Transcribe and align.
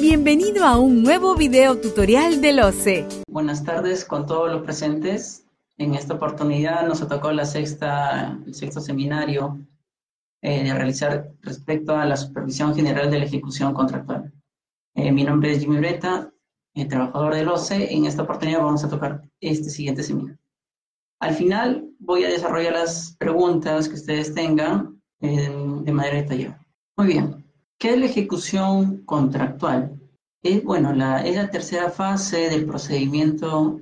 Bienvenido 0.00 0.64
a 0.64 0.78
un 0.78 1.02
nuevo 1.02 1.34
video 1.34 1.80
tutorial 1.80 2.40
del 2.40 2.60
OCE. 2.60 3.04
Buenas 3.28 3.64
tardes 3.64 4.04
con 4.04 4.26
todos 4.26 4.48
los 4.48 4.62
presentes. 4.62 5.44
En 5.76 5.94
esta 5.94 6.14
oportunidad 6.14 6.86
nos 6.86 7.06
tocó 7.06 7.32
la 7.32 7.44
sexta, 7.44 8.38
el 8.46 8.54
sexto 8.54 8.80
seminario 8.80 9.58
eh, 10.40 10.62
de 10.62 10.72
realizar 10.72 11.32
respecto 11.42 11.96
a 11.96 12.04
la 12.04 12.16
supervisión 12.16 12.76
general 12.76 13.10
de 13.10 13.18
la 13.18 13.24
ejecución 13.24 13.74
contractual. 13.74 14.32
Eh, 14.94 15.10
mi 15.10 15.24
nombre 15.24 15.50
es 15.50 15.58
Jimmy 15.58 15.78
Breta, 15.78 16.32
eh, 16.74 16.84
trabajador 16.84 17.34
del 17.34 17.48
OCE. 17.48 17.92
En 17.92 18.06
esta 18.06 18.22
oportunidad 18.22 18.62
vamos 18.62 18.84
a 18.84 18.88
tocar 18.88 19.28
este 19.40 19.68
siguiente 19.68 20.04
seminario. 20.04 20.38
Al 21.18 21.34
final 21.34 21.90
voy 21.98 22.22
a 22.22 22.28
desarrollar 22.28 22.74
las 22.74 23.16
preguntas 23.18 23.88
que 23.88 23.96
ustedes 23.96 24.32
tengan 24.32 25.02
de 25.20 25.92
manera 25.92 26.18
detallada. 26.18 26.64
Muy 26.96 27.08
bien. 27.08 27.44
¿Qué 27.78 27.90
es 27.90 27.98
la 27.98 28.06
ejecución 28.06 29.04
contractual? 29.04 29.97
Es, 30.42 30.62
bueno, 30.62 30.92
la, 30.92 31.26
es 31.26 31.36
la 31.36 31.50
tercera 31.50 31.90
fase 31.90 32.48
del 32.48 32.64
procedimiento, 32.64 33.80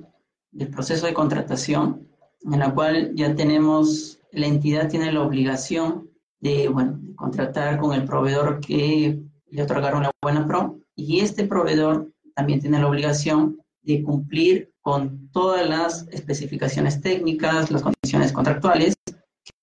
del 0.51 0.69
proceso 0.69 1.05
de 1.05 1.13
contratación, 1.13 2.07
en 2.41 2.59
la 2.59 2.73
cual 2.73 3.11
ya 3.15 3.35
tenemos, 3.35 4.19
la 4.31 4.47
entidad 4.47 4.89
tiene 4.89 5.11
la 5.11 5.21
obligación 5.21 6.09
de, 6.39 6.67
bueno, 6.69 6.99
contratar 7.15 7.79
con 7.79 7.93
el 7.93 8.05
proveedor 8.05 8.59
que 8.59 9.19
le 9.49 9.61
otorgaron 9.61 10.03
la 10.03 10.11
buena 10.21 10.47
pro, 10.47 10.79
y 10.95 11.19
este 11.19 11.45
proveedor 11.45 12.11
también 12.35 12.59
tiene 12.59 12.79
la 12.79 12.87
obligación 12.87 13.59
de 13.83 14.03
cumplir 14.03 14.71
con 14.81 15.29
todas 15.31 15.67
las 15.67 16.07
especificaciones 16.09 17.01
técnicas, 17.01 17.71
las 17.71 17.83
condiciones 17.83 18.31
contractuales 18.31 18.95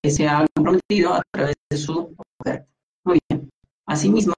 que 0.01 0.11
se 0.11 0.27
han 0.27 0.47
comprometido 0.55 1.13
a 1.13 1.21
través 1.31 1.55
de 1.69 1.77
su 1.77 2.15
oferta. 2.39 2.67
Muy 3.03 3.19
bien. 3.29 3.49
Asimismo, 3.85 4.33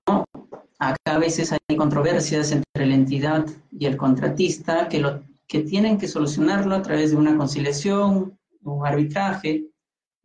acá 0.79 1.15
a 1.15 1.19
veces 1.19 1.51
hay 1.51 1.75
controversias 1.75 2.51
entre 2.51 2.85
la 2.85 2.95
entidad 2.95 3.45
y 3.71 3.85
el 3.85 3.97
contratista 3.97 4.87
que, 4.87 4.99
lo, 4.99 5.23
que 5.47 5.61
tienen 5.61 5.97
que 5.97 6.07
solucionarlo 6.07 6.75
a 6.75 6.81
través 6.81 7.11
de 7.11 7.17
una 7.17 7.35
conciliación, 7.37 8.37
un 8.63 8.85
arbitraje, 8.85 9.65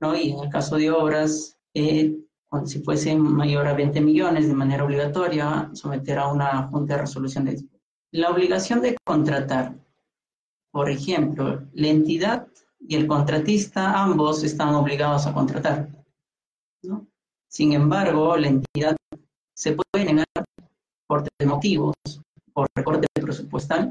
¿no? 0.01 0.17
Y 0.17 0.33
en 0.33 0.41
el 0.41 0.51
caso 0.51 0.77
de 0.77 0.91
obras, 0.91 1.57
eh, 1.75 2.19
si 2.65 2.81
fuese 2.81 3.17
mayor 3.17 3.67
a 3.67 3.75
20 3.75 4.01
millones 4.01 4.49
de 4.49 4.55
manera 4.55 4.85
obligatoria, 4.85 5.71
someter 5.73 6.19
a 6.19 6.29
una 6.29 6.69
junta 6.69 6.95
de 6.95 7.03
resolución 7.03 7.45
de 7.45 7.53
disputa. 7.53 7.83
La 8.11 8.31
obligación 8.31 8.83
de 8.83 8.97
contratar, 9.05 9.75
por 10.71 10.91
ejemplo, 10.91 11.63
la 11.73 11.89
entidad 11.89 12.47
y 12.79 12.97
el 12.97 13.07
contratista, 13.07 14.03
ambos 14.03 14.45
están 14.45 14.75
obligados 14.75 15.27
a 15.27 15.33
contratar. 15.33 15.89
¿no? 16.83 17.07
Sin 17.49 17.73
embargo, 17.73 18.37
la 18.37 18.49
entidad 18.49 18.97
se 19.55 19.77
puede 19.77 20.05
negar 20.05 20.27
por 21.13 21.25
tres 21.25 21.47
motivos, 21.47 21.95
por 22.55 22.67
recorte 22.75 23.07
presupuestal, 23.13 23.91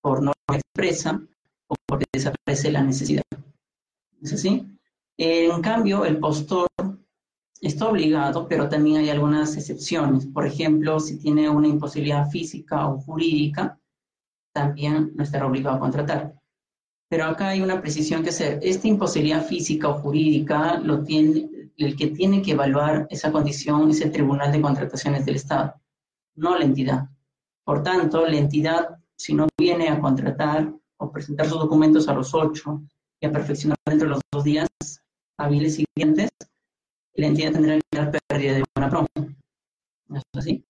por 0.00 0.22
norma 0.22 0.54
expresa 0.54 1.20
o 1.68 1.74
porque 1.86 2.06
desaparece 2.14 2.72
la 2.72 2.82
necesidad. 2.82 3.22
¿Es 4.22 4.32
así? 4.32 4.66
En 5.18 5.60
cambio, 5.60 6.06
el 6.06 6.18
postor 6.18 6.66
está 7.60 7.90
obligado, 7.90 8.48
pero 8.48 8.70
también 8.70 8.96
hay 8.96 9.10
algunas 9.10 9.54
excepciones. 9.54 10.24
Por 10.24 10.46
ejemplo, 10.46 10.98
si 10.98 11.18
tiene 11.18 11.50
una 11.50 11.68
imposibilidad 11.68 12.30
física 12.30 12.88
o 12.88 12.98
jurídica, 13.00 13.78
también 14.54 15.12
no 15.14 15.22
estará 15.22 15.46
obligado 15.46 15.76
a 15.76 15.80
contratar. 15.80 16.40
Pero 17.10 17.26
acá 17.26 17.48
hay 17.48 17.60
una 17.60 17.82
precisión 17.82 18.22
que 18.22 18.30
hacer. 18.30 18.60
Esta 18.62 18.88
imposibilidad 18.88 19.44
física 19.44 19.90
o 19.90 20.00
jurídica 20.00 20.78
lo 20.78 21.04
tiene, 21.04 21.50
el 21.76 21.96
que 21.96 22.06
tiene 22.06 22.40
que 22.40 22.52
evaluar 22.52 23.06
esa 23.10 23.30
condición 23.30 23.90
es 23.90 24.00
el 24.00 24.10
Tribunal 24.10 24.50
de 24.50 24.62
Contrataciones 24.62 25.26
del 25.26 25.36
Estado, 25.36 25.79
no 26.40 26.58
la 26.58 26.64
entidad. 26.64 27.08
Por 27.64 27.82
tanto, 27.82 28.26
la 28.26 28.36
entidad, 28.36 28.98
si 29.16 29.34
no 29.34 29.46
viene 29.58 29.88
a 29.88 30.00
contratar 30.00 30.72
o 30.98 31.12
presentar 31.12 31.46
sus 31.46 31.58
documentos 31.58 32.08
a 32.08 32.14
los 32.14 32.34
ocho 32.34 32.82
y 33.20 33.26
a 33.26 33.32
perfeccionar 33.32 33.76
dentro 33.86 34.08
de 34.08 34.14
los 34.14 34.22
dos 34.32 34.44
días 34.44 34.68
hábiles 35.38 35.76
siguientes, 35.76 36.30
la 37.14 37.26
entidad 37.26 37.52
tendrá 37.52 37.76
que 37.76 37.98
dar 37.98 38.10
pérdida 38.28 38.54
de 38.54 38.64
buena. 38.74 39.06
¿No 40.08 40.18
es 40.18 40.22
así? 40.34 40.64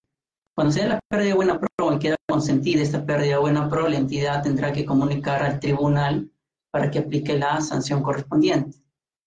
Cuando 0.54 0.72
sea 0.72 0.88
la 0.88 1.00
pérdida 1.08 1.28
de 1.28 1.34
buena 1.34 1.60
pro 1.60 1.92
y 1.94 1.98
queda 1.98 2.16
consentida 2.28 2.82
esta 2.82 3.06
pérdida 3.06 3.34
de 3.34 3.40
buena 3.40 3.68
pro, 3.70 3.88
la 3.88 3.96
entidad 3.96 4.42
tendrá 4.42 4.72
que 4.72 4.84
comunicar 4.84 5.42
al 5.42 5.60
tribunal 5.60 6.30
para 6.72 6.90
que 6.90 6.98
aplique 6.98 7.38
la 7.38 7.60
sanción 7.60 8.02
correspondiente. 8.02 8.78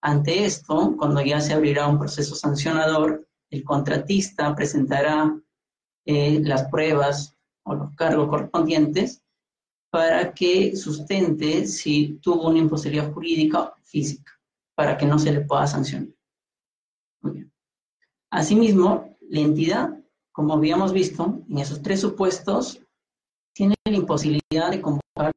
Ante 0.01 0.45
esto, 0.45 0.95
cuando 0.97 1.21
ya 1.21 1.39
se 1.39 1.53
abrirá 1.53 1.87
un 1.87 1.97
proceso 1.97 2.35
sancionador, 2.35 3.25
el 3.49 3.63
contratista 3.63 4.53
presentará 4.53 5.33
eh, 6.05 6.41
las 6.43 6.65
pruebas 6.69 7.35
o 7.63 7.75
los 7.75 7.95
cargos 7.95 8.29
correspondientes 8.29 9.23
para 9.89 10.33
que 10.33 10.75
sustente 10.75 11.67
si 11.67 12.19
tuvo 12.21 12.49
una 12.49 12.59
imposibilidad 12.59 13.13
jurídica 13.13 13.61
o 13.61 13.73
física, 13.83 14.31
para 14.75 14.97
que 14.97 15.05
no 15.05 15.19
se 15.19 15.31
le 15.31 15.41
pueda 15.41 15.67
sancionar. 15.67 16.09
Muy 17.21 17.31
bien. 17.33 17.53
Asimismo, 18.31 19.15
la 19.29 19.39
entidad, 19.39 20.03
como 20.31 20.55
habíamos 20.55 20.93
visto, 20.93 21.43
en 21.47 21.59
esos 21.59 21.81
tres 21.81 22.01
supuestos, 22.01 22.81
tiene 23.53 23.75
la 23.85 23.95
imposibilidad 23.95 24.71
de 24.71 24.81
convocar 24.81 25.31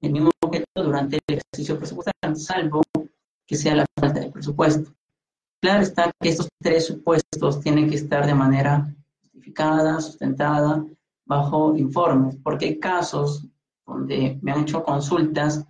el 0.00 0.12
mismo 0.12 0.30
objeto 0.40 0.66
durante 0.74 1.20
el 1.28 1.38
ejercicio 1.38 1.78
presupuestario, 1.78 2.34
salvo 2.34 2.82
que 3.46 3.56
sea 3.56 3.76
la 3.76 3.86
falta 3.98 4.20
de 4.20 4.30
presupuesto. 4.30 4.92
Claro 5.62 5.82
está 5.82 6.10
que 6.20 6.30
estos 6.30 6.48
tres 6.60 6.86
supuestos 6.86 7.60
tienen 7.60 7.88
que 7.88 7.96
estar 7.96 8.26
de 8.26 8.34
manera 8.34 8.94
sustentada, 10.00 10.84
bajo 11.26 11.76
informes, 11.76 12.36
porque 12.42 12.66
hay 12.66 12.78
casos 12.80 13.46
donde 13.86 14.38
me 14.42 14.52
han 14.52 14.62
hecho 14.62 14.82
consultas 14.82 15.64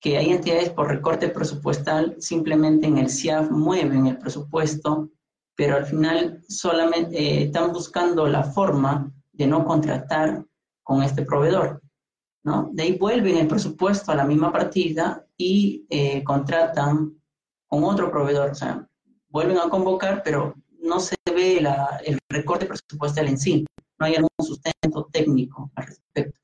que 0.00 0.18
hay 0.18 0.30
entidades 0.30 0.70
por 0.70 0.88
recorte 0.88 1.28
presupuestal, 1.28 2.16
simplemente 2.18 2.86
en 2.86 2.98
el 2.98 3.08
CIAF 3.08 3.50
mueven 3.50 4.06
el 4.06 4.18
presupuesto, 4.18 5.10
pero 5.56 5.76
al 5.76 5.86
final 5.86 6.42
solamente 6.48 7.16
eh, 7.18 7.44
están 7.44 7.72
buscando 7.72 8.26
la 8.26 8.42
forma 8.44 9.10
de 9.32 9.46
no 9.46 9.64
contratar 9.64 10.44
con 10.82 11.02
este 11.02 11.22
proveedor. 11.22 11.80
¿no? 12.42 12.68
De 12.72 12.82
ahí 12.82 12.98
vuelven 12.98 13.38
el 13.38 13.48
presupuesto 13.48 14.12
a 14.12 14.14
la 14.14 14.24
misma 14.24 14.52
partida 14.52 15.24
y 15.36 15.86
eh, 15.88 16.22
contratan 16.22 17.18
con 17.66 17.84
otro 17.84 18.10
proveedor. 18.10 18.50
O 18.50 18.54
sea, 18.54 18.86
vuelven 19.30 19.58
a 19.58 19.70
convocar, 19.70 20.22
pero 20.22 20.54
no 20.84 21.00
se 21.00 21.16
ve 21.34 21.58
el 22.04 22.18
recorte 22.28 22.66
presupuestal 22.66 23.28
en 23.28 23.38
sí. 23.38 23.64
No 23.98 24.06
hay 24.06 24.16
algún 24.16 24.30
sustento 24.38 25.08
técnico 25.10 25.70
al 25.74 25.86
respecto. 25.86 26.38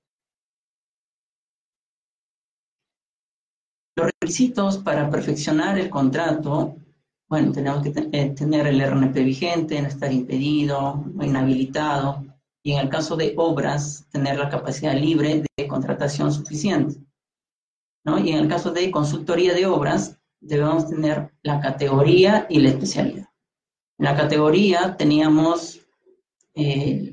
Los 3.96 4.10
requisitos 4.20 4.78
para 4.78 5.10
perfeccionar 5.10 5.78
el 5.78 5.90
contrato, 5.90 6.76
bueno, 7.28 7.52
tenemos 7.52 7.82
que 7.82 7.92
eh, 8.12 8.30
tener 8.30 8.66
el 8.66 8.80
RNP 8.80 9.14
vigente, 9.24 9.80
no 9.80 9.88
estar 9.88 10.10
impedido, 10.10 11.04
no 11.12 11.24
inhabilitado, 11.24 12.24
y 12.62 12.72
en 12.72 12.80
el 12.80 12.88
caso 12.88 13.16
de 13.16 13.34
obras, 13.36 14.06
tener 14.10 14.38
la 14.38 14.48
capacidad 14.48 14.94
libre 14.94 15.44
de 15.56 15.68
contratación 15.68 16.32
suficiente. 16.32 16.96
¿no? 18.04 18.18
Y 18.18 18.30
en 18.30 18.38
el 18.38 18.48
caso 18.48 18.70
de 18.70 18.90
consultoría 18.90 19.54
de 19.54 19.66
obras, 19.66 20.18
debemos 20.40 20.88
tener 20.88 21.32
la 21.42 21.60
categoría 21.60 22.46
y 22.48 22.60
la 22.60 22.70
especialidad. 22.70 23.29
En 24.00 24.06
la 24.06 24.16
categoría 24.16 24.96
teníamos 24.96 25.78
eh, 26.54 27.12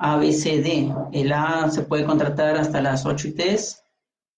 A, 0.00 0.16
B, 0.16 0.32
C, 0.32 0.60
D. 0.60 0.92
El 1.12 1.32
A 1.32 1.70
se 1.70 1.82
puede 1.82 2.04
contratar 2.04 2.56
hasta 2.56 2.82
las 2.82 3.06
8 3.06 3.28
ITs, 3.28 3.84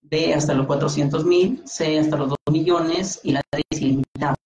B 0.03 0.35
hasta 0.35 0.53
los 0.53 0.67
400 0.67 1.25
mil, 1.25 1.63
C 1.65 1.99
hasta 1.99 2.19
los 2.19 2.29
2 2.29 2.39
millones 2.51 3.19
y 3.23 3.33
la 3.33 3.41
D 3.51 3.63
es 3.71 3.81
ilimitada. 3.81 4.37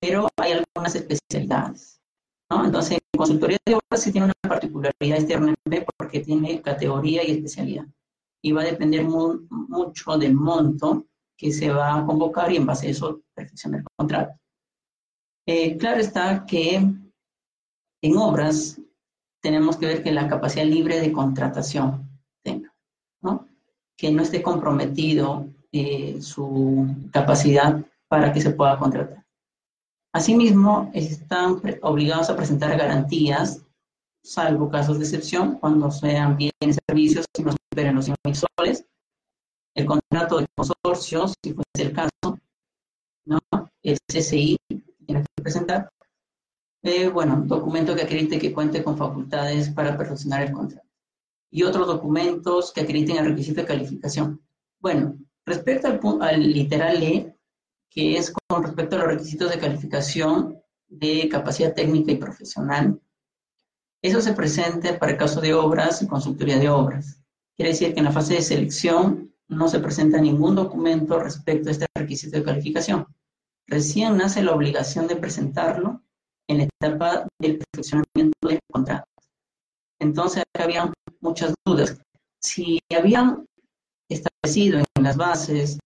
Pero 0.00 0.26
hay 0.38 0.52
algunas 0.52 0.94
especialidades. 0.94 2.00
¿no? 2.48 2.64
Entonces, 2.64 2.92
en 2.92 3.18
consultoría 3.18 3.58
de 3.66 3.74
obras 3.74 4.02
sí 4.02 4.10
tiene 4.10 4.24
una 4.24 4.34
particularidad 4.48 5.18
este 5.18 5.36
RNP 5.36 5.86
porque 5.98 6.20
tiene 6.20 6.62
categoría 6.62 7.28
y 7.28 7.32
especialidad. 7.32 7.84
Y 8.42 8.52
va 8.52 8.62
a 8.62 8.64
depender 8.64 9.04
mucho 9.04 10.16
del 10.16 10.32
monto 10.32 11.08
que 11.36 11.52
se 11.52 11.68
va 11.68 11.94
a 11.94 12.06
convocar 12.06 12.50
y 12.50 12.56
en 12.56 12.64
base 12.64 12.86
a 12.86 12.90
eso 12.90 13.20
perfeccionar 13.34 13.80
el 13.80 13.86
contrato. 13.98 14.40
Eh, 15.48 15.76
claro 15.78 16.00
está 16.00 16.44
que 16.44 16.74
en 18.02 18.16
obras 18.16 18.80
tenemos 19.40 19.76
que 19.76 19.86
ver 19.86 20.02
que 20.02 20.10
la 20.10 20.28
capacidad 20.28 20.64
libre 20.64 21.00
de 21.00 21.12
contratación 21.12 22.10
tenga, 22.42 22.74
¿no? 23.22 23.48
que 23.96 24.10
no 24.10 24.22
esté 24.22 24.42
comprometido 24.42 25.46
eh, 25.70 26.20
su 26.20 26.88
capacidad 27.12 27.84
para 28.08 28.32
que 28.32 28.40
se 28.40 28.50
pueda 28.50 28.78
contratar. 28.78 29.24
Asimismo, 30.12 30.90
están 30.94 31.60
obligados 31.82 32.28
a 32.28 32.36
presentar 32.36 32.76
garantías, 32.76 33.64
salvo 34.24 34.68
casos 34.68 34.98
de 34.98 35.04
excepción, 35.04 35.58
cuando 35.58 35.90
sean 35.90 36.36
bienes 36.36 36.78
servicios 36.88 37.24
y 37.38 37.42
no 37.42 37.52
superen 37.52 37.94
los 37.94 38.06
100 38.06 38.16
soles, 38.34 38.84
el 39.76 39.86
contrato 39.86 40.38
de 40.38 40.46
consorcio, 40.56 41.28
si 41.28 41.52
fuese 41.52 41.88
el 41.88 41.92
caso, 41.92 42.38
¿no? 43.26 43.38
el 43.82 43.98
CCI 44.10 44.56
tiene 45.06 45.22
que 45.22 45.42
presentar, 45.42 45.90
Eh, 46.82 47.08
bueno, 47.08 47.42
documento 47.44 47.96
que 47.96 48.02
acredite 48.02 48.38
que 48.38 48.52
cuente 48.52 48.84
con 48.84 48.96
facultades 48.96 49.70
para 49.70 49.96
perfeccionar 49.96 50.42
el 50.42 50.52
contrato. 50.52 50.86
Y 51.50 51.64
otros 51.64 51.86
documentos 51.88 52.72
que 52.72 52.82
acrediten 52.82 53.16
el 53.16 53.26
requisito 53.26 53.60
de 53.60 53.66
calificación. 53.66 54.40
Bueno, 54.78 55.16
respecto 55.44 55.88
al, 55.88 55.98
al 56.20 56.40
literal 56.52 57.02
E, 57.02 57.36
que 57.90 58.16
es 58.18 58.32
con 58.48 58.62
respecto 58.62 58.94
a 58.94 59.00
los 59.00 59.08
requisitos 59.08 59.50
de 59.50 59.58
calificación 59.58 60.62
de 60.86 61.28
capacidad 61.28 61.74
técnica 61.74 62.12
y 62.12 62.16
profesional, 62.18 63.00
eso 64.00 64.20
se 64.20 64.34
presenta 64.34 64.96
para 64.98 65.12
el 65.12 65.18
caso 65.18 65.40
de 65.40 65.54
obras 65.54 66.02
y 66.02 66.06
consultoría 66.06 66.58
de 66.58 66.68
obras. 66.68 67.20
Quiere 67.56 67.72
decir 67.72 67.94
que 67.94 68.00
en 68.00 68.04
la 68.04 68.12
fase 68.12 68.34
de 68.34 68.42
selección 68.42 69.34
no 69.48 69.66
se 69.66 69.80
presenta 69.80 70.20
ningún 70.20 70.54
documento 70.54 71.18
respecto 71.18 71.68
a 71.68 71.72
este 71.72 71.86
requisito 71.94 72.36
de 72.36 72.44
calificación. 72.44 73.06
Recién 73.68 74.16
nace 74.16 74.42
la 74.42 74.54
obligación 74.54 75.08
de 75.08 75.16
presentarlo 75.16 76.02
en 76.48 76.58
la 76.58 76.64
etapa 76.64 77.26
del 77.40 77.58
perfeccionamiento 77.58 78.38
del 78.42 78.60
contrato. 78.70 79.08
Entonces, 79.98 80.44
había 80.54 80.92
muchas 81.20 81.54
dudas. 81.64 82.00
Si 82.40 82.78
habían 82.96 83.44
establecido 84.08 84.78
en 84.78 85.02
las 85.02 85.16
bases 85.16 85.78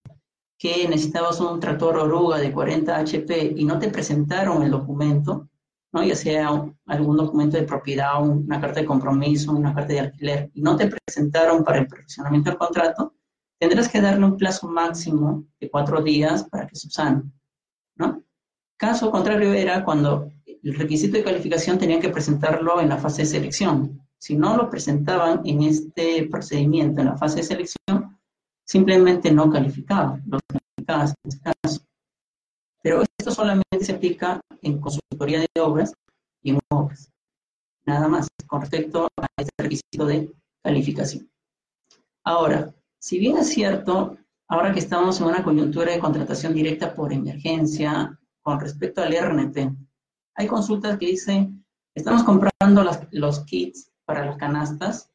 que 0.59 0.87
necesitabas 0.89 1.41
un 1.41 1.59
tractor 1.59 1.97
oruga 1.97 2.39
de 2.39 2.53
40 2.53 2.95
HP 2.99 3.55
y 3.57 3.65
no 3.65 3.79
te 3.79 3.89
presentaron 3.89 4.63
el 4.63 4.71
documento, 4.71 5.49
¿no? 5.93 6.03
ya 6.05 6.15
sea 6.15 6.71
algún 6.87 7.17
documento 7.17 7.57
de 7.57 7.63
propiedad, 7.63 8.23
una 8.23 8.61
carta 8.61 8.81
de 8.81 8.87
compromiso, 8.87 9.53
una 9.53 9.75
carta 9.75 9.95
de 9.95 10.01
alquiler, 10.01 10.51
y 10.53 10.61
no 10.61 10.77
te 10.77 10.87
presentaron 10.87 11.65
para 11.65 11.79
el 11.79 11.87
perfeccionamiento 11.87 12.51
del 12.51 12.59
contrato, 12.59 13.15
tendrás 13.59 13.89
que 13.89 14.03
darle 14.03 14.27
un 14.27 14.37
plazo 14.37 14.69
máximo 14.69 15.47
de 15.59 15.71
cuatro 15.71 16.03
días 16.03 16.45
para 16.45 16.67
que 16.67 16.77
subsane. 16.77 17.23
¿No? 18.01 18.25
Caso 18.77 19.11
contrario 19.11 19.53
era 19.53 19.85
cuando 19.85 20.33
el 20.47 20.75
requisito 20.75 21.19
de 21.19 21.25
calificación 21.25 21.79
tenían 21.79 22.01
que 22.01 22.09
presentarlo 22.09 22.81
en 22.81 22.89
la 22.89 22.97
fase 22.97 23.23
de 23.23 23.29
selección. 23.29 24.01
Si 24.19 24.35
no 24.37 24.57
lo 24.57 24.71
presentaban 24.71 25.43
en 25.45 25.63
este 25.63 26.27
procedimiento, 26.27 27.01
en 27.01 27.09
la 27.09 27.17
fase 27.17 27.37
de 27.37 27.43
selección, 27.43 28.19
simplemente 28.65 29.31
no 29.31 29.51
calificaban, 29.51 30.23
los 30.27 30.41
calificaban 30.47 31.09
en 31.09 31.15
este 31.25 31.53
caso. 31.63 31.81
Pero 32.83 33.03
esto 33.03 33.31
solamente 33.31 33.85
se 33.85 33.93
aplica 33.93 34.41
en 34.63 34.81
consultoría 34.81 35.41
de 35.41 35.61
obras 35.61 35.93
y 36.43 36.51
en 36.51 36.59
obras. 36.71 37.11
Nada 37.85 38.09
más 38.09 38.29
con 38.47 38.63
respecto 38.63 39.09
a 39.17 39.27
este 39.37 39.53
requisito 39.59 40.07
de 40.07 40.33
calificación. 40.63 41.31
Ahora, 42.25 42.75
si 42.99 43.19
bien 43.19 43.37
es 43.39 43.49
cierto, 43.49 44.17
ahora 44.51 44.73
que 44.73 44.81
estamos 44.81 45.21
en 45.21 45.29
una 45.29 45.45
coyuntura 45.45 45.93
de 45.93 46.01
contratación 46.01 46.53
directa 46.53 46.93
por 46.93 47.13
emergencia 47.13 48.19
con 48.43 48.59
respecto 48.59 49.01
al 49.01 49.15
RNP, 49.15 49.71
hay 50.35 50.47
consultas 50.49 50.99
que 50.99 51.07
dicen, 51.07 51.65
estamos 51.95 52.25
comprando 52.25 52.85
los 53.13 53.41
kits 53.45 53.93
para 54.05 54.27
las 54.27 54.37
canastas, 54.37 55.09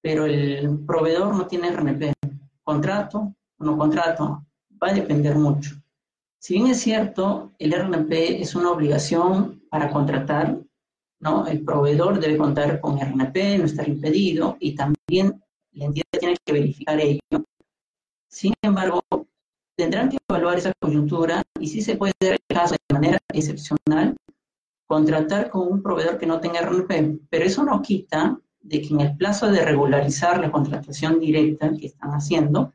pero 0.00 0.24
el 0.24 0.78
proveedor 0.86 1.34
no 1.34 1.46
tiene 1.46 1.70
RNP. 1.70 2.14
¿Contrato 2.62 3.34
o 3.58 3.64
no 3.64 3.76
contrato? 3.76 4.46
Va 4.82 4.88
a 4.88 4.94
depender 4.94 5.36
mucho. 5.36 5.76
Si 6.38 6.54
bien 6.54 6.68
es 6.68 6.80
cierto, 6.80 7.52
el 7.58 7.72
RNP 7.72 8.40
es 8.40 8.54
una 8.54 8.70
obligación 8.70 9.62
para 9.68 9.90
contratar, 9.90 10.60
¿no? 11.20 11.46
El 11.46 11.62
proveedor 11.62 12.20
debe 12.20 12.38
contar 12.38 12.80
con 12.80 12.98
RNP, 12.98 13.58
no 13.58 13.64
estar 13.64 13.86
impedido, 13.86 14.56
y 14.60 14.74
también 14.74 15.42
la 15.72 15.84
entidad 15.86 16.06
tiene 16.18 16.36
que 16.42 16.52
verificar 16.52 16.98
ello. 17.00 17.20
Sin 18.28 18.52
embargo, 18.62 19.02
tendrán 19.76 20.08
que 20.08 20.18
evaluar 20.28 20.58
esa 20.58 20.72
coyuntura 20.80 21.42
y 21.58 21.68
si 21.68 21.80
se 21.82 21.96
puede 21.96 22.12
dar 22.20 22.32
el 22.32 22.56
caso 22.56 22.74
de 22.74 22.94
manera 22.94 23.18
excepcional, 23.32 24.16
contratar 24.86 25.50
con 25.50 25.70
un 25.70 25.82
proveedor 25.82 26.18
que 26.18 26.26
no 26.26 26.40
tenga 26.40 26.60
RNP, 26.60 27.20
pero 27.30 27.44
eso 27.44 27.64
no 27.64 27.80
quita 27.82 28.38
de 28.60 28.80
que 28.82 28.88
en 28.88 29.00
el 29.00 29.16
plazo 29.16 29.50
de 29.50 29.64
regularizar 29.64 30.40
la 30.40 30.50
contratación 30.50 31.20
directa 31.20 31.72
que 31.72 31.86
están 31.86 32.10
haciendo, 32.10 32.72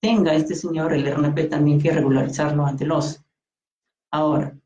tenga 0.00 0.34
este 0.34 0.54
señor 0.54 0.92
el 0.92 1.06
RNP 1.06 1.48
también 1.48 1.80
que 1.80 1.92
regularizarlo 1.92 2.66
ante 2.66 2.84
los. 2.84 3.22
Ahora, 4.10 4.58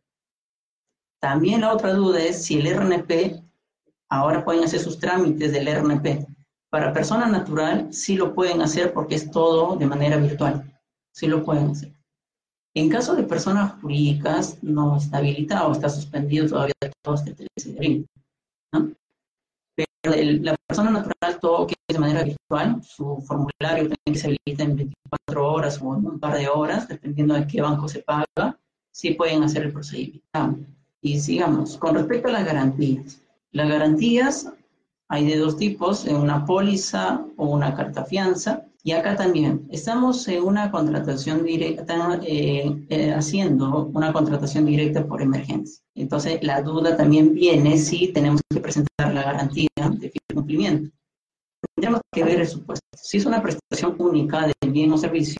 también 1.20 1.60
la 1.60 1.72
otra 1.72 1.92
duda 1.92 2.22
es 2.22 2.44
si 2.44 2.58
el 2.58 2.74
RNP, 2.74 3.42
ahora 4.08 4.44
pueden 4.44 4.64
hacer 4.64 4.80
sus 4.80 4.98
trámites 4.98 5.52
del 5.52 5.68
RNP. 5.68 6.26
Para 6.76 6.92
persona 6.92 7.26
natural 7.26 7.90
sí 7.90 8.16
lo 8.16 8.34
pueden 8.34 8.60
hacer 8.60 8.92
porque 8.92 9.14
es 9.14 9.30
todo 9.30 9.76
de 9.76 9.86
manera 9.86 10.18
virtual. 10.18 10.78
Sí 11.10 11.26
lo 11.26 11.42
pueden 11.42 11.70
hacer. 11.70 11.90
En 12.74 12.90
caso 12.90 13.14
de 13.16 13.22
personas 13.22 13.80
jurídicas, 13.80 14.62
no 14.62 14.98
está 14.98 15.16
habilitado, 15.16 15.72
está 15.72 15.88
suspendido 15.88 16.46
todavía 16.46 16.74
todo 17.02 17.14
este 17.14 18.04
¿no? 18.74 18.92
la 20.04 20.54
persona 20.68 20.90
natural, 20.90 21.40
todo 21.40 21.66
que 21.66 21.76
es 21.88 21.94
de 21.94 21.98
manera 21.98 22.22
virtual, 22.24 22.82
su 22.82 23.24
formulario 23.26 23.84
tiene 23.88 24.12
que 24.12 24.18
se 24.18 24.26
habilita 24.26 24.64
en 24.64 24.76
24 24.76 25.50
horas 25.50 25.80
o 25.80 25.96
en 25.96 26.06
un 26.06 26.20
par 26.20 26.36
de 26.36 26.46
horas, 26.46 26.88
dependiendo 26.88 27.32
de 27.32 27.46
qué 27.46 27.62
banco 27.62 27.88
se 27.88 28.00
paga, 28.00 28.60
sí 28.92 29.12
pueden 29.12 29.42
hacer 29.42 29.62
el 29.62 29.72
procedimiento. 29.72 30.58
Y 31.00 31.20
sigamos, 31.20 31.78
con 31.78 31.94
respecto 31.94 32.28
a 32.28 32.32
las 32.32 32.44
garantías. 32.44 33.22
Las 33.52 33.66
garantías 33.70 34.52
hay 35.08 35.26
de 35.26 35.36
dos 35.38 35.56
tipos, 35.56 36.04
una 36.04 36.44
póliza 36.44 37.24
o 37.36 37.48
una 37.48 37.74
carta 37.74 38.04
fianza. 38.04 38.64
Y 38.82 38.92
acá 38.92 39.16
también, 39.16 39.66
estamos 39.70 40.28
en 40.28 40.44
una 40.44 40.70
contratación 40.70 41.44
directa, 41.44 42.20
eh, 42.22 42.86
eh, 42.88 43.12
haciendo 43.12 43.86
una 43.86 44.12
contratación 44.12 44.64
directa 44.66 45.04
por 45.04 45.22
emergencia. 45.22 45.82
Entonces, 45.96 46.38
la 46.42 46.62
duda 46.62 46.96
también 46.96 47.34
viene 47.34 47.78
si 47.78 48.12
tenemos 48.12 48.40
que 48.48 48.60
presentar 48.60 49.12
la 49.12 49.24
garantía 49.24 49.68
de 49.90 50.12
cumplimiento. 50.32 50.96
Tendríamos 51.74 52.00
que 52.12 52.24
ver 52.24 52.40
el 52.40 52.46
supuesto. 52.46 52.86
Si 52.96 53.16
es 53.16 53.26
una 53.26 53.42
prestación 53.42 53.96
única 53.98 54.46
del 54.46 54.70
bien 54.70 54.92
o 54.92 54.98
servicio 54.98 55.36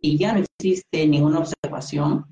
y 0.00 0.16
ya 0.18 0.32
no 0.32 0.44
existe 0.44 1.06
ninguna 1.08 1.40
observación, 1.40 2.26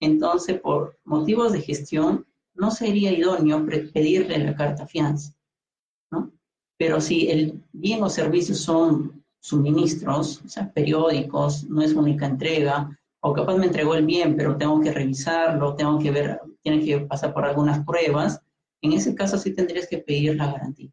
entonces, 0.00 0.60
por 0.60 0.98
motivos 1.04 1.52
de 1.52 1.60
gestión, 1.60 2.26
no 2.54 2.70
sería 2.70 3.12
idóneo 3.12 3.66
pedirle 3.66 4.38
la 4.38 4.54
carta 4.54 4.86
fianza. 4.86 5.32
Pero 6.82 7.00
si 7.00 7.30
el 7.30 7.62
bien 7.72 8.02
o 8.02 8.10
servicio 8.10 8.56
son 8.56 9.24
suministros, 9.40 10.42
o 10.44 10.48
sea, 10.48 10.68
periódicos, 10.72 11.62
no 11.70 11.80
es 11.80 11.92
única 11.92 12.26
entrega, 12.26 12.98
o 13.20 13.32
capaz 13.32 13.56
me 13.56 13.66
entregó 13.66 13.94
el 13.94 14.04
bien, 14.04 14.36
pero 14.36 14.56
tengo 14.56 14.80
que 14.80 14.90
revisarlo, 14.90 15.76
tengo 15.76 15.96
que 16.00 16.10
ver, 16.10 16.40
tiene 16.60 16.84
que 16.84 16.98
pasar 17.02 17.32
por 17.32 17.44
algunas 17.44 17.86
pruebas, 17.86 18.42
en 18.80 18.94
ese 18.94 19.14
caso 19.14 19.38
sí 19.38 19.54
tendrías 19.54 19.86
que 19.86 19.98
pedir 19.98 20.34
la 20.34 20.50
garantía, 20.50 20.90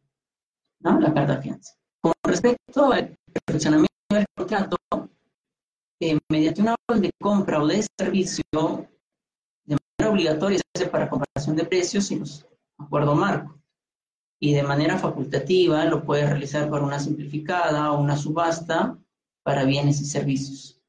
¿no? 0.82 1.00
La 1.00 1.12
carta 1.12 1.38
de 1.38 1.42
fianza. 1.42 1.74
Con 2.00 2.14
respecto 2.24 2.92
al 2.92 3.18
perfeccionamiento 3.34 3.90
del 4.12 4.26
contrato, 4.38 4.78
eh, 6.00 6.20
mediante 6.30 6.62
una 6.62 6.76
orden 6.88 7.02
de 7.02 7.12
compra 7.20 7.64
o 7.64 7.66
de 7.66 7.84
servicio, 7.98 8.44
de 8.54 9.76
manera 9.76 10.12
obligatoria 10.12 10.60
se 10.60 10.84
hace 10.84 10.92
para 10.92 11.10
comparación 11.10 11.56
de 11.56 11.66
precios 11.66 12.12
y 12.12 12.20
los 12.20 12.46
acuerdo 12.78 13.16
marco 13.16 13.59
y 14.40 14.54
de 14.54 14.64
manera 14.64 14.98
facultativa 14.98 15.84
lo 15.86 16.04
puede 16.04 16.26
realizar 16.26 16.70
por 16.70 16.82
una 16.82 17.00
simplificada 17.00 17.92
o 17.92 18.02
una 18.02 18.18
subasta 18.18 18.98
para 19.44 19.66
bienes 19.66 20.00
y 20.02 20.06
servicios, 20.06 20.82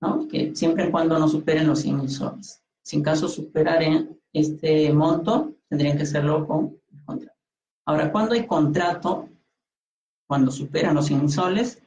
¿no? 0.00 0.26
que 0.28 0.54
siempre 0.56 0.88
y 0.88 0.90
cuando 0.90 1.18
no 1.18 1.28
superen 1.28 1.66
los 1.66 1.80
100 1.80 1.96
mil 1.96 2.10
soles. 2.10 2.62
Si 2.82 2.96
en 2.96 3.02
caso 3.02 3.28
superaren 3.28 4.18
este 4.32 4.92
monto, 4.92 5.54
tendrían 5.68 5.96
que 5.96 6.04
hacerlo 6.04 6.46
con 6.46 6.78
el 6.90 7.04
contrato. 7.04 7.38
Ahora, 7.86 8.10
cuando 8.10 8.34
hay 8.34 8.46
contrato, 8.46 9.28
cuando 10.26 10.50
superan 10.50 10.94
los 10.94 11.06
100 11.06 11.20
mil 11.20 11.30
soles, 11.30 11.82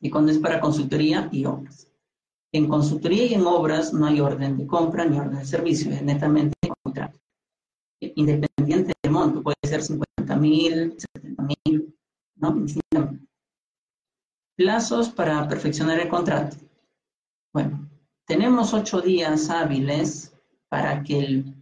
y 0.00 0.10
cuando 0.10 0.32
es 0.32 0.38
para 0.38 0.60
consultoría 0.60 1.28
y 1.30 1.44
obras. 1.44 1.88
En 2.52 2.68
consultoría 2.68 3.26
y 3.26 3.34
en 3.34 3.46
obras 3.46 3.92
no 3.92 4.06
hay 4.06 4.20
orden 4.20 4.56
de 4.56 4.66
compra 4.66 5.04
ni 5.04 5.18
orden 5.18 5.38
de 5.38 5.44
servicio, 5.44 5.92
es 5.92 6.02
netamente 6.02 6.56
contrato. 6.82 7.18
Independiente 8.00 8.94
puede 9.42 9.56
ser 9.64 9.82
50 9.82 10.36
mil, 10.36 10.94
70 11.14 11.42
mil, 11.42 11.94
¿no? 12.36 12.64
Plazos 14.56 15.08
para 15.08 15.48
perfeccionar 15.48 15.98
el 16.00 16.08
contrato. 16.08 16.56
Bueno, 17.52 17.88
tenemos 18.26 18.74
ocho 18.74 19.00
días 19.00 19.50
hábiles 19.50 20.34
para 20.68 21.02
que 21.02 21.18
el 21.18 21.54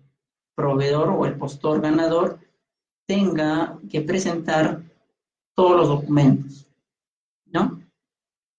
proveedor 0.55 1.11
o 1.11 1.25
el 1.25 1.37
postor 1.37 1.81
ganador 1.81 2.41
tenga 3.07 3.79
que 3.89 4.03
presentar 4.03 4.83
todos 5.55 5.77
los 5.77 5.89
documentos, 5.89 6.69
¿no? 7.47 7.81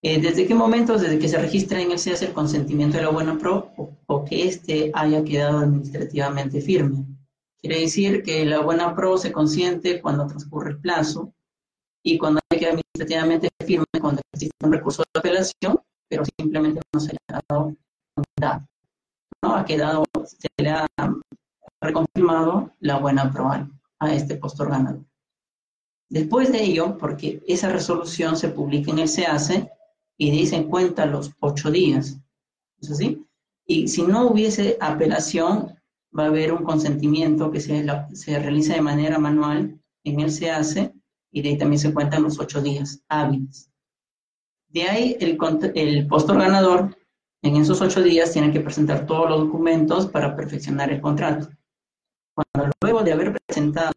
Eh, 0.01 0.21
¿Desde 0.21 0.47
qué 0.47 0.55
momento? 0.55 0.97
Desde 0.97 1.19
que 1.19 1.27
se 1.27 1.37
registra 1.37 1.81
en 1.81 1.91
el 1.91 1.99
CES 1.99 2.21
el 2.21 2.33
consentimiento 2.33 2.97
de 2.97 3.03
la 3.03 3.09
buena 3.09 3.37
pro 3.37 3.73
o, 3.77 3.91
o 4.05 4.25
que 4.25 4.47
éste 4.47 4.91
haya 4.93 5.23
quedado 5.23 5.59
administrativamente 5.59 6.61
firme. 6.61 7.05
Quiere 7.61 7.81
decir 7.81 8.23
que 8.23 8.45
la 8.45 8.61
buena 8.61 8.95
pro 8.95 9.17
se 9.17 9.31
consiente 9.31 10.01
cuando 10.01 10.27
transcurre 10.27 10.71
el 10.71 10.79
plazo 10.79 11.33
y 12.03 12.17
cuando 12.17 12.39
hay 12.49 12.59
que 12.59 12.67
administrativamente 12.67 13.49
firme 13.65 13.85
cuando 13.99 14.21
existe 14.33 14.55
un 14.63 14.71
recurso 14.71 15.03
de 15.13 15.19
apelación, 15.19 15.79
pero 16.07 16.23
simplemente 16.37 16.81
no 16.93 16.99
se 16.99 17.11
le 17.13 17.19
ha 17.33 17.41
dado 17.49 17.75
¿no? 19.41 19.55
Ha 19.55 19.65
quedado, 19.65 20.05
se 20.25 20.47
le 20.57 20.69
ha 20.69 20.87
reconfirmado 21.81 22.71
la 22.79 22.97
buena 22.97 23.31
probable 23.31 23.71
a 23.99 24.13
este 24.13 24.35
postor 24.35 24.69
ganador. 24.69 25.03
Después 26.09 26.51
de 26.51 26.63
ello, 26.63 26.97
porque 26.97 27.43
esa 27.47 27.69
resolución 27.69 28.35
se 28.35 28.49
publica 28.49 28.91
en 28.91 28.99
el 28.99 29.07
SEACE 29.07 29.71
y 30.17 30.31
dice 30.31 30.55
en 30.55 30.69
cuenta 30.69 31.05
los 31.05 31.31
ocho 31.39 31.69
días, 31.69 32.17
¿es 32.81 32.91
así? 32.91 33.25
Y 33.65 33.87
si 33.87 34.01
no 34.01 34.27
hubiese 34.27 34.77
apelación, 34.81 35.78
va 36.17 36.23
a 36.23 36.27
haber 36.27 36.53
un 36.53 36.63
consentimiento 36.63 37.51
que 37.51 37.59
se, 37.59 37.85
se 38.13 38.39
realiza 38.39 38.73
de 38.73 38.81
manera 38.81 39.19
manual 39.19 39.79
en 40.03 40.19
el 40.19 40.31
SEACE 40.31 40.93
y 41.31 41.41
de 41.41 41.49
ahí 41.49 41.57
también 41.57 41.79
se 41.79 41.93
cuentan 41.93 42.23
los 42.23 42.39
ocho 42.39 42.61
días 42.61 43.03
hábiles. 43.09 43.69
De 44.67 44.83
ahí 44.83 45.17
el, 45.19 45.37
el 45.75 46.07
postor 46.07 46.37
ganador 46.37 46.95
en 47.41 47.55
esos 47.55 47.81
ocho 47.81 48.01
días 48.01 48.31
tiene 48.33 48.51
que 48.51 48.59
presentar 48.59 49.05
todos 49.05 49.29
los 49.29 49.39
documentos 49.41 50.07
para 50.07 50.35
perfeccionar 50.35 50.91
el 50.91 51.01
contrato. 51.01 51.49
Cuando 52.35 52.71
luego 52.81 53.03
de 53.03 53.13
haber 53.13 53.37
presentado, 53.45 53.93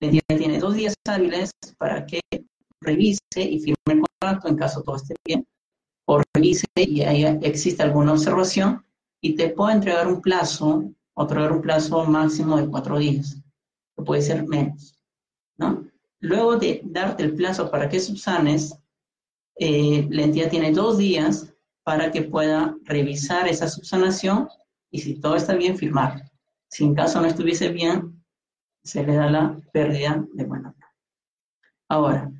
la 0.00 0.36
tiene 0.36 0.58
dos 0.58 0.74
días 0.74 0.94
hábiles 1.06 1.50
para 1.78 2.04
que 2.06 2.20
revise 2.80 3.20
y 3.36 3.60
firme 3.60 3.76
el 3.86 4.02
contrato 4.02 4.48
en 4.48 4.56
caso 4.56 4.82
todo 4.82 4.96
esté 4.96 5.14
bien, 5.24 5.46
o 6.06 6.20
revise 6.34 6.66
y 6.76 7.02
haya, 7.02 7.38
existe 7.42 7.82
alguna 7.82 8.12
observación 8.12 8.84
y 9.22 9.34
te 9.36 9.50
puede 9.50 9.74
entregar 9.74 10.06
un 10.08 10.20
plazo, 10.20 10.84
otorgar 11.14 11.52
un 11.52 11.62
plazo 11.62 12.04
máximo 12.04 12.56
de 12.56 12.68
cuatro 12.68 12.98
días, 12.98 13.36
que 13.96 14.02
puede 14.02 14.22
ser 14.22 14.46
menos, 14.46 14.98
¿no? 15.56 15.84
Luego 16.20 16.56
de 16.56 16.80
darte 16.84 17.22
el 17.22 17.34
plazo 17.34 17.70
para 17.70 17.88
que 17.88 18.00
subsanes, 18.00 18.78
eh, 19.56 20.06
la 20.10 20.22
entidad 20.22 20.50
tiene 20.50 20.72
dos 20.72 20.98
días 20.98 21.52
para 21.84 22.10
que 22.10 22.22
pueda 22.22 22.76
revisar 22.84 23.46
esa 23.46 23.68
subsanación 23.68 24.48
y 24.90 25.00
si 25.00 25.20
todo 25.20 25.36
está 25.36 25.54
bien, 25.54 25.76
firmar. 25.76 26.30
Si 26.68 26.84
en 26.84 26.94
caso 26.94 27.20
no 27.20 27.26
estuviese 27.26 27.68
bien, 27.68 28.24
se 28.82 29.04
le 29.04 29.14
da 29.14 29.30
la 29.30 29.56
pérdida 29.72 30.24
de 30.32 30.44
buena 30.44 30.74
Ahora, 31.88 32.32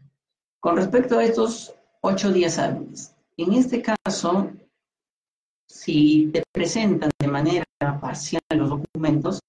con 0.61 0.77
respecto 0.77 1.19
a 1.19 1.25
estos 1.25 1.75
ocho 2.01 2.33
días 2.33 2.59
hábiles, 2.59 3.15
en 3.37 3.53
este 3.53 3.83
caso, 3.83 4.51
si 5.67 6.31
te 6.33 6.43
presentan 6.53 7.11
de 7.19 7.29
manera 7.29 7.65
parcial 8.01 8.43
los 8.51 8.71
documentos, 8.71 9.41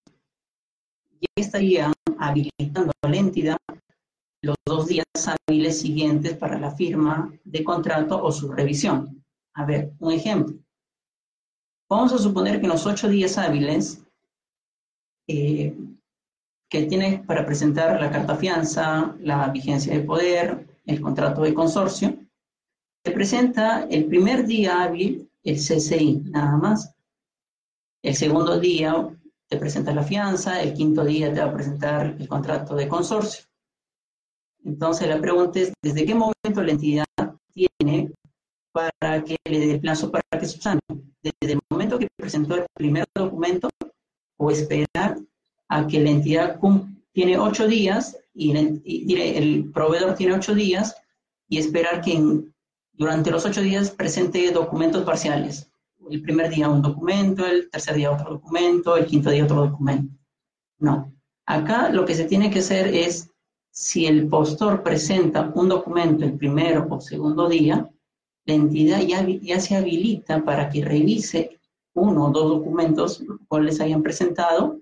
ya 1.19 1.27
estarían 1.35 1.93
habilitando 2.17 2.91
a 3.01 3.09
la 3.09 3.17
entidad 3.17 3.57
los 4.41 4.55
dos 4.65 4.87
días 4.87 5.05
hábiles 5.25 5.81
siguientes 5.81 6.37
para 6.37 6.59
la 6.59 6.71
firma 6.71 7.31
de 7.43 7.63
contrato 7.63 8.21
o 8.23 8.31
su 8.31 8.51
revisión. 8.51 9.23
A 9.55 9.65
ver, 9.65 9.91
un 9.99 10.11
ejemplo. 10.11 10.55
Vamos 11.89 12.13
a 12.13 12.17
suponer 12.17 12.61
que 12.61 12.67
los 12.67 12.85
ocho 12.85 13.07
días 13.07 13.37
hábiles 13.37 14.03
eh, 15.27 15.75
que 16.69 16.83
tiene 16.83 17.23
para 17.25 17.45
presentar 17.45 17.99
la 17.99 18.11
carta 18.11 18.35
fianza, 18.35 19.15
la 19.19 19.47
vigencia 19.49 19.93
de 19.93 20.03
poder, 20.03 20.67
el 20.85 21.01
contrato 21.01 21.41
de 21.41 21.53
consorcio, 21.53 22.17
se 23.03 23.11
presenta 23.11 23.83
el 23.89 24.05
primer 24.05 24.45
día 24.45 24.83
hábil 24.83 25.29
el 25.45 25.57
CCI, 25.57 26.23
nada 26.25 26.57
más. 26.57 26.93
El 28.03 28.15
segundo 28.15 28.59
día 28.59 29.07
te 29.47 29.57
presenta 29.57 29.93
la 29.93 30.03
fianza, 30.03 30.61
el 30.61 30.73
quinto 30.73 31.05
día 31.05 31.33
te 31.33 31.39
va 31.39 31.47
a 31.47 31.53
presentar 31.53 32.15
el 32.19 32.27
contrato 32.27 32.75
de 32.75 32.87
consorcio. 32.87 33.45
Entonces 34.63 35.07
la 35.07 35.21
pregunta 35.21 35.59
es, 35.59 35.73
¿desde 35.81 36.05
qué 36.05 36.15
momento 36.15 36.63
la 36.63 36.71
entidad 36.71 37.05
tiene 37.53 38.11
para 38.71 39.23
que 39.23 39.37
le 39.45 39.67
dé 39.67 39.79
plazo 39.79 40.11
para 40.11 40.23
que 40.39 40.47
subsane? 40.47 40.81
¿Desde 41.21 41.53
el 41.53 41.59
momento 41.69 41.99
que 41.99 42.07
presentó 42.17 42.55
el 42.55 42.65
primer 42.73 43.05
documento 43.15 43.69
o 44.37 44.51
esperar 44.51 45.19
a 45.69 45.87
que 45.87 45.99
la 45.99 46.09
entidad 46.09 46.59
tiene 47.13 47.37
ocho 47.37 47.67
días 47.67 48.17
y, 48.33 48.51
el, 48.55 49.71
proveedor 49.71 50.15
tiene 50.15 50.33
ocho 50.33 50.53
días 50.53 50.95
y 51.47 51.59
esperar 51.59 52.01
que 52.01 52.19
durante 52.97 53.31
los 53.31 53.45
ocho 53.45 53.61
días 53.61 53.91
presente 53.91 54.51
documentos 54.51 55.03
parciales? 55.03 55.69
El 56.09 56.21
primer 56.21 56.49
día 56.49 56.69
un 56.69 56.81
documento, 56.81 57.45
el 57.45 57.69
tercer 57.69 57.95
día 57.95 58.11
otro 58.11 58.31
documento, 58.31 58.95
el 58.95 59.05
quinto 59.05 59.29
día 59.29 59.43
otro 59.43 59.67
documento. 59.67 60.13
No. 60.79 61.11
Acá 61.45 61.89
lo 61.89 62.05
que 62.05 62.15
se 62.15 62.25
tiene 62.25 62.49
que 62.49 62.59
hacer 62.59 62.87
es 62.87 63.31
si 63.71 64.05
el 64.05 64.27
postor 64.27 64.83
presenta 64.83 65.51
un 65.53 65.69
documento 65.69 66.23
el 66.23 66.37
primero 66.37 66.87
o 66.89 67.01
segundo 67.01 67.49
día, 67.49 67.89
la 68.45 68.53
entidad 68.53 69.01
ya, 69.01 69.25
ya 69.27 69.59
se 69.59 69.75
habilita 69.75 70.43
para 70.43 70.69
que 70.69 70.85
revise 70.85 71.59
uno 71.93 72.25
o 72.25 72.31
dos 72.31 72.49
documentos 72.49 73.23
cuales 73.47 73.81
hayan 73.81 74.03
presentado 74.03 74.79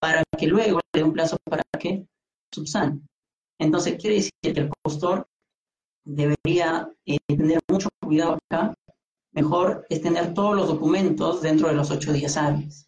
para 0.00 0.22
que 0.38 0.46
luego 0.46 0.80
le 0.92 1.00
dé 1.00 1.04
un 1.04 1.12
plazo 1.12 1.36
para 1.44 1.62
que 1.78 2.06
subsane. 2.52 3.00
Entonces, 3.58 3.96
quiere 4.00 4.16
decir 4.16 4.32
que 4.40 4.50
el 4.50 4.70
postor 4.82 5.26
debería 6.04 6.88
eh, 7.06 7.18
tener 7.26 7.60
mucho 7.68 7.88
cuidado 8.00 8.38
acá. 8.50 8.74
Mejor 9.32 9.86
es 9.88 10.02
tener 10.02 10.34
todos 10.34 10.56
los 10.56 10.68
documentos 10.68 11.40
dentro 11.42 11.68
de 11.68 11.74
los 11.74 11.90
ocho 11.90 12.12
días 12.12 12.36
hábiles, 12.36 12.86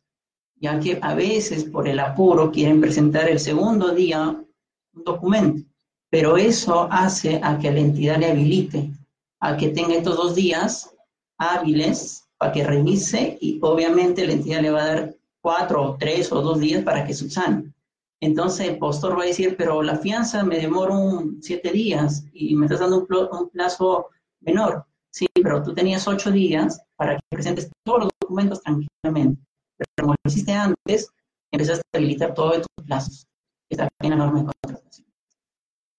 ya 0.57 0.79
que 0.79 0.99
a 1.01 1.15
veces 1.15 1.65
por 1.65 1.89
el 1.89 1.99
apuro 1.99 2.51
quieren 2.51 2.81
presentar 2.81 3.29
el 3.29 3.41
segundo 3.41 3.95
día 3.95 4.29
un 4.29 5.05
documento, 5.05 5.63
pero 6.11 6.37
eso 6.37 6.87
hace 6.91 7.41
a 7.43 7.59
que 7.59 7.73
la 7.73 7.81
entidad 7.81 8.19
le 8.19 8.31
habilite, 8.31 8.91
a 9.41 9.57
que 9.57 9.69
tenga 9.69 9.95
estos 9.95 10.17
dos 10.17 10.35
días 10.35 10.95
hábiles 11.39 12.25
para 12.39 12.53
que 12.53 12.65
revise 12.65 13.39
y 13.41 13.59
obviamente 13.63 14.27
la 14.27 14.35
entidad 14.35 14.61
le 14.61 14.71
va 14.71 14.83
a 14.83 14.87
dar 14.87 15.15
cuatro 15.41 15.83
o 15.83 15.97
tres 15.97 16.31
o 16.31 16.41
dos 16.41 16.61
días 16.61 16.83
para 16.85 17.07
que 17.07 17.15
subsane. 17.15 17.74
Entonces 18.21 18.69
el 18.69 18.79
postor 18.79 19.19
va 19.19 19.25
a 19.25 19.27
decir, 19.27 19.57
pero 19.57 19.83
la 19.83 19.97
fianza 19.97 20.43
me 20.45 20.59
demora 20.59 20.97
un 20.97 21.43
siete 21.43 21.71
días 21.71 22.25
y 22.33 22.57
me 22.57 22.67
estás 22.67 22.81
dando 22.81 23.07
un, 23.07 23.51
plazo 23.51 24.09
menor. 24.41 24.87
Sí, 25.11 25.27
pero 25.35 25.63
tú 25.63 25.75
tenías 25.75 26.09
ocho 26.09 26.31
días 26.31 26.81
para 26.97 27.17
que 27.17 27.23
presentes 27.31 27.71
todos 27.85 28.05
los 28.05 28.11
documentos 28.21 28.63
tranquilamente. 28.63 29.41
Pero 29.77 29.89
como 30.01 30.13
lo 30.13 30.31
hiciste 30.31 30.53
antes, 30.53 31.09
empezaste 31.53 31.83
a 31.93 31.99
habilitar 31.99 32.35
todos 32.35 32.63
tus 32.63 32.87
plazos. 32.87 33.27
Está 33.69 33.89
en 34.01 34.11
la 34.11 34.17
norma 34.17 34.41
de 34.41 34.47
contratación. 34.47 35.07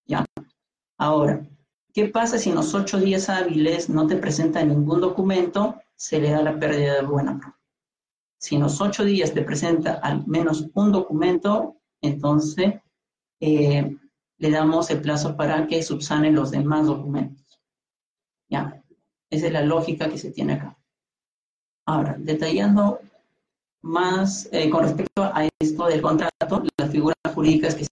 ¿Ya? 0.08 0.26
Ahora, 0.98 1.46
¿qué 1.94 2.08
pasa 2.08 2.38
si 2.38 2.50
en 2.50 2.56
los 2.56 2.74
ocho 2.74 3.00
días 3.00 3.30
hábiles 3.30 3.90
no 3.90 4.08
te 4.08 4.16
presenta 4.16 4.64
ningún 4.64 5.02
documento? 5.02 5.82
Se 5.96 6.20
le 6.20 6.32
da 6.32 6.42
la 6.42 6.60
pérdida 6.60 6.96
de 6.96 7.06
buena 7.06 7.58
Si 8.38 8.56
en 8.56 8.62
los 8.62 8.82
ocho 8.82 9.04
días 9.04 9.34
te 9.34 9.44
presenta 9.44 9.96
al 9.96 10.26
menos 10.28 10.70
un 10.74 10.92
documento, 10.92 11.78
entonces 12.06 12.76
eh, 13.40 13.98
le 14.38 14.52
damos 14.52 14.90
el 14.90 15.02
plazo 15.02 15.36
para 15.36 15.68
que 15.68 15.84
subsane 15.84 16.32
los 16.32 16.52
demás 16.52 16.86
documentos. 16.86 17.60
¿Ya? 18.50 18.82
Esa 19.30 19.48
es 19.48 19.54
la 19.54 19.62
lógica 19.62 20.10
que 20.10 20.18
se 20.18 20.32
tiene 20.32 20.54
acá. 20.54 20.78
Ahora, 21.88 22.16
detallando 22.18 23.00
más 23.82 24.50
eh, 24.52 24.70
con 24.70 24.84
respecto 24.84 25.24
a 25.24 25.48
esto 25.60 25.86
del 25.86 26.02
contrato, 26.02 26.64
las 26.78 26.92
figuras 26.92 27.16
jurídicas 27.34 27.76
que, 27.76 27.86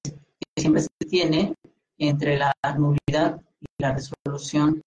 siempre 0.58 0.82
se 0.82 1.08
tiene 1.10 1.54
entre 1.98 2.38
la 2.38 2.54
nulidad 2.78 3.42
y 3.60 3.66
la 3.80 3.94
resolución 3.94 4.82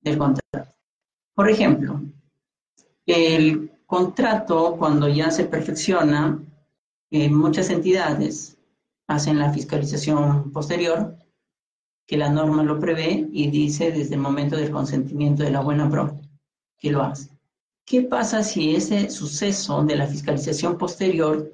del 0.00 0.18
contrato. 0.18 0.74
Por 1.34 1.50
ejemplo, 1.50 2.00
el 3.06 3.70
contrato, 3.86 4.76
cuando 4.78 5.08
ya 5.08 5.30
se 5.30 5.44
perfecciona, 5.44 6.42
en 7.10 7.34
muchas 7.34 7.68
entidades 7.68 8.56
hacen 9.12 9.38
la 9.38 9.52
fiscalización 9.52 10.50
posterior, 10.52 11.16
que 12.06 12.16
la 12.16 12.30
norma 12.30 12.62
lo 12.62 12.78
prevé 12.78 13.28
y 13.32 13.50
dice 13.50 13.92
desde 13.92 14.14
el 14.14 14.20
momento 14.20 14.56
del 14.56 14.70
consentimiento 14.70 15.42
de 15.42 15.50
la 15.50 15.60
buena 15.60 15.88
pro 15.88 16.20
que 16.78 16.90
lo 16.90 17.02
hace. 17.02 17.30
¿Qué 17.84 18.02
pasa 18.02 18.42
si 18.42 18.74
ese 18.74 19.10
suceso 19.10 19.84
de 19.84 19.96
la 19.96 20.06
fiscalización 20.06 20.78
posterior 20.78 21.52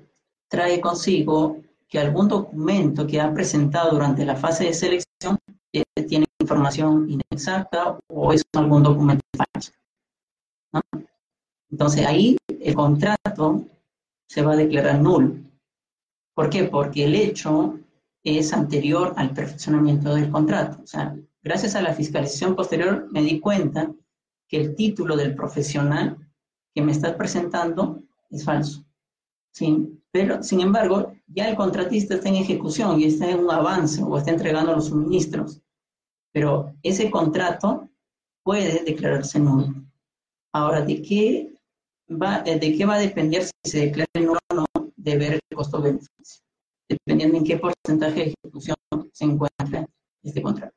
trae 0.48 0.80
consigo 0.80 1.58
que 1.88 1.98
algún 1.98 2.28
documento 2.28 3.06
que 3.06 3.20
ha 3.20 3.32
presentado 3.32 3.92
durante 3.92 4.24
la 4.24 4.36
fase 4.36 4.64
de 4.64 4.74
selección 4.74 5.38
tiene 6.08 6.26
información 6.40 7.08
inexacta 7.10 7.98
o 8.08 8.32
es 8.32 8.42
algún 8.54 8.82
documento 8.82 9.22
falso? 9.36 9.72
Entonces 11.70 12.06
ahí 12.06 12.36
el 12.60 12.74
contrato 12.74 13.64
se 14.28 14.42
va 14.42 14.52
a 14.52 14.56
declarar 14.56 15.00
nulo. 15.00 15.34
¿Por 16.38 16.50
qué? 16.50 16.62
Porque 16.62 17.04
el 17.07 17.16
hecho 17.16 17.80
es 18.23 18.52
anterior 18.52 19.12
al 19.16 19.35
perfeccionamiento 19.35 20.14
del 20.14 20.30
contrato. 20.30 20.80
O 20.85 20.87
sea, 20.87 21.16
gracias 21.42 21.75
a 21.75 21.83
la 21.83 21.92
fiscalización 21.92 22.54
posterior 22.54 23.09
me 23.11 23.23
di 23.23 23.40
cuenta 23.40 23.92
que 24.47 24.59
el 24.59 24.76
título 24.76 25.16
del 25.16 25.35
profesional 25.35 26.16
que 26.73 26.80
me 26.80 26.92
estás 26.92 27.16
presentando 27.16 28.04
es 28.30 28.45
falso. 28.45 28.85
¿sí? 29.50 30.00
Pero, 30.12 30.40
sin 30.45 30.61
embargo, 30.61 31.12
ya 31.26 31.49
el 31.49 31.57
contratista 31.57 32.14
está 32.14 32.28
en 32.28 32.37
ejecución 32.37 33.00
y 33.00 33.07
está 33.07 33.28
en 33.28 33.40
un 33.40 33.50
avance 33.50 34.00
o 34.00 34.16
está 34.16 34.30
entregando 34.30 34.76
los 34.76 34.87
suministros. 34.87 35.61
Pero 36.33 36.73
ese 36.85 37.11
contrato 37.11 37.88
puede 38.45 38.85
declararse 38.85 39.40
nulo. 39.40 39.75
Ahora, 40.52 40.83
¿de 40.83 41.02
qué 41.02 41.52
va, 42.09 42.42
de 42.42 42.76
qué 42.76 42.87
va 42.87 42.95
a 42.95 43.00
depender 43.00 43.42
si 43.42 43.52
se 43.64 43.78
declara 43.87 44.07
nulo 44.21 44.38
o 44.52 44.54
no? 44.54 44.88
De 44.98 45.16
ver 45.16 45.34
el 45.34 45.56
costo-beneficio, 45.56 46.42
dependiendo 46.88 47.36
en 47.38 47.44
qué 47.44 47.56
porcentaje 47.56 48.14
de 48.20 48.34
ejecución 48.42 48.76
se 49.12 49.24
encuentra 49.24 49.86
este 50.24 50.42
contrato. 50.42 50.74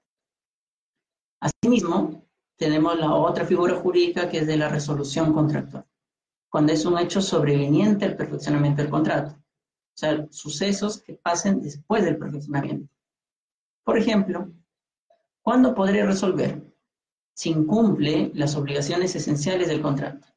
Asimismo, 1.39 2.23
tenemos 2.55 2.99
la 2.99 3.15
otra 3.15 3.45
figura 3.45 3.75
jurídica 3.75 4.29
que 4.29 4.37
es 4.37 4.47
de 4.47 4.57
la 4.57 4.69
resolución 4.69 5.33
contractual, 5.33 5.87
cuando 6.49 6.71
es 6.71 6.85
un 6.85 6.99
hecho 6.99 7.19
sobreveniente 7.19 8.05
al 8.05 8.15
perfeccionamiento 8.15 8.83
del 8.83 8.91
contrato, 8.91 9.31
o 9.31 9.97
sea, 9.97 10.27
sucesos 10.29 11.01
que 11.01 11.15
pasen 11.15 11.59
después 11.59 12.05
del 12.05 12.19
perfeccionamiento. 12.19 12.93
Por 13.83 13.97
ejemplo, 13.97 14.51
¿cuándo 15.41 15.73
podré 15.73 16.05
resolver? 16.05 16.61
Si 17.33 17.49
incumple 17.49 18.31
las 18.35 18.55
obligaciones 18.55 19.15
esenciales 19.15 19.67
del 19.67 19.81
contrato, 19.81 20.27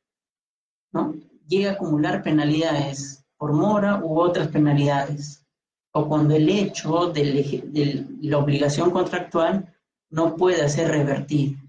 ¿no? 0.93 1.15
Llega 1.47 1.73
a 1.73 1.75
acumular 1.75 2.23
penalidades 2.23 3.24
por 3.39 3.53
mora 3.53 4.01
u 4.03 4.19
otras 4.19 4.49
penalidades, 4.49 5.45
o 5.93 6.09
cuando 6.09 6.35
el 6.35 6.49
hecho 6.49 7.13
de 7.13 8.07
la 8.21 8.39
obligación 8.39 8.91
contractual 8.91 9.73
no 10.11 10.37
puede 10.37 10.69
ser 10.69 10.91
revertido. 10.91 11.61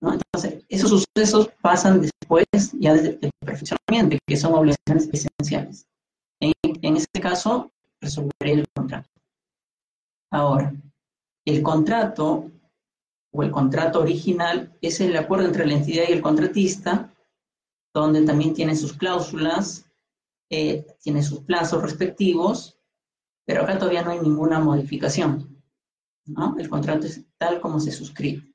¿no? 0.00 0.14
Entonces, 0.14 0.64
esos 0.68 0.90
sucesos 0.90 1.50
pasan 1.60 2.00
después 2.00 2.46
ya 2.78 2.94
del 2.94 3.18
perfeccionamiento, 3.40 4.18
que 4.26 4.36
son 4.36 4.54
obligaciones 4.54 5.08
esenciales. 5.12 5.86
En, 6.40 6.52
en 6.62 6.96
este 6.96 7.20
caso, 7.20 7.70
resolveré 8.00 8.52
el 8.52 8.66
contrato. 8.74 9.08
Ahora, 10.30 10.74
el 11.44 11.62
contrato 11.62 12.50
o 13.32 13.42
el 13.42 13.50
contrato 13.50 14.00
original 14.00 14.76
es 14.80 15.00
el 15.00 15.16
acuerdo 15.16 15.46
entre 15.46 15.66
la 15.66 15.74
entidad 15.74 16.04
y 16.08 16.12
el 16.12 16.22
contratista, 16.22 17.12
donde 17.94 18.22
también 18.22 18.54
tiene 18.54 18.76
sus 18.76 18.92
cláusulas, 18.92 19.87
eh, 20.50 20.86
tiene 21.00 21.22
sus 21.22 21.40
plazos 21.40 21.82
respectivos, 21.82 22.78
pero 23.44 23.62
acá 23.62 23.78
todavía 23.78 24.02
no 24.02 24.10
hay 24.10 24.20
ninguna 24.20 24.58
modificación. 24.60 25.62
¿no? 26.26 26.56
El 26.58 26.68
contrato 26.68 27.06
es 27.06 27.24
tal 27.38 27.60
como 27.60 27.80
se 27.80 27.92
suscribe. 27.92 28.52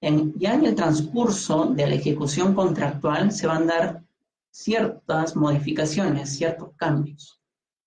En, 0.00 0.34
ya 0.38 0.54
en 0.54 0.66
el 0.66 0.74
transcurso 0.74 1.66
de 1.66 1.86
la 1.86 1.94
ejecución 1.94 2.54
contractual 2.54 3.30
se 3.30 3.46
van 3.46 3.62
a 3.70 3.74
dar 3.74 4.04
ciertas 4.50 5.34
modificaciones, 5.36 6.36
ciertos 6.36 6.70
cambios, 6.76 7.40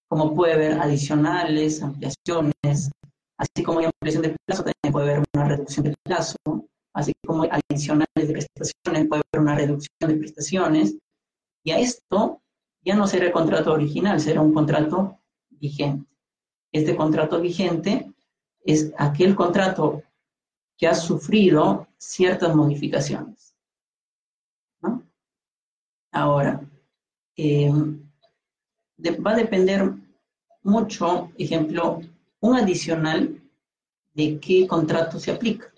como 0.08 0.34
puede 0.34 0.53
haber 0.53 0.79
adicionales, 0.79 1.84
ampliaciones, 1.84 2.91
así 3.38 3.63
como 3.63 3.79
hay 3.79 3.86
ampliación 3.86 4.24
de 4.24 4.36
plazo, 4.46 4.63
también 4.63 4.91
puede 4.91 5.12
haber 5.12 5.25
una 5.36 5.46
reducción 5.46 5.86
de 5.86 5.96
plazo, 6.03 6.38
así 6.94 7.13
como 7.25 7.44
hay 7.44 7.50
adicionales 7.51 8.27
de 8.27 8.34
prestaciones, 8.34 9.08
puede 9.08 9.24
haber 9.32 9.41
una 9.41 9.55
reducción 9.55 10.10
de 10.10 10.15
prestaciones, 10.15 10.98
y 11.63 11.72
a 11.72 11.79
esto 11.79 12.41
ya 12.86 12.96
no 12.96 13.08
será 13.08 13.25
el 13.25 13.32
contrato 13.32 13.74
original, 13.74 14.20
será 14.20 14.42
un 14.42 14.54
contrato 14.54 15.20
vigente. 15.50 16.06
Este 16.72 16.96
contrato 16.96 17.42
vigente 17.42 18.13
es 18.63 18.94
aquel 18.98 19.36
contrato 19.36 20.04
que 20.77 20.88
ha 20.88 20.94
sufrido 20.94 21.88
ciertas 21.98 22.56
modificaciones. 22.56 23.56
Ahora, 26.12 26.62
eh, 27.36 27.72
va 29.25 29.32
a 29.32 29.36
depender 29.36 29.92
mucho, 30.63 31.32
ejemplo, 31.38 32.01
un 32.39 32.56
adicional 32.56 33.42
de 34.13 34.39
qué 34.39 34.68
contrato 34.68 35.20
se 35.20 35.32
aplica, 35.32 35.74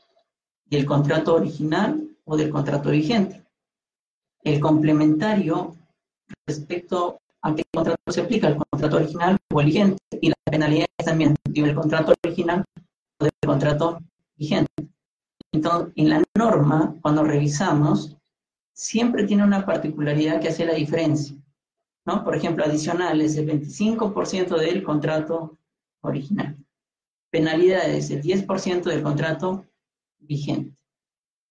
del 0.65 0.85
contrato 0.85 1.35
original 1.35 2.17
o 2.25 2.35
del 2.35 2.49
contrato 2.49 2.89
vigente. 2.89 3.43
El 4.43 4.59
complementario 4.59 5.76
respecto 6.45 7.19
a 7.41 7.55
qué 7.55 7.63
contrato 7.73 8.11
se 8.11 8.21
aplica, 8.21 8.47
el 8.47 8.57
contrato 8.57 8.97
original 8.97 9.37
o 9.53 9.61
el 9.61 9.67
vigente, 9.67 9.97
y 10.21 10.29
las 10.29 10.37
penalidades 10.49 11.05
también, 11.05 11.35
del 11.43 11.75
contrato 11.75 12.13
original 12.23 12.63
o 13.19 13.23
del 13.23 13.33
contrato 13.45 13.99
vigente. 14.35 14.71
Entonces, 15.51 15.93
en 15.95 16.09
la 16.09 16.23
norma, 16.35 16.95
cuando 17.01 17.23
revisamos, 17.23 18.17
siempre 18.73 19.25
tiene 19.25 19.43
una 19.43 19.65
particularidad 19.65 20.39
que 20.39 20.49
hace 20.49 20.65
la 20.65 20.73
diferencia. 20.73 21.35
¿no? 22.05 22.23
Por 22.23 22.35
ejemplo, 22.35 22.63
adicionales, 22.63 23.35
el 23.37 23.47
25% 23.47 24.57
del 24.57 24.83
contrato 24.83 25.57
original. 26.01 26.57
Penalidades, 27.29 28.09
el 28.11 28.21
10% 28.21 28.83
del 28.83 29.03
contrato 29.03 29.65
vigente. 30.19 30.77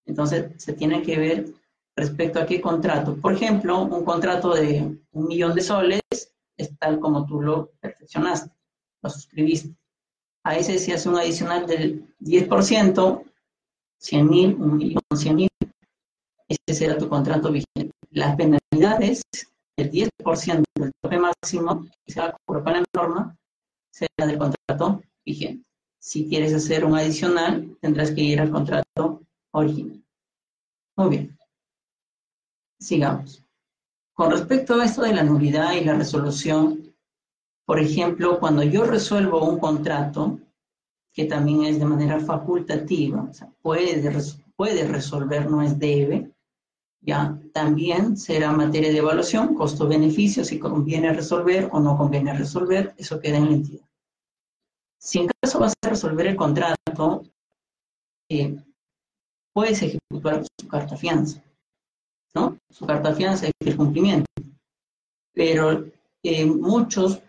Entonces, 0.05 0.51
se 0.57 0.73
tiene 0.73 1.01
que 1.01 1.17
ver 1.17 1.53
respecto 1.97 2.39
a 2.39 2.45
qué 2.45 2.61
contrato. 2.61 3.17
Por 3.17 3.33
ejemplo, 3.33 3.81
un 3.81 4.05
contrato 4.05 4.53
de 4.53 4.97
un 5.11 5.27
millón 5.27 5.55
de 5.55 5.61
soles 5.61 6.01
es 6.55 6.77
tal 6.77 6.99
como 6.99 7.25
tú 7.25 7.41
lo 7.41 7.71
perfeccionaste, 7.81 8.51
lo 9.01 9.09
suscribiste. 9.09 9.75
A 10.43 10.55
ese 10.55 10.77
se 10.77 10.93
hace 10.93 11.09
un 11.09 11.17
adicional 11.17 11.65
del 11.65 12.15
10%, 12.19 13.23
100 13.99 14.29
mil, 14.29 14.55
un 14.55 14.77
millón, 14.77 15.01
100 15.13 15.35
mil. 15.35 15.49
Ese 16.47 16.79
será 16.79 16.97
tu 16.97 17.09
contrato 17.09 17.51
vigente. 17.51 17.91
Las 18.11 18.35
penalidades, 18.35 19.23
el 19.75 19.91
10% 19.91 20.63
del 20.75 20.91
tope 21.01 21.17
máximo 21.19 21.83
que 22.05 22.13
se 22.13 22.21
va 22.21 22.27
a 22.27 22.37
cobrar 22.45 22.63
para 22.63 22.79
la 22.79 22.85
norma, 22.95 23.37
será 23.91 24.27
del 24.27 24.37
contrato 24.37 25.01
vigente. 25.25 25.65
Si 25.99 26.27
quieres 26.29 26.53
hacer 26.53 26.85
un 26.85 26.95
adicional, 26.95 27.75
tendrás 27.81 28.11
que 28.11 28.21
ir 28.21 28.39
al 28.39 28.51
contrato 28.51 29.23
original. 29.51 30.01
Muy 30.95 31.09
bien. 31.09 31.37
Sigamos. 32.79 33.43
Con 34.13 34.31
respecto 34.31 34.75
a 34.75 34.85
esto 34.85 35.01
de 35.01 35.13
la 35.13 35.23
nulidad 35.23 35.73
y 35.73 35.83
la 35.83 35.95
resolución, 35.95 36.95
por 37.65 37.79
ejemplo, 37.79 38.39
cuando 38.39 38.63
yo 38.63 38.85
resuelvo 38.85 39.43
un 39.43 39.59
contrato, 39.59 40.39
que 41.13 41.25
también 41.25 41.63
es 41.63 41.79
de 41.79 41.85
manera 41.85 42.19
facultativa, 42.19 43.23
o 43.29 43.33
sea, 43.33 43.51
puede, 43.61 44.09
resolver, 44.87 45.49
no 45.49 45.61
es 45.61 45.77
debe, 45.77 46.31
ya 47.01 47.39
también 47.53 48.17
será 48.17 48.51
materia 48.51 48.91
de 48.91 48.99
evaluación, 48.99 49.55
costo-beneficio, 49.55 50.45
si 50.45 50.59
conviene 50.59 51.13
resolver 51.13 51.69
o 51.71 51.79
no 51.79 51.97
conviene 51.97 52.33
resolver, 52.33 52.93
eso 52.97 53.19
queda 53.19 53.37
en 53.37 53.45
la 53.45 53.51
entidad. 53.51 53.85
Si 54.99 55.19
en 55.19 55.29
caso 55.41 55.59
vas 55.59 55.73
a 55.83 55.89
resolver 55.89 56.27
el 56.27 56.35
contrato, 56.35 57.23
eh, 58.29 58.55
puedes 59.53 59.81
ejecutar 59.81 60.43
su 60.59 60.67
carta 60.67 60.95
fianza, 60.95 61.43
¿no? 62.35 62.57
Su 62.69 62.85
carta 62.85 63.13
fianza 63.13 63.47
es 63.47 63.53
el 63.67 63.77
cumplimiento. 63.77 64.25
Pero 65.33 65.85
eh, 66.23 66.45
muchos 66.45 67.21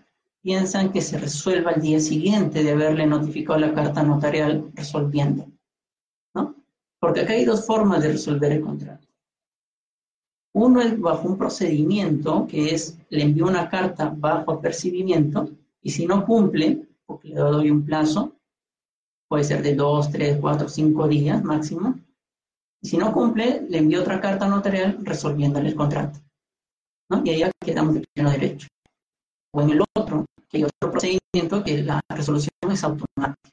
piensan 0.42 0.92
que 0.92 1.02
se 1.02 1.18
resuelva 1.18 1.72
al 1.72 1.80
día 1.80 2.00
siguiente 2.00 2.62
de 2.62 2.72
haberle 2.72 3.06
notificado 3.06 3.58
la 3.58 3.74
carta 3.74 4.02
notarial 4.02 4.70
resolviendo, 4.74 5.46
¿no? 6.34 6.54
Porque 7.00 7.20
acá 7.20 7.32
hay 7.34 7.44
dos 7.44 7.66
formas 7.66 8.02
de 8.02 8.12
resolver 8.12 8.52
el 8.52 8.62
contrato. 8.62 9.06
Uno 10.54 10.80
es 10.80 10.98
bajo 10.98 11.28
un 11.28 11.38
procedimiento 11.38 12.46
que 12.46 12.74
es, 12.74 12.98
le 13.10 13.22
envío 13.22 13.46
una 13.46 13.68
carta 13.68 14.12
bajo 14.16 14.52
apercibimiento 14.52 15.50
y 15.82 15.90
si 15.90 16.06
no 16.06 16.24
cumple, 16.24 16.88
porque 17.06 17.28
le 17.28 17.36
doy 17.36 17.70
un 17.70 17.84
plazo, 17.84 18.32
puede 19.28 19.44
ser 19.44 19.62
de 19.62 19.74
dos, 19.74 20.10
tres, 20.10 20.38
cuatro, 20.40 20.68
cinco 20.68 21.06
días 21.06 21.44
máximo. 21.44 21.94
Si 22.82 22.96
no 22.96 23.12
cumple, 23.12 23.66
le 23.68 23.78
envío 23.78 24.00
otra 24.00 24.20
carta 24.20 24.46
notarial 24.46 24.98
resolviéndole 25.02 25.68
el 25.68 25.74
contrato. 25.74 26.20
¿no? 27.10 27.22
Y 27.24 27.30
ahí 27.30 27.38
ya 27.40 27.50
quedamos 27.60 27.94
de 27.94 28.04
pleno 28.14 28.30
derecho. 28.30 28.68
O 29.52 29.62
en 29.62 29.70
el 29.70 29.82
otro, 29.96 30.24
que 30.48 30.58
hay 30.58 30.64
otro 30.64 30.90
procedimiento 30.90 31.64
que 31.64 31.82
la 31.82 32.00
resolución 32.08 32.52
es 32.70 32.84
automática. 32.84 33.50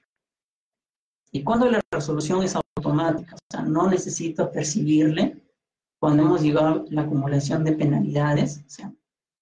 Y 1.31 1.43
cuando 1.43 1.69
la 1.69 1.81
resolución 1.91 2.43
es 2.43 2.55
automática, 2.55 3.35
o 3.35 3.39
sea, 3.51 3.61
no 3.63 3.89
necesito 3.89 4.51
percibirle, 4.51 5.37
cuando 5.99 6.23
hemos 6.23 6.41
llegado 6.41 6.67
a 6.67 6.85
la 6.89 7.01
acumulación 7.01 7.63
de 7.63 7.73
penalidades, 7.73 8.63
o 8.65 8.69
sea, 8.69 8.93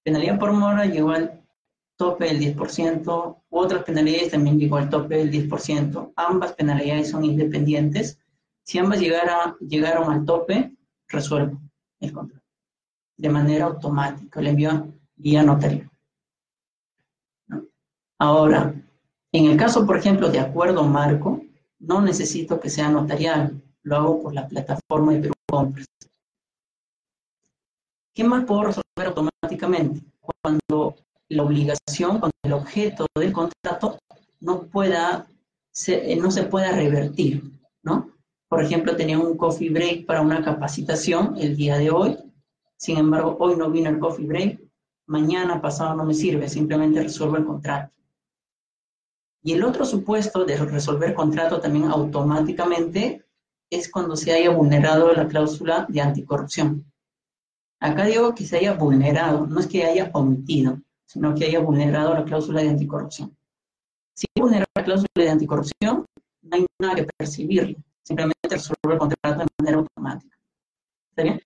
penalidad 0.04 0.40
por 0.40 0.54
mora 0.54 0.86
llegó 0.86 1.12
al 1.12 1.44
tope 1.98 2.26
del 2.26 2.40
10%, 2.40 3.38
otras 3.50 3.84
penalidades 3.84 4.32
también 4.32 4.60
llegó 4.60 4.78
al 4.78 4.90
tope 4.90 5.18
del 5.18 5.32
10%, 5.32 6.14
ambas 6.16 6.54
penalidades 6.54 7.10
son 7.10 7.26
independientes. 7.26 8.18
Si 8.64 8.80
ambas 8.80 9.00
llegara, 9.00 9.56
llegaron 9.60 10.12
al 10.12 10.26
tope, 10.26 10.76
resuelvo 11.08 11.62
el 12.00 12.12
contrato 12.14 12.44
de 13.18 13.30
manera 13.30 13.66
automática, 13.66 14.42
le 14.42 14.50
envío 14.50 14.94
vía 15.16 15.44
notario. 15.44 15.90
Ahora, 18.20 18.74
en 19.32 19.46
el 19.46 19.58
caso, 19.58 19.86
por 19.86 19.98
ejemplo, 19.98 20.30
de 20.30 20.40
acuerdo 20.40 20.84
marco, 20.84 21.42
no 21.80 22.02
necesito 22.02 22.60
que 22.60 22.70
sea 22.70 22.90
notarial, 22.90 23.62
lo 23.84 23.96
hago 23.96 24.22
por 24.24 24.34
la 24.34 24.48
plataforma 24.48 25.14
de 25.14 25.20
Perú 25.22 25.34
Compras. 25.48 25.86
¿Qué 28.14 28.24
más 28.24 28.46
puedo 28.46 28.64
resolver 28.64 29.08
automáticamente? 29.08 30.02
Cuando 30.20 30.96
la 31.30 31.44
obligación 31.44 32.20
con 32.20 32.32
el 32.44 32.54
objeto 32.54 33.08
del 33.16 33.34
contrato 33.34 34.00
no 34.40 34.64
pueda 34.64 35.28
eh, 35.88 36.16
no 36.18 36.30
se 36.30 36.44
pueda 36.44 36.72
revertir, 36.72 37.44
¿no? 37.82 38.12
Por 38.54 38.64
ejemplo, 38.64 38.96
tenía 38.96 39.18
un 39.18 39.36
coffee 39.36 39.72
break 39.72 40.06
para 40.06 40.22
una 40.22 40.44
capacitación 40.44 41.36
el 41.40 41.58
día 41.58 41.76
de 41.80 41.90
hoy, 41.90 42.20
sin 42.78 43.00
embargo, 43.00 43.36
hoy 43.40 43.56
no 43.56 43.72
vino 43.72 43.90
el 43.90 43.98
coffee 43.98 44.28
break, 44.28 44.62
mañana 45.08 45.60
pasado 45.60 45.96
no 45.96 46.06
me 46.06 46.14
sirve, 46.14 46.48
simplemente 46.48 47.02
resuelvo 47.02 47.38
el 47.38 47.46
contrato. 47.46 47.92
Y 49.42 49.54
el 49.54 49.64
otro 49.64 49.86
supuesto 49.86 50.46
de 50.46 50.56
resolver 50.58 51.16
contrato 51.16 51.60
también 51.62 51.86
automáticamente 51.86 53.26
es 53.72 53.90
cuando 53.90 54.16
se 54.16 54.32
haya 54.32 54.52
vulnerado 54.52 55.12
la 55.14 55.28
cláusula 55.28 55.88
de 55.90 56.02
anticorrupción. 56.02 56.86
Acá 57.80 58.06
digo 58.06 58.36
que 58.36 58.46
se 58.46 58.58
haya 58.58 58.74
vulnerado, 58.74 59.48
no 59.48 59.60
es 59.62 59.66
que 59.66 59.84
haya 59.84 60.12
omitido, 60.14 60.80
sino 61.06 61.34
que 61.34 61.46
haya 61.46 61.60
vulnerado 61.60 62.14
la 62.14 62.24
cláusula 62.24 62.62
de 62.62 62.70
anticorrupción. 62.70 63.36
Si 64.14 64.28
vulnera 64.40 64.66
la 64.76 64.84
cláusula 64.84 65.10
de 65.16 65.30
anticorrupción, 65.32 66.06
no 66.44 66.56
hay 66.56 66.68
nada 66.80 66.94
que 66.94 67.08
percibirle, 67.18 67.78
simplemente 68.04 68.50
resuelve 68.50 68.94
el 68.94 68.98
contrato 68.98 69.40
de 69.40 69.48
manera 69.60 69.78
automática. 69.78 70.38
¿Está 71.10 71.24
bien? 71.24 71.42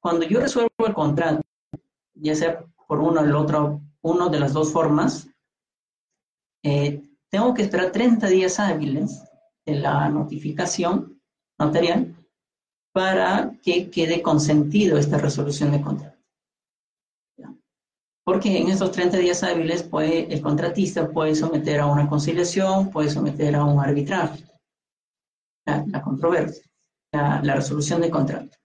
Cuando 0.00 0.26
yo 0.26 0.40
resuelvo 0.40 0.70
el 0.86 0.94
contrato, 0.94 1.42
ya 2.14 2.34
sea 2.34 2.64
por 2.86 3.00
uno 3.00 3.20
o 3.20 3.24
el 3.24 3.34
otro, 3.34 3.80
uno 4.02 4.28
de 4.28 4.40
las 4.40 4.52
dos 4.52 4.72
formas, 4.72 5.28
eh, 6.62 7.02
tengo 7.30 7.54
que 7.54 7.62
esperar 7.62 7.92
30 7.92 8.26
días 8.28 8.60
hábiles 8.60 9.22
de 9.64 9.76
la 9.76 10.08
notificación 10.08 11.20
notarial 11.58 12.14
para 12.92 13.52
que 13.62 13.90
quede 13.90 14.20
consentido 14.20 14.98
esta 14.98 15.18
resolución 15.18 15.72
de 15.72 15.80
contrato. 15.80 16.18
Porque 18.24 18.56
en 18.56 18.68
estos 18.68 18.92
30 18.92 19.16
días 19.18 19.42
hábiles 19.42 19.82
puede, 19.82 20.32
el 20.32 20.40
contratista 20.40 21.10
puede 21.10 21.34
someter 21.34 21.80
a 21.80 21.86
una 21.86 22.08
conciliación, 22.08 22.90
puede 22.90 23.10
someter 23.10 23.56
a 23.56 23.64
un 23.64 23.80
arbitraje, 23.80 24.44
la, 25.66 26.02
controversia, 26.02 26.64
la, 27.12 27.54
resolución 27.54 28.00
de 28.00 28.10
contrato. 28.10 28.56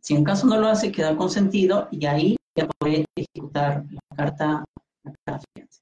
Si 0.00 0.14
en 0.14 0.24
caso 0.24 0.46
no 0.46 0.58
lo 0.58 0.68
hace, 0.68 0.92
queda 0.92 1.16
consentido 1.16 1.88
y 1.90 2.06
ahí 2.06 2.36
ya 2.56 2.68
puede 2.78 3.04
ejecutar 3.16 3.84
la 3.90 4.16
carta, 4.16 4.64
la 5.04 5.12
carta 5.12 5.44
fianza. 5.54 5.80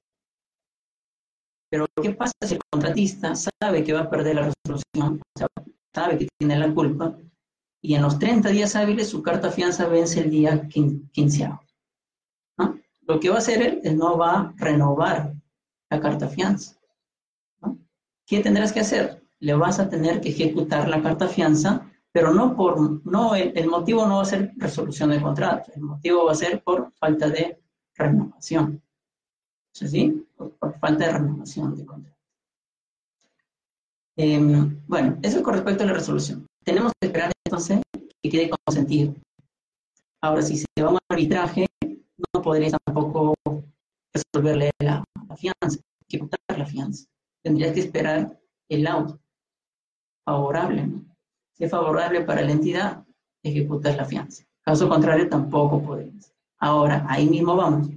Pero, 1.69 1.85
¿qué 2.01 2.11
pasa 2.11 2.33
si 2.41 2.55
el 2.55 2.61
contratista 2.71 3.33
sabe 3.35 3.83
que 3.83 3.93
va 3.93 4.01
a 4.01 4.09
perder 4.09 4.35
la 4.35 4.51
resolución, 4.51 5.21
sabe 5.93 6.17
que 6.17 6.27
tiene 6.39 6.57
la 6.57 6.73
culpa, 6.73 7.17
y 7.81 7.93
en 7.93 8.01
los 8.01 8.17
30 8.17 8.49
días 8.49 8.75
hábiles 8.75 9.09
su 9.09 9.21
carta 9.21 9.51
fianza 9.51 9.87
vence 9.87 10.21
el 10.21 10.31
día 10.31 10.67
quinceavo? 10.67 11.61
Lo 13.07 13.19
que 13.19 13.29
va 13.29 13.35
a 13.35 13.39
hacer 13.39 13.61
él 13.61 13.81
es 13.83 13.95
no 13.95 14.17
va 14.17 14.39
a 14.39 14.53
renovar 14.57 15.35
la 15.91 15.99
carta 15.99 16.27
fianza. 16.27 16.75
¿Qué 18.25 18.39
tendrás 18.39 18.73
que 18.73 18.79
hacer? 18.79 19.24
Le 19.45 19.53
vas 19.53 19.77
a 19.79 19.87
tener 19.87 20.21
que 20.21 20.29
ejecutar 20.29 20.89
la 20.89 21.03
carta 21.03 21.27
fianza, 21.27 21.87
pero 22.11 22.33
no 22.33 22.55
por, 22.55 23.05
no, 23.05 23.35
el, 23.35 23.67
motivo 23.67 24.07
no 24.07 24.15
va 24.15 24.21
a 24.23 24.25
ser 24.33 24.51
resolución 24.57 25.11
de 25.11 25.21
contrato, 25.21 25.71
el 25.75 25.83
motivo 25.83 26.25
va 26.25 26.31
a 26.31 26.41
ser 26.43 26.63
por 26.63 26.91
falta 26.93 27.29
de 27.29 27.61
renovación. 27.93 28.81
¿Sí? 29.71 30.25
Por, 30.35 30.49
por 30.53 30.79
falta 30.79 31.05
de 31.05 31.13
renovación 31.13 31.75
de 31.75 31.85
contrato. 31.85 32.17
Em, 34.17 34.81
bueno, 34.87 35.19
eso 35.21 35.43
con 35.43 35.53
respecto 35.53 35.83
a 35.83 35.87
la 35.87 35.93
resolución. 35.93 36.47
Tenemos 36.63 36.91
que 36.99 37.07
esperar 37.07 37.31
entonces 37.45 37.81
que 38.23 38.29
quede 38.31 38.49
consentido. 38.49 39.13
Ahora, 40.23 40.41
si 40.41 40.57
se 40.57 40.65
va 40.81 40.87
a 40.87 40.91
un 40.93 40.99
arbitraje, 41.07 41.67
no 42.33 42.41
podrías 42.41 42.73
tampoco 42.83 43.35
resolverle 44.11 44.71
la, 44.79 45.03
fianza, 45.37 45.79
ejecutar 46.09 46.39
la 46.57 46.65
fianza. 46.65 47.05
Tendrías 47.43 47.73
que 47.73 47.81
esperar 47.81 48.39
el 48.69 48.83
laudo 48.83 49.19
favorable. 50.25 50.89
Si 51.53 51.63
es 51.63 51.71
favorable 51.71 52.21
para 52.21 52.41
la 52.41 52.51
entidad, 52.51 53.05
ejecutas 53.43 53.95
la 53.95 54.05
fianza. 54.05 54.43
Caso 54.61 54.89
contrario, 54.89 55.29
tampoco 55.29 55.81
podrías. 55.81 56.33
Ahora, 56.59 57.05
ahí 57.07 57.29
mismo 57.29 57.55
vamos. 57.55 57.89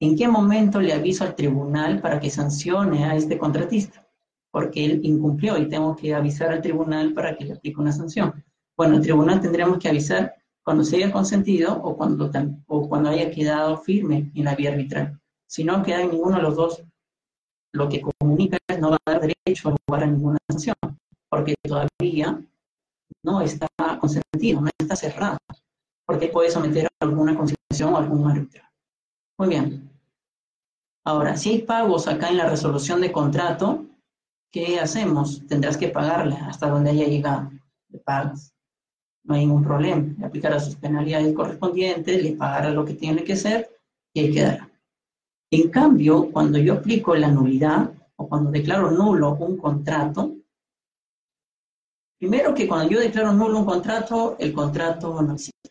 ¿En 0.00 0.16
qué 0.16 0.26
momento 0.26 0.80
le 0.80 0.92
aviso 0.92 1.24
al 1.24 1.34
tribunal 1.34 2.00
para 2.00 2.18
que 2.18 2.30
sancione 2.30 3.04
a 3.04 3.14
este 3.14 3.38
contratista? 3.38 4.06
Porque 4.50 4.84
él 4.84 5.00
incumplió 5.04 5.56
y 5.56 5.68
tengo 5.68 5.94
que 5.94 6.14
avisar 6.14 6.50
al 6.50 6.62
tribunal 6.62 7.14
para 7.14 7.36
que 7.36 7.44
le 7.44 7.52
aplique 7.52 7.80
una 7.80 7.92
sanción. 7.92 8.44
Bueno, 8.76 8.96
el 8.96 9.02
tribunal 9.02 9.40
tendremos 9.40 9.78
que 9.78 9.88
avisar 9.88 10.34
cuando 10.64 10.84
se 10.84 10.96
haya 10.96 11.12
consentido 11.12 11.80
o 11.82 11.96
cuando, 11.96 12.30
o 12.66 12.88
cuando 12.88 13.10
haya 13.10 13.30
quedado 13.30 13.76
firme 13.76 14.30
en 14.34 14.44
la 14.44 14.54
vía 14.54 14.70
arbitral. 14.70 15.20
Si 15.46 15.64
no 15.64 15.82
queda 15.82 16.02
en 16.02 16.10
ninguno 16.10 16.36
de 16.36 16.42
los 16.42 16.56
dos, 16.56 16.82
lo 17.72 17.88
que 17.88 18.00
comunica 18.00 18.58
es 18.66 18.80
no 18.80 18.90
va 18.90 18.98
a 19.04 19.12
dar 19.12 19.20
derecho 19.20 19.68
a 19.68 19.76
jugar 19.86 20.04
a 20.04 20.06
ninguna 20.06 20.38
sanción, 20.48 20.74
porque 21.30 21.54
todavía 21.62 22.42
no 23.22 23.40
está 23.40 23.68
consentido, 24.00 24.60
no 24.60 24.70
está 24.78 24.96
cerrado, 24.96 25.38
porque 26.06 26.28
puede 26.28 26.50
someter 26.50 26.88
alguna 27.00 27.36
conciliación 27.36 27.94
o 27.94 27.96
algún 27.96 28.30
arbitral. 28.30 28.68
Muy 29.38 29.48
bien. 29.48 29.90
Ahora, 31.04 31.36
si 31.36 31.50
hay 31.50 31.62
pagos 31.62 32.08
acá 32.08 32.28
en 32.28 32.36
la 32.36 32.50
resolución 32.50 33.00
de 33.00 33.12
contrato, 33.12 33.86
¿qué 34.52 34.78
hacemos? 34.80 35.46
Tendrás 35.46 35.76
que 35.76 35.88
pagarle 35.88 36.36
hasta 36.36 36.68
donde 36.68 36.90
haya 36.90 37.06
llegado. 37.06 37.50
Le 37.88 37.98
pagas 38.00 38.52
no 39.24 39.34
hay 39.34 39.46
ningún 39.46 39.62
problema. 39.62 40.14
Le 40.18 40.26
aplicará 40.26 40.58
sus 40.58 40.76
penalidades 40.76 41.34
correspondientes, 41.34 42.22
le 42.22 42.32
pagará 42.32 42.70
lo 42.70 42.84
que 42.84 42.94
tiene 42.94 43.24
que 43.24 43.36
ser 43.36 43.70
y 44.12 44.20
ahí 44.20 44.32
quedará. 44.32 44.68
En 45.52 45.68
cambio, 45.70 46.30
cuando 46.30 46.58
yo 46.58 46.74
aplico 46.74 47.14
la 47.14 47.28
nulidad 47.28 47.92
o 48.16 48.28
cuando 48.28 48.50
declaro 48.50 48.90
nulo 48.90 49.34
un 49.34 49.56
contrato, 49.56 50.34
primero 52.20 52.54
que 52.54 52.68
cuando 52.68 52.88
yo 52.88 53.00
declaro 53.00 53.32
nulo 53.32 53.58
un 53.58 53.64
contrato, 53.64 54.36
el 54.38 54.52
contrato 54.52 55.20
no 55.22 55.32
existe. 55.34 55.70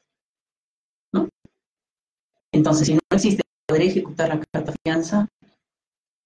Entonces, 2.51 2.87
si 2.87 2.95
no 2.95 2.99
existe, 3.11 3.43
¿podré 3.67 3.85
ejecutar 3.85 4.29
la 4.29 4.43
carta 4.51 4.73
fianza? 4.83 5.27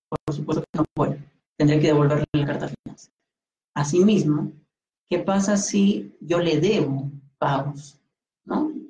Por 0.10 0.34
supuesto 0.34 0.64
que 0.64 0.80
no 0.80 0.86
puedo. 0.96 1.18
Tendré 1.58 1.80
que 1.80 1.88
devolverle 1.88 2.26
la 2.32 2.46
carta 2.46 2.72
fianza. 2.84 3.12
Asimismo, 3.76 4.54
¿Qué 5.14 5.20
pasa 5.20 5.58
si 5.58 6.18
yo 6.22 6.40
le 6.40 6.60
debo 6.60 7.12
pagos? 7.38 8.00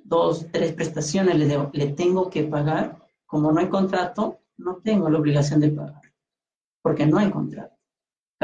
Dos, 0.06 0.48
tres 0.54 0.72
prestaciones 0.72 1.36
le 1.38 1.48
debo, 1.48 1.70
le 1.74 1.88
tengo 1.88 2.30
que 2.30 2.44
pagar. 2.44 2.98
Como 3.26 3.52
no 3.52 3.60
hay 3.60 3.68
contrato, 3.68 4.40
no 4.56 4.78
tengo 4.78 5.10
la 5.10 5.20
obligación 5.20 5.60
de 5.60 5.72
pagar, 5.72 6.02
porque 6.82 7.06
no 7.06 7.18
hay 7.18 7.30
contrato. 7.30 7.76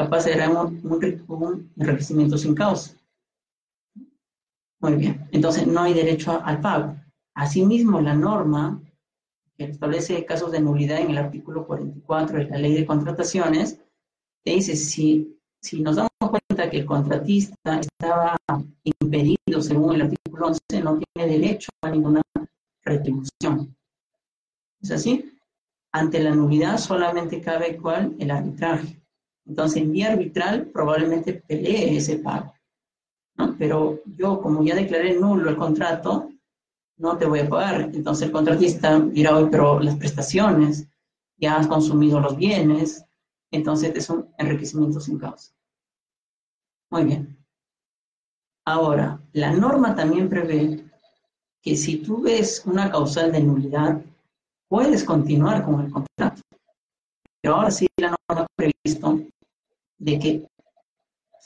Capaz 0.02 0.26
era 0.26 0.48
un, 0.48 0.80
un, 0.82 1.70
enriquecimiento 1.76 2.38
sin 2.38 2.54
causa. 2.54 2.94
Muy 4.80 4.94
bien, 4.94 5.28
entonces 5.32 5.66
no 5.66 5.80
hay 5.80 5.94
derecho 5.94 6.40
al 6.42 6.60
pago. 6.60 6.96
Asimismo, 7.34 8.00
la 8.00 8.14
norma 8.14 8.80
que 9.56 9.64
establece 9.64 10.24
casos 10.24 10.52
de 10.52 10.60
nulidad 10.60 11.00
en 11.00 11.10
el 11.10 11.18
artículo 11.18 11.66
44 11.66 12.38
de 12.38 12.44
la 12.48 12.58
ley 12.58 12.74
de 12.74 12.86
contrataciones, 12.86 13.78
te 14.42 14.52
dice 14.52 14.74
si 14.74 15.40
si 15.62 15.82
nos 15.82 15.96
damos 15.96 16.10
cuenta 16.18 16.70
que 16.70 16.78
el 16.78 16.86
contratista 16.86 17.80
estaba 17.80 18.36
impedido 18.82 19.60
según 19.60 19.94
el 19.94 20.02
artículo 20.02 20.46
11, 20.46 20.82
no 20.82 20.98
tiene 20.98 21.38
derecho 21.38 21.70
a 21.82 21.90
ninguna 21.90 22.22
retribución. 22.82 23.76
¿Es 24.80 24.90
así? 24.90 25.38
Ante 25.92 26.20
la 26.20 26.34
nulidad 26.34 26.78
solamente 26.78 27.42
cabe 27.42 27.76
cuál? 27.76 28.16
El 28.18 28.30
arbitraje. 28.30 28.99
Entonces, 29.50 29.82
en 29.82 29.90
vía 29.90 30.12
arbitral 30.12 30.66
probablemente 30.66 31.32
pelee 31.32 31.96
ese 31.96 32.18
pago. 32.18 32.54
Pero 33.58 33.98
yo, 34.16 34.40
como 34.40 34.62
ya 34.62 34.76
declaré 34.76 35.18
nulo 35.18 35.50
el 35.50 35.56
contrato, 35.56 36.30
no 36.96 37.18
te 37.18 37.26
voy 37.26 37.40
a 37.40 37.48
pagar. 37.48 37.90
Entonces 37.92 38.26
el 38.26 38.32
contratista 38.32 39.00
dirá, 39.00 39.36
hoy, 39.36 39.48
pero 39.50 39.80
las 39.80 39.96
prestaciones, 39.96 40.86
ya 41.36 41.56
has 41.56 41.66
consumido 41.66 42.20
los 42.20 42.36
bienes, 42.36 43.04
entonces 43.50 43.92
es 43.96 44.08
un 44.08 44.28
enriquecimiento 44.38 45.00
sin 45.00 45.18
causa. 45.18 45.52
Muy 46.92 47.04
bien. 47.04 47.36
Ahora, 48.64 49.20
la 49.32 49.50
norma 49.52 49.96
también 49.96 50.28
prevé 50.28 50.84
que 51.60 51.74
si 51.74 51.96
tú 51.96 52.22
ves 52.22 52.62
una 52.66 52.88
causal 52.88 53.32
de 53.32 53.40
nulidad, 53.40 54.00
puedes 54.68 55.02
continuar 55.02 55.64
con 55.64 55.80
el 55.80 55.90
contrato. 55.90 56.40
Pero 57.42 57.56
ahora 57.56 57.72
sí 57.72 57.88
la 57.96 58.10
norma 58.10 58.44
ha 58.44 58.46
previsto 58.54 59.18
de 60.00 60.18
que 60.18 60.48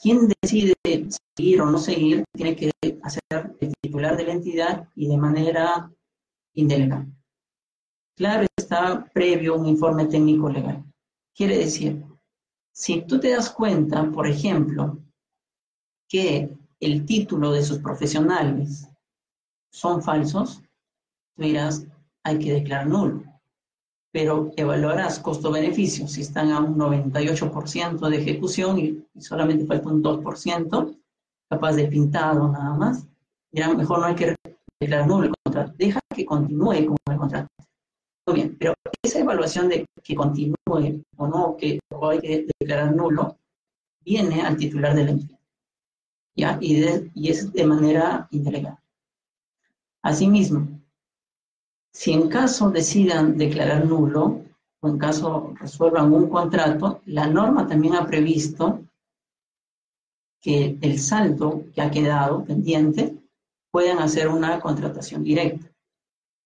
quien 0.01 0.27
decide 0.41 0.73
seguir 0.83 1.61
o 1.61 1.65
no 1.65 1.77
seguir 1.77 2.23
tiene 2.33 2.55
que 2.55 2.71
hacer 3.03 3.21
el 3.59 3.73
titular 3.81 4.17
de 4.17 4.25
la 4.25 4.33
entidad 4.33 4.89
y 4.95 5.07
de 5.07 5.17
manera 5.17 5.91
indelegable. 6.53 7.11
Claro, 8.15 8.47
está 8.55 9.05
previo 9.13 9.55
un 9.55 9.65
informe 9.67 10.05
técnico 10.05 10.49
legal. 10.49 10.83
Quiere 11.35 11.57
decir, 11.57 12.01
si 12.73 13.01
tú 13.01 13.19
te 13.19 13.31
das 13.31 13.49
cuenta, 13.49 14.09
por 14.09 14.25
ejemplo, 14.25 14.99
que 16.07 16.49
el 16.79 17.05
título 17.05 17.51
de 17.51 17.63
sus 17.63 17.79
profesionales 17.79 18.87
son 19.69 20.01
falsos, 20.01 20.61
tú 21.35 21.43
dirás, 21.43 21.85
hay 22.23 22.39
que 22.39 22.53
declarar 22.53 22.87
nulo. 22.87 23.23
Pero 24.15 24.53
evaluarás 24.55 25.19
costo-beneficio. 25.19 26.07
Si 26.07 26.21
están 26.21 26.49
a 26.49 26.61
un 26.61 26.77
98% 26.77 28.07
de 28.07 28.15
ejecución 28.15 28.79
y, 28.79 29.05
solamente 29.19 29.65
falta 29.65 29.89
un 29.89 30.01
2%, 30.01 30.97
capaz 31.49 31.73
de 31.73 31.87
pintado 31.87 32.47
nada 32.47 32.75
más, 32.75 33.05
dirán, 33.51 33.75
mejor 33.75 33.99
no 33.99 34.05
hay 34.05 34.15
que 34.15 34.33
declarar 34.79 35.05
nulo 35.05 35.25
el 35.25 35.33
contrato. 35.43 35.73
Deja 35.77 35.99
que 36.15 36.25
continúe 36.25 36.85
con 36.85 36.97
el 37.11 37.17
contrato. 37.17 37.49
Muy 38.25 38.35
bien, 38.35 38.55
pero 38.57 38.73
esa 39.03 39.19
evaluación 39.19 39.67
de 39.67 39.85
que 40.01 40.15
continúe 40.15 41.03
o 41.17 41.27
no, 41.27 41.57
que 41.57 41.77
o 41.91 42.07
hay 42.07 42.21
que 42.21 42.47
declarar 42.57 42.95
nulo, 42.95 43.35
viene 43.99 44.43
al 44.43 44.55
titular 44.55 44.95
de 44.95 45.03
la 45.03 45.11
entidad. 45.11 45.39
¿Ya? 46.37 46.57
Y, 46.61 46.85
y 47.15 47.29
es 47.31 47.51
de 47.51 47.65
manera 47.65 48.29
ilegal. 48.31 48.79
Asimismo, 50.01 50.84
si 51.95 52.11
en 52.11 52.27
caso 52.27 52.71
decidan 52.71 53.37
declarar 53.37 53.85
nulo, 53.85 54.43
o 54.81 54.87
en 54.89 54.97
caso 54.97 55.53
resuelvan 55.57 56.11
un 56.11 56.27
contrato, 56.27 57.01
la 57.05 57.25
norma 57.25 57.65
también 57.65 57.95
ha 57.95 58.05
previsto 58.05 58.83
que 60.41 60.77
el 60.81 60.99
saldo 60.99 61.63
que 61.73 61.81
ha 61.81 61.89
quedado 61.89 62.43
pendiente 62.43 63.15
puedan 63.71 63.99
hacer 63.99 64.27
una 64.27 64.59
contratación 64.59 65.23
directa. 65.23 65.71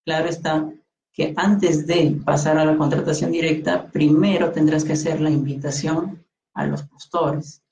Claro 0.06 0.30
está 0.30 0.72
que 1.12 1.34
antes 1.36 1.88
de 1.88 2.22
pasar 2.24 2.60
a 2.60 2.66
la 2.66 2.78
contratación 2.78 3.32
directa, 3.32 3.88
primero 3.88 4.52
tendrás 4.52 4.84
que 4.84 4.94
hacer 4.94 5.20
la 5.20 5.32
invitación 5.32 6.24
a 6.54 6.68
los 6.68 6.84
postores. 6.84 7.64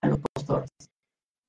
A 0.00 0.08
los 0.08 0.18
postores. 0.20 0.70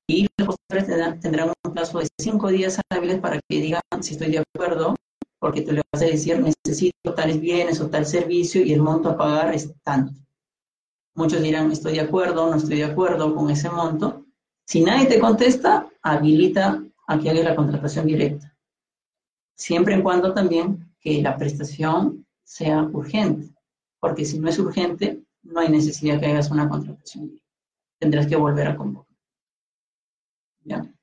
Y 0.06 0.28
los 0.36 0.48
postores 0.48 1.20
tendrán, 1.20 1.52
un 1.68 1.74
plazo 1.74 1.98
de 1.98 2.08
cinco 2.18 2.48
días 2.48 2.80
hábiles 2.90 3.20
para 3.20 3.38
que 3.46 3.60
digan 3.60 3.82
si 4.00 4.14
estoy 4.14 4.30
de 4.30 4.38
acuerdo, 4.38 4.96
porque 5.38 5.60
te 5.60 5.72
le 5.72 5.82
vas 5.92 6.02
a 6.02 6.06
decir 6.06 6.40
necesito 6.40 7.14
tales 7.14 7.40
bienes 7.40 7.80
o 7.80 7.88
tal 7.88 8.06
servicio 8.06 8.62
y 8.62 8.72
el 8.72 8.80
monto 8.80 9.10
a 9.10 9.16
pagar 9.16 9.54
es 9.54 9.72
tanto. 9.82 10.18
Muchos 11.14 11.42
dirán, 11.42 11.70
estoy 11.70 11.94
de 11.94 12.00
acuerdo, 12.00 12.48
no 12.48 12.56
estoy 12.56 12.78
de 12.78 12.84
acuerdo 12.84 13.34
con 13.34 13.50
ese 13.50 13.68
monto. 13.70 14.24
Si 14.66 14.80
nadie 14.80 15.06
te 15.06 15.18
contesta, 15.18 15.88
habilita 16.02 16.82
a 17.06 17.18
que 17.18 17.30
hagas 17.30 17.44
la 17.44 17.56
contratación 17.56 18.06
directa. 18.06 18.54
Siempre 19.56 19.96
y 19.96 20.02
cuando 20.02 20.32
también 20.32 20.94
que 21.00 21.20
la 21.20 21.36
prestación 21.36 22.26
sea 22.44 22.82
urgente, 22.92 23.52
porque 24.00 24.24
si 24.24 24.38
no 24.38 24.48
es 24.48 24.58
urgente, 24.58 25.22
no 25.42 25.60
hay 25.60 25.68
necesidad 25.68 26.20
que 26.20 26.26
hagas 26.26 26.50
una 26.50 26.68
contratación 26.68 27.26
directa. 27.26 27.48
Tendrás 27.98 28.26
que 28.26 28.36
volver 28.36 28.68
a 28.68 28.76
convocar. 28.76 29.16
¿Ya? 30.64 30.97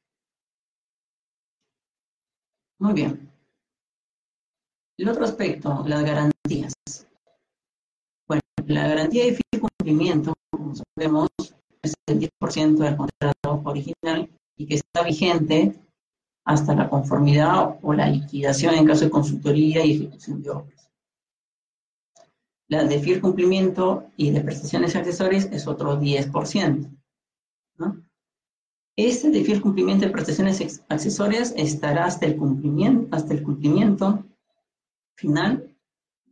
Muy 2.85 2.93
bien. 2.93 3.31
El 4.99 5.09
otro 5.09 5.25
aspecto, 5.25 5.83
las 5.87 6.03
garantías. 6.03 6.75
Bueno, 8.27 8.43
la 8.67 8.87
garantía 8.87 9.25
de 9.25 9.59
cumplimiento, 9.59 10.35
como 10.51 10.75
sabemos, 10.75 11.29
es 11.81 11.95
el 12.05 12.19
10% 12.19 12.77
del 12.77 12.95
contrato 12.95 13.63
original 13.67 14.29
y 14.55 14.67
que 14.67 14.75
está 14.75 15.01
vigente 15.01 15.81
hasta 16.45 16.75
la 16.75 16.87
conformidad 16.87 17.79
o 17.81 17.91
la 17.91 18.07
liquidación 18.07 18.75
en 18.75 18.85
caso 18.85 19.05
de 19.05 19.09
consultoría 19.09 19.83
y 19.83 19.93
ejecución 19.93 20.43
de 20.43 20.51
obras. 20.51 20.91
La 22.67 22.83
de 22.83 22.99
fiel 22.99 23.19
cumplimiento 23.19 24.11
y 24.15 24.29
de 24.29 24.41
prestaciones 24.41 24.95
accesorias 24.95 25.45
es 25.45 25.65
otro 25.65 25.99
10%. 25.99 26.95
¿no? 27.79 28.04
Este 28.97 29.29
de 29.29 29.43
fiel 29.43 29.61
cumplimiento 29.61 30.05
de 30.05 30.11
prestaciones 30.11 30.83
accesorias 30.87 31.53
estará 31.57 32.05
hasta 32.05 32.25
el 32.25 32.37
cumplimiento, 32.37 33.13
hasta 33.13 33.33
el 33.33 33.43
cumplimiento 33.43 34.23
final 35.15 35.75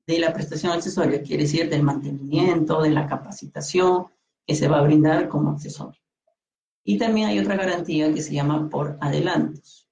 de 0.07 0.19
la 0.19 0.33
prestación 0.33 0.71
accesoria, 0.71 1.23
quiere 1.23 1.43
decir 1.43 1.69
del 1.69 1.83
mantenimiento, 1.83 2.81
de 2.81 2.91
la 2.91 3.07
capacitación 3.07 4.07
que 4.45 4.55
se 4.55 4.67
va 4.67 4.79
a 4.79 4.83
brindar 4.83 5.27
como 5.27 5.51
accesorio. 5.51 5.99
Y 6.85 6.97
también 6.97 7.27
hay 7.27 7.39
otra 7.39 7.55
garantía 7.55 8.13
que 8.13 8.21
se 8.21 8.33
llama 8.33 8.69
por 8.69 8.97
adelantos, 8.99 9.89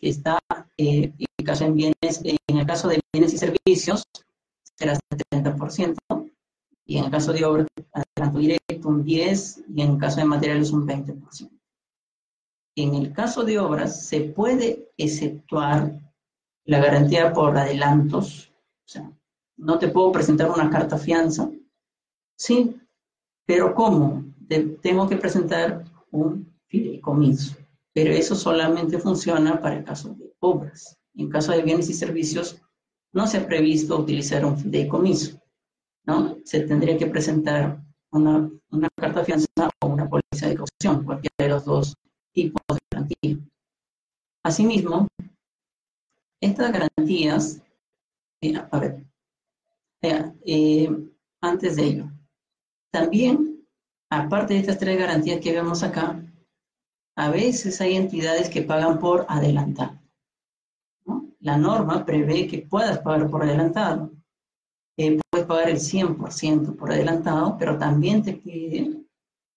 que 0.00 0.08
está 0.08 0.38
eh, 0.76 1.12
en, 1.16 1.74
bienes, 1.74 2.20
en 2.24 2.58
el 2.58 2.66
caso 2.66 2.88
de 2.88 3.00
bienes 3.12 3.34
y 3.34 3.38
servicios, 3.38 4.04
será 4.76 4.98
70%, 5.32 6.19
y 6.90 6.98
en 6.98 7.04
el 7.04 7.10
caso 7.12 7.32
de 7.32 7.44
obras, 7.44 7.68
adelanto 7.92 8.40
directo 8.40 8.88
un 8.88 9.04
10%, 9.04 9.64
y 9.76 9.82
en 9.82 9.90
el 9.92 9.98
caso 9.98 10.18
de 10.18 10.24
materiales 10.24 10.72
un 10.72 10.88
20%. 10.88 11.48
En 12.74 12.94
el 12.94 13.12
caso 13.12 13.44
de 13.44 13.60
obras, 13.60 14.08
se 14.08 14.22
puede 14.22 14.90
exceptuar 14.96 16.00
la 16.64 16.80
garantía 16.80 17.32
por 17.32 17.56
adelantos 17.56 18.50
o 18.90 18.92
sea, 18.92 19.08
no 19.56 19.78
te 19.78 19.86
puedo 19.86 20.10
presentar 20.10 20.50
una 20.50 20.68
carta 20.68 20.98
fianza. 20.98 21.48
Sí, 22.36 22.76
pero 23.46 23.72
¿cómo? 23.72 24.24
tengo 24.82 25.08
que 25.08 25.16
presentar 25.16 25.84
un 26.10 26.52
fideicomiso. 26.66 27.54
Pero 27.92 28.10
eso 28.12 28.34
solamente 28.34 28.98
funciona 28.98 29.60
para 29.60 29.76
el 29.76 29.84
caso 29.84 30.08
de 30.14 30.34
obras. 30.40 30.98
En 31.14 31.30
caso 31.30 31.52
de 31.52 31.62
bienes 31.62 31.88
y 31.88 31.94
servicios, 31.94 32.60
no 33.12 33.28
se 33.28 33.38
ha 33.38 33.46
previsto 33.46 33.96
utilizar 33.96 34.44
un 34.44 34.58
fideicomiso. 34.58 35.39
Se 36.44 36.60
tendría 36.60 36.98
que 36.98 37.06
presentar 37.06 37.82
una, 38.12 38.50
carta 38.96 39.24
fianza 39.24 39.70
o 39.80 39.86
una 39.86 40.08
póliza 40.08 40.48
de 40.48 40.56
caución, 40.56 41.04
cualquiera 41.04 41.34
de 41.38 41.48
los 41.48 41.64
dos 41.64 41.94
tipos 42.32 42.62
de 42.68 42.78
garantía. 42.90 43.38
Asimismo, 44.42 45.08
estas 46.40 46.72
garantías 46.72 47.62
a 48.70 48.78
ver, 48.78 49.04
eh, 50.02 50.88
antes 51.42 51.76
de 51.76 51.84
ello, 51.84 52.10
también, 52.90 53.66
aparte 54.10 54.54
de 54.54 54.60
estas 54.60 54.78
tres 54.78 54.98
garantías 54.98 55.40
que 55.40 55.52
vemos 55.52 55.82
acá, 55.82 56.24
a 57.16 57.30
veces 57.30 57.80
hay 57.80 57.96
entidades 57.96 58.48
que 58.48 58.62
pagan 58.62 58.98
por 58.98 59.26
adelantado. 59.28 59.98
La 61.40 61.56
norma 61.56 62.04
prevé 62.04 62.46
que 62.46 62.58
puedas 62.58 62.98
pagar 62.98 63.30
por 63.30 63.42
adelantado. 63.42 64.12
Eh, 65.02 65.18
puedes 65.30 65.46
pagar 65.46 65.70
el 65.70 65.78
100% 65.78 66.76
por 66.76 66.92
adelantado, 66.92 67.56
pero 67.58 67.78
también 67.78 68.22
te 68.22 68.34
pide 68.34 69.00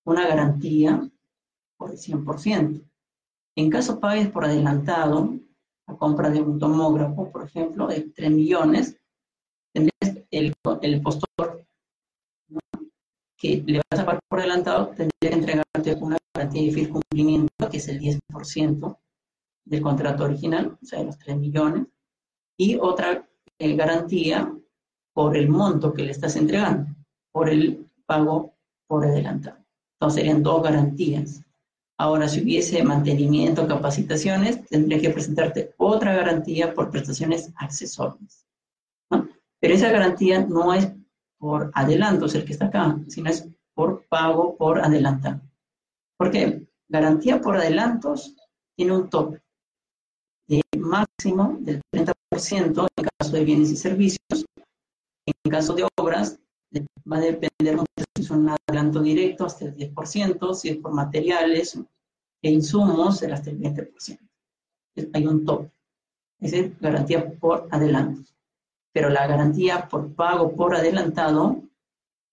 una 0.05 0.25
garantía 0.25 1.05
por 1.75 1.91
el 1.91 1.97
100%. 1.97 2.81
En 3.57 3.69
caso 3.69 3.99
pagues 3.99 4.29
por 4.29 4.45
adelantado, 4.45 5.37
la 5.85 5.97
compra 5.97 6.29
de 6.29 6.41
un 6.41 6.59
tomógrafo, 6.59 7.29
por 7.29 7.43
ejemplo, 7.43 7.87
de 7.87 8.09
3 8.15 8.31
millones, 8.31 8.97
tendrías 9.73 10.25
el, 10.31 10.53
el 10.81 11.01
postor 11.01 11.65
que 13.35 13.61
le 13.65 13.81
vas 13.91 13.99
a 13.99 14.05
pagar 14.05 14.21
por 14.29 14.39
adelantado, 14.39 14.87
tendría 14.95 15.11
que 15.19 15.33
entregarte 15.33 15.95
una 15.95 16.17
garantía 16.33 16.73
de 16.73 16.89
cumplimiento, 16.89 17.69
que 17.69 17.77
es 17.77 17.87
el 17.89 17.99
10% 17.99 18.97
del 19.65 19.81
contrato 19.81 20.23
original, 20.23 20.77
o 20.81 20.85
sea, 20.85 20.99
de 20.99 21.05
los 21.05 21.17
3 21.17 21.35
millones, 21.35 21.87
y 22.55 22.77
otra 22.77 23.27
eh, 23.59 23.75
garantía 23.75 24.49
por 25.13 25.37
el 25.37 25.49
monto 25.49 25.93
que 25.93 26.03
le 26.03 26.11
estás 26.11 26.35
entregando, 26.35 26.91
por 27.31 27.49
el 27.49 27.87
pago 28.05 28.53
por 28.87 29.05
adelantado. 29.05 29.57
Entonces 29.95 30.21
serían 30.21 30.43
dos 30.43 30.63
garantías. 30.63 31.43
Ahora, 31.97 32.27
si 32.27 32.41
hubiese 32.41 32.83
mantenimiento, 32.83 33.67
capacitaciones, 33.67 34.65
tendría 34.67 34.99
que 34.99 35.11
presentarte 35.11 35.73
otra 35.77 36.13
garantía 36.13 36.73
por 36.73 36.89
prestaciones 36.89 37.51
accesorias. 37.55 38.45
Pero 39.09 39.75
esa 39.75 39.91
garantía 39.91 40.45
no 40.45 40.73
es 40.73 40.91
por 41.37 41.71
adelanto, 41.73 42.25
es 42.25 42.35
el 42.35 42.45
que 42.45 42.53
está 42.53 42.65
acá, 42.65 42.99
sino 43.07 43.29
es 43.29 43.47
por 43.73 44.05
pago 44.07 44.57
por 44.57 44.79
adelantado. 44.79 45.41
¿Por 46.17 46.31
qué? 46.31 46.67
Garantía 46.89 47.39
por 47.39 47.57
adelantos 47.57 48.35
tiene 48.75 48.91
un 48.93 49.09
tope 49.09 49.41
de 50.47 50.61
máximo 50.77 51.57
del 51.61 51.81
30% 51.93 52.87
en 52.97 53.07
caso 53.17 53.31
de 53.31 53.45
bienes 53.45 53.71
y 53.71 53.75
servicios. 53.77 54.45
En 55.25 55.51
caso 55.51 55.73
de 55.73 55.87
obras, 55.97 56.39
va 57.11 57.17
a 57.17 57.21
depender 57.21 57.79
si 58.15 58.23
es 58.23 58.29
un 58.29 58.49
adelanto 58.49 59.01
directo 59.01 59.45
hasta 59.45 59.65
el 59.65 59.75
10%, 59.75 60.53
si 60.53 60.69
es 60.69 60.77
por 60.77 60.93
materiales 60.93 61.79
e 62.41 62.51
insumos 62.51 63.19
será 63.19 63.35
hasta 63.35 63.49
el 63.49 63.59
20%. 63.59 64.19
Hay 65.13 65.25
un 65.25 65.45
tope. 65.45 65.71
Esa 66.39 66.57
es 66.57 66.79
garantía 66.79 67.31
por 67.39 67.67
adelanto. 67.71 68.29
Pero 68.91 69.09
la 69.09 69.25
garantía 69.27 69.87
por 69.87 70.13
pago 70.13 70.55
por 70.55 70.75
adelantado 70.75 71.63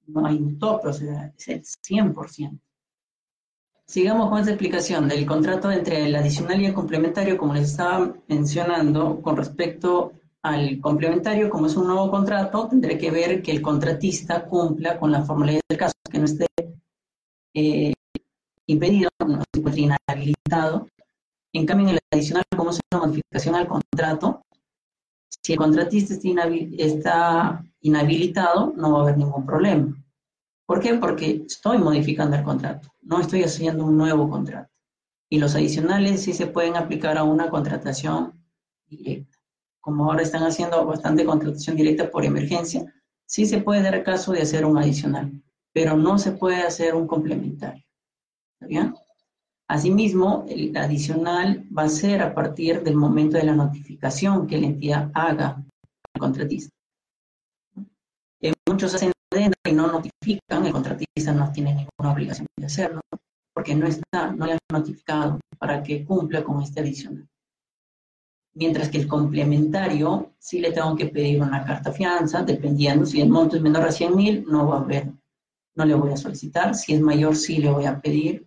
no 0.06 0.26
hay 0.26 0.36
un 0.36 0.58
tope, 0.58 0.88
o 0.88 0.92
sea, 0.92 1.32
es 1.38 1.48
el 1.48 1.62
100%. 1.62 2.60
Sigamos 3.86 4.28
con 4.28 4.38
esta 4.38 4.52
explicación 4.52 5.08
del 5.08 5.26
contrato 5.26 5.70
entre 5.70 6.06
el 6.06 6.14
adicional 6.14 6.60
y 6.60 6.66
el 6.66 6.74
complementario, 6.74 7.36
como 7.36 7.54
les 7.54 7.70
estaba 7.70 8.14
mencionando, 8.28 9.20
con 9.20 9.36
respecto 9.36 10.12
al 10.42 10.80
complementario, 10.80 11.50
como 11.50 11.66
es 11.66 11.76
un 11.76 11.86
nuevo 11.86 12.10
contrato, 12.10 12.68
tendré 12.68 12.96
que 12.96 13.10
ver 13.10 13.42
que 13.42 13.50
el 13.52 13.60
contratista 13.60 14.46
cumpla 14.46 14.98
con 14.98 15.12
la 15.12 15.22
formalidad 15.22 15.60
del 15.68 15.78
caso, 15.78 15.94
que 16.10 16.18
no 16.18 16.24
esté 16.24 16.46
eh, 17.54 17.92
impedido, 18.66 19.10
no 19.26 19.42
se 19.52 19.58
encuentre 19.58 19.82
inhabilitado. 19.82 20.86
En 21.52 21.66
cambio, 21.66 21.88
en 21.88 21.94
el 21.94 22.00
adicional, 22.12 22.44
como 22.56 22.70
es 22.70 22.80
una 22.90 23.06
modificación 23.06 23.54
al 23.54 23.68
contrato, 23.68 24.42
si 25.42 25.52
el 25.52 25.58
contratista 25.58 26.14
está 26.14 27.64
inhabilitado, 27.80 28.72
no 28.76 28.92
va 28.92 28.98
a 28.98 29.02
haber 29.02 29.18
ningún 29.18 29.44
problema. 29.44 29.96
¿Por 30.66 30.80
qué? 30.80 30.94
Porque 30.94 31.42
estoy 31.46 31.78
modificando 31.78 32.36
el 32.36 32.44
contrato, 32.44 32.88
no 33.02 33.20
estoy 33.20 33.42
haciendo 33.42 33.84
un 33.84 33.96
nuevo 33.96 34.28
contrato. 34.28 34.70
Y 35.28 35.38
los 35.38 35.54
adicionales 35.54 36.22
sí 36.22 36.32
se 36.32 36.46
pueden 36.46 36.76
aplicar 36.76 37.18
a 37.18 37.24
una 37.24 37.50
contratación 37.50 38.40
directa. 38.86 39.29
Como 39.80 40.04
ahora 40.04 40.22
están 40.22 40.42
haciendo 40.42 40.84
bastante 40.84 41.24
contratación 41.24 41.76
directa 41.76 42.10
por 42.10 42.24
emergencia, 42.24 42.92
sí 43.26 43.46
se 43.46 43.60
puede 43.60 43.82
dar 43.82 44.02
caso 44.02 44.32
de 44.32 44.42
hacer 44.42 44.64
un 44.64 44.78
adicional, 44.78 45.32
pero 45.72 45.96
no 45.96 46.18
se 46.18 46.32
puede 46.32 46.62
hacer 46.62 46.94
un 46.94 47.06
complementario. 47.06 47.84
¿Está 48.54 48.66
bien? 48.66 48.94
Asimismo, 49.68 50.44
el 50.48 50.76
adicional 50.76 51.64
va 51.76 51.84
a 51.84 51.88
ser 51.88 52.22
a 52.22 52.34
partir 52.34 52.82
del 52.82 52.96
momento 52.96 53.36
de 53.36 53.44
la 53.44 53.54
notificación 53.54 54.46
que 54.46 54.58
la 54.58 54.66
entidad 54.66 55.10
haga 55.14 55.64
al 56.14 56.20
contratista. 56.20 56.70
Eh, 58.40 58.52
muchos 58.68 58.94
hacen 58.94 59.12
y 59.64 59.72
no 59.72 59.86
notifican, 59.86 60.66
el 60.66 60.72
contratista 60.72 61.32
no 61.32 61.52
tiene 61.52 61.70
ninguna 61.70 62.12
obligación 62.12 62.48
de 62.56 62.66
hacerlo, 62.66 63.00
porque 63.54 63.76
no 63.76 63.86
está, 63.86 64.32
no 64.32 64.46
le 64.46 64.52
han 64.54 64.58
notificado 64.72 65.38
para 65.56 65.84
que 65.84 66.04
cumpla 66.04 66.42
con 66.42 66.60
este 66.62 66.80
adicional. 66.80 67.29
Mientras 68.54 68.88
que 68.88 68.98
el 68.98 69.06
complementario, 69.06 70.32
sí 70.38 70.58
le 70.58 70.72
tengo 70.72 70.96
que 70.96 71.06
pedir 71.06 71.40
una 71.40 71.64
carta 71.64 71.92
fianza, 71.92 72.42
dependiendo, 72.42 73.06
si 73.06 73.20
el 73.20 73.28
monto 73.28 73.56
es 73.56 73.62
menor 73.62 73.84
a 73.84 73.92
100 73.92 74.16
mil, 74.16 74.44
no 74.48 74.66
va 74.66 74.78
a 74.78 74.80
haber, 74.80 75.12
no 75.76 75.84
le 75.84 75.94
voy 75.94 76.12
a 76.12 76.16
solicitar, 76.16 76.74
si 76.74 76.94
es 76.94 77.00
mayor, 77.00 77.36
sí 77.36 77.58
le 77.58 77.70
voy 77.70 77.86
a 77.86 78.00
pedir, 78.00 78.46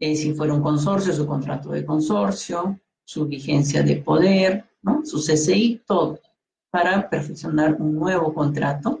eh, 0.00 0.16
si 0.16 0.32
fuera 0.32 0.54
un 0.54 0.62
consorcio, 0.62 1.12
su 1.12 1.26
contrato 1.26 1.70
de 1.70 1.84
consorcio, 1.84 2.80
su 3.04 3.26
vigencia 3.26 3.82
de 3.82 3.96
poder, 3.96 4.64
¿no? 4.82 5.04
su 5.04 5.18
CCI, 5.18 5.82
todo, 5.86 6.20
para 6.70 7.08
perfeccionar 7.08 7.74
un 7.80 7.96
nuevo 7.96 8.32
contrato 8.32 9.00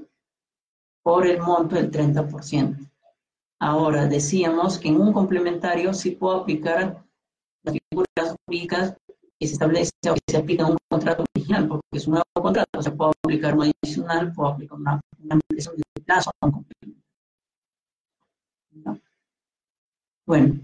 por 1.02 1.26
el 1.26 1.40
monto 1.40 1.76
del 1.76 1.90
30%. 1.90 2.88
Ahora, 3.60 4.06
decíamos 4.06 4.78
que 4.78 4.88
en 4.88 5.00
un 5.00 5.12
complementario 5.12 5.92
sí 5.94 6.12
puedo 6.12 6.36
aplicar 6.36 7.04
las 7.64 7.76
figuras 7.90 8.36
jurídicas 8.46 8.96
que 9.38 9.46
se 9.46 9.54
establece 9.54 9.92
o 10.10 10.14
que 10.14 10.20
se 10.28 10.36
aplica 10.36 10.64
en 10.64 10.72
un 10.72 10.78
contrato 10.90 11.24
original, 11.34 11.68
porque 11.68 11.86
es 11.92 12.06
un 12.06 12.12
nuevo 12.14 12.24
contrato, 12.34 12.78
o 12.78 12.82
sea, 12.82 12.94
puedo 12.94 13.12
aplicar 13.24 13.54
un 13.54 13.72
adicional, 13.82 14.32
puedo 14.32 14.50
aplicar 14.50 14.78
una, 14.78 15.00
una 15.22 15.34
ampliación 15.34 15.76
de 15.76 16.02
plazo 16.02 16.30
complementario. 16.40 16.98
Bueno, 20.26 20.60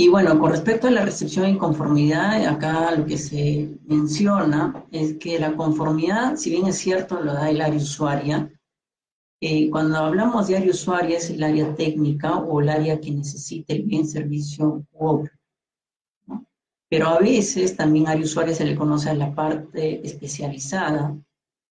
y 0.00 0.08
bueno, 0.08 0.38
con 0.38 0.50
respecto 0.50 0.88
a 0.88 0.90
la 0.90 1.04
recepción 1.04 1.50
y 1.50 1.58
conformidad, 1.58 2.46
acá 2.46 2.90
lo 2.96 3.04
que 3.04 3.18
se 3.18 3.78
menciona 3.84 4.86
es 4.90 5.18
que 5.18 5.38
la 5.38 5.54
conformidad, 5.54 6.36
si 6.36 6.48
bien 6.50 6.66
es 6.66 6.78
cierto, 6.78 7.20
lo 7.20 7.34
da 7.34 7.50
el 7.50 7.60
área 7.60 7.76
usuaria, 7.76 8.50
eh, 9.42 9.68
cuando 9.70 9.98
hablamos 9.98 10.48
de 10.48 10.56
área 10.56 10.70
usuaria 10.70 11.18
es 11.18 11.28
el 11.28 11.42
área 11.42 11.74
técnica 11.74 12.38
o 12.38 12.62
el 12.62 12.70
área 12.70 12.98
que 12.98 13.10
necesita 13.10 13.74
el 13.74 13.82
bien, 13.82 14.06
servicio 14.08 14.86
u 14.92 15.06
obra. 15.06 15.39
Pero 16.90 17.06
a 17.06 17.20
veces 17.20 17.76
también 17.76 18.08
área 18.08 18.24
usuaria 18.24 18.52
se 18.52 18.64
le 18.64 18.74
conoce 18.74 19.10
a 19.10 19.14
la 19.14 19.32
parte 19.32 20.04
especializada 20.04 21.16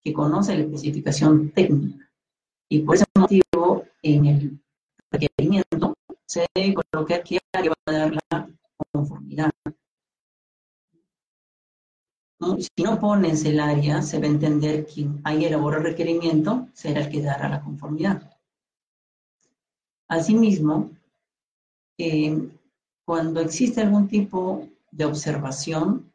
que 0.01 0.13
conoce 0.13 0.55
la 0.55 0.63
especificación 0.63 1.51
técnica. 1.51 2.09
Y 2.69 2.79
por 2.79 2.95
ese 2.95 3.05
motivo, 3.17 3.85
en 4.01 4.25
el 4.25 4.59
requerimiento 5.11 5.93
se 6.25 6.45
debe 6.55 6.75
colocar 6.75 7.21
qué 7.23 7.37
área 7.51 7.71
va 7.71 7.75
a 7.85 7.91
dar 7.91 8.13
la 8.31 8.49
conformidad. 8.93 9.51
Si 12.59 12.83
no 12.83 12.97
pones 13.01 13.43
el 13.43 13.59
área, 13.59 14.01
se 14.01 14.19
va 14.19 14.25
a 14.25 14.29
entender 14.29 14.85
que 14.85 15.05
ahí 15.25 15.43
elaboró 15.43 15.79
el 15.79 15.83
requerimiento, 15.83 16.69
será 16.73 17.01
el 17.01 17.11
que 17.11 17.21
dará 17.21 17.49
la 17.49 17.61
conformidad. 17.61 18.39
Asimismo, 20.07 20.91
eh, 21.97 22.49
cuando 23.05 23.41
existe 23.41 23.81
algún 23.81 24.07
tipo 24.07 24.69
de 24.91 25.05
observación, 25.05 26.11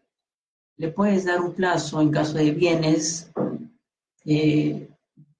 le 0.76 0.88
puedes 0.88 1.24
dar 1.24 1.40
un 1.40 1.54
plazo 1.54 2.00
en 2.00 2.10
caso 2.10 2.34
de 2.34 2.50
bienes 2.50 3.30
eh, 4.24 4.88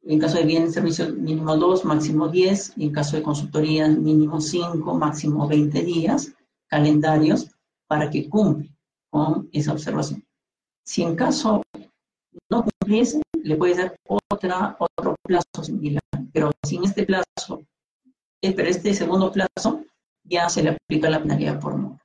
en 0.07 0.19
caso 0.19 0.37
de 0.37 0.45
bienes 0.45 0.75
servicios, 0.75 1.15
mínimo 1.15 1.57
2, 1.57 1.85
máximo 1.85 2.29
10. 2.29 2.75
En 2.77 2.93
caso 2.93 3.17
de 3.17 3.23
consultoría, 3.23 3.89
mínimo 3.89 4.41
5, 4.41 4.95
máximo 4.95 5.49
20 5.49 5.83
días, 5.83 6.33
calendarios, 6.67 7.51
para 7.87 8.11
que 8.11 8.29
cumpla 8.29 8.69
con 9.11 9.49
esa 9.53 9.73
observación. 9.73 10.23
Si 10.85 11.03
en 11.03 11.17
caso 11.17 11.63
no 12.51 12.65
cumpliese, 12.65 13.23
le 13.43 13.57
puedes 13.57 13.79
dar 13.79 13.97
otra, 14.07 14.77
otro 14.79 15.17
plazo 15.23 15.63
similar. 15.63 16.03
Pero 16.33 16.51
sin 16.67 16.85
este 16.85 17.05
plazo, 17.05 17.63
eh, 18.43 18.55
este 18.59 18.93
segundo 18.93 19.33
plazo, 19.33 19.85
ya 20.25 20.49
se 20.49 20.63
le 20.63 20.71
aplica 20.71 21.09
la 21.09 21.23
penalidad 21.23 21.61
por 21.61 21.77
mora. 21.77 22.04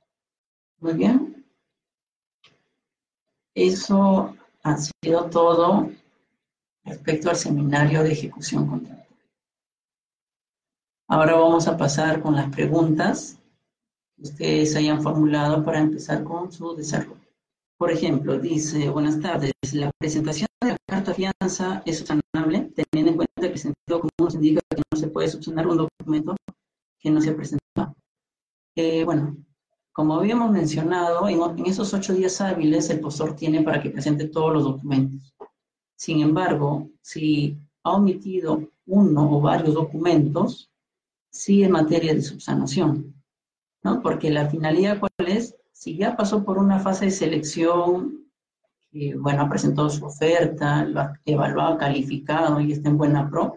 Muy 0.80 0.94
bien. 0.94 1.44
Eso 3.54 4.34
ha 4.62 4.76
sido 4.78 5.28
todo 5.28 5.90
respecto 6.84 7.28
al 7.28 7.36
seminario 7.36 8.02
de 8.02 8.12
ejecución 8.12 8.66
contractual. 8.66 9.06
Ahora 11.08 11.34
vamos 11.34 11.66
a 11.68 11.76
pasar 11.76 12.22
con 12.22 12.34
las 12.34 12.50
preguntas 12.50 13.38
que 14.16 14.22
ustedes 14.22 14.76
hayan 14.76 15.02
formulado 15.02 15.62
para 15.64 15.80
empezar 15.80 16.24
con 16.24 16.50
su 16.50 16.74
desarrollo. 16.74 17.20
Por 17.76 17.90
ejemplo, 17.90 18.38
dice, 18.38 18.88
buenas 18.88 19.20
tardes, 19.20 19.52
la 19.72 19.90
presentación 19.98 20.46
de 20.62 20.68
la 20.68 20.76
carta 20.86 21.10
de 21.10 21.16
fianza 21.16 21.82
es 21.84 21.98
subsanable, 21.98 22.72
teniendo 22.74 23.10
en 23.10 23.16
cuenta 23.16 23.40
que 23.40 23.52
el 23.52 23.58
sentido 23.58 24.00
común 24.00 24.32
indica 24.34 24.60
que 24.70 24.82
no 24.90 24.98
se 24.98 25.08
puede 25.08 25.28
subsanar 25.28 25.66
un 25.66 25.78
documento 25.78 26.36
que 26.98 27.10
no 27.10 27.20
se 27.20 27.30
ha 27.30 27.36
presentado. 27.36 27.94
Eh, 28.76 29.04
bueno, 29.04 29.36
como 29.92 30.14
habíamos 30.14 30.50
mencionado, 30.50 31.28
en, 31.28 31.40
en, 31.58 31.66
esos 31.66 31.92
ocho 31.94 32.14
días 32.14 32.40
hábiles 32.40 32.90
el 32.90 33.00
postor 33.00 33.36
tiene 33.36 33.62
para 33.62 33.82
que 33.82 33.90
presente 33.90 34.28
todos 34.28 34.52
los 34.52 34.64
documentos. 34.64 35.34
Sin 35.96 36.20
embargo, 36.20 36.88
si 37.02 37.58
ha 37.82 37.92
omitido 37.92 38.68
uno 38.86 39.36
o 39.36 39.40
varios 39.40 39.74
documentos, 39.74 40.70
sí 41.30 41.62
es 41.62 41.70
materia 41.70 42.14
de 42.14 42.22
subsanación, 42.22 43.14
¿no? 43.82 44.02
Porque 44.02 44.30
la 44.30 44.48
finalidad, 44.48 44.98
¿cuál 44.98 45.28
es? 45.28 45.56
Si 45.72 45.96
ya 45.96 46.16
pasó 46.16 46.44
por 46.44 46.58
una 46.58 46.78
fase 46.80 47.06
de 47.06 47.10
selección, 47.10 48.20
bueno, 49.18 49.42
ha 49.42 49.48
presentado 49.48 49.88
su 49.88 50.04
oferta, 50.04 50.84
lo 50.84 51.00
ha 51.00 51.20
evaluado, 51.24 51.78
calificado 51.78 52.60
y 52.60 52.72
está 52.72 52.88
en 52.88 52.98
buena 52.98 53.30
pro, 53.30 53.56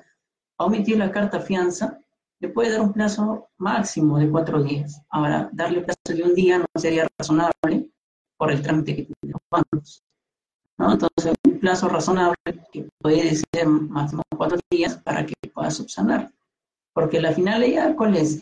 ha 0.57 0.65
omitido 0.65 0.99
la 0.99 1.11
carta 1.11 1.39
fianza, 1.39 1.99
le 2.43 2.49
puede 2.49 2.71
dar 2.71 2.81
un 2.81 2.91
plazo 2.91 3.47
máximo 3.57 4.19
de 4.19 4.29
cuatro 4.29 4.61
días. 4.61 5.01
Ahora, 5.09 5.49
darle 5.53 5.81
plazo 5.81 6.13
de 6.13 6.23
un 6.23 6.35
día 6.35 6.57
no 6.57 6.65
sería 6.75 7.07
razonable 7.17 7.89
por 8.37 8.51
el 8.51 8.61
trámite 8.61 8.97
que 8.97 9.03
tiene 9.03 9.31
los 9.31 9.41
bancos. 9.49 10.03
Entonces, 10.77 11.35
un 11.45 11.59
plazo 11.59 11.87
razonable 11.87 12.35
que 12.69 12.89
puede 12.99 13.33
ser 13.33 13.65
máximo 13.65 14.23
cuatro 14.35 14.59
días 14.69 14.97
para 14.97 15.25
que 15.25 15.33
pueda 15.53 15.71
subsanar. 15.71 16.33
Porque 16.91 17.21
la 17.21 17.31
finalidad, 17.31 17.95
¿cuál 17.95 18.17
es? 18.17 18.41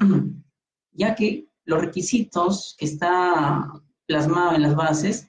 Ya 0.94 1.14
que 1.14 1.46
los 1.66 1.80
requisitos 1.80 2.76
que 2.80 2.86
está 2.86 3.72
plasmado 4.08 4.56
en 4.56 4.64
las 4.64 4.76
bases, 4.76 5.28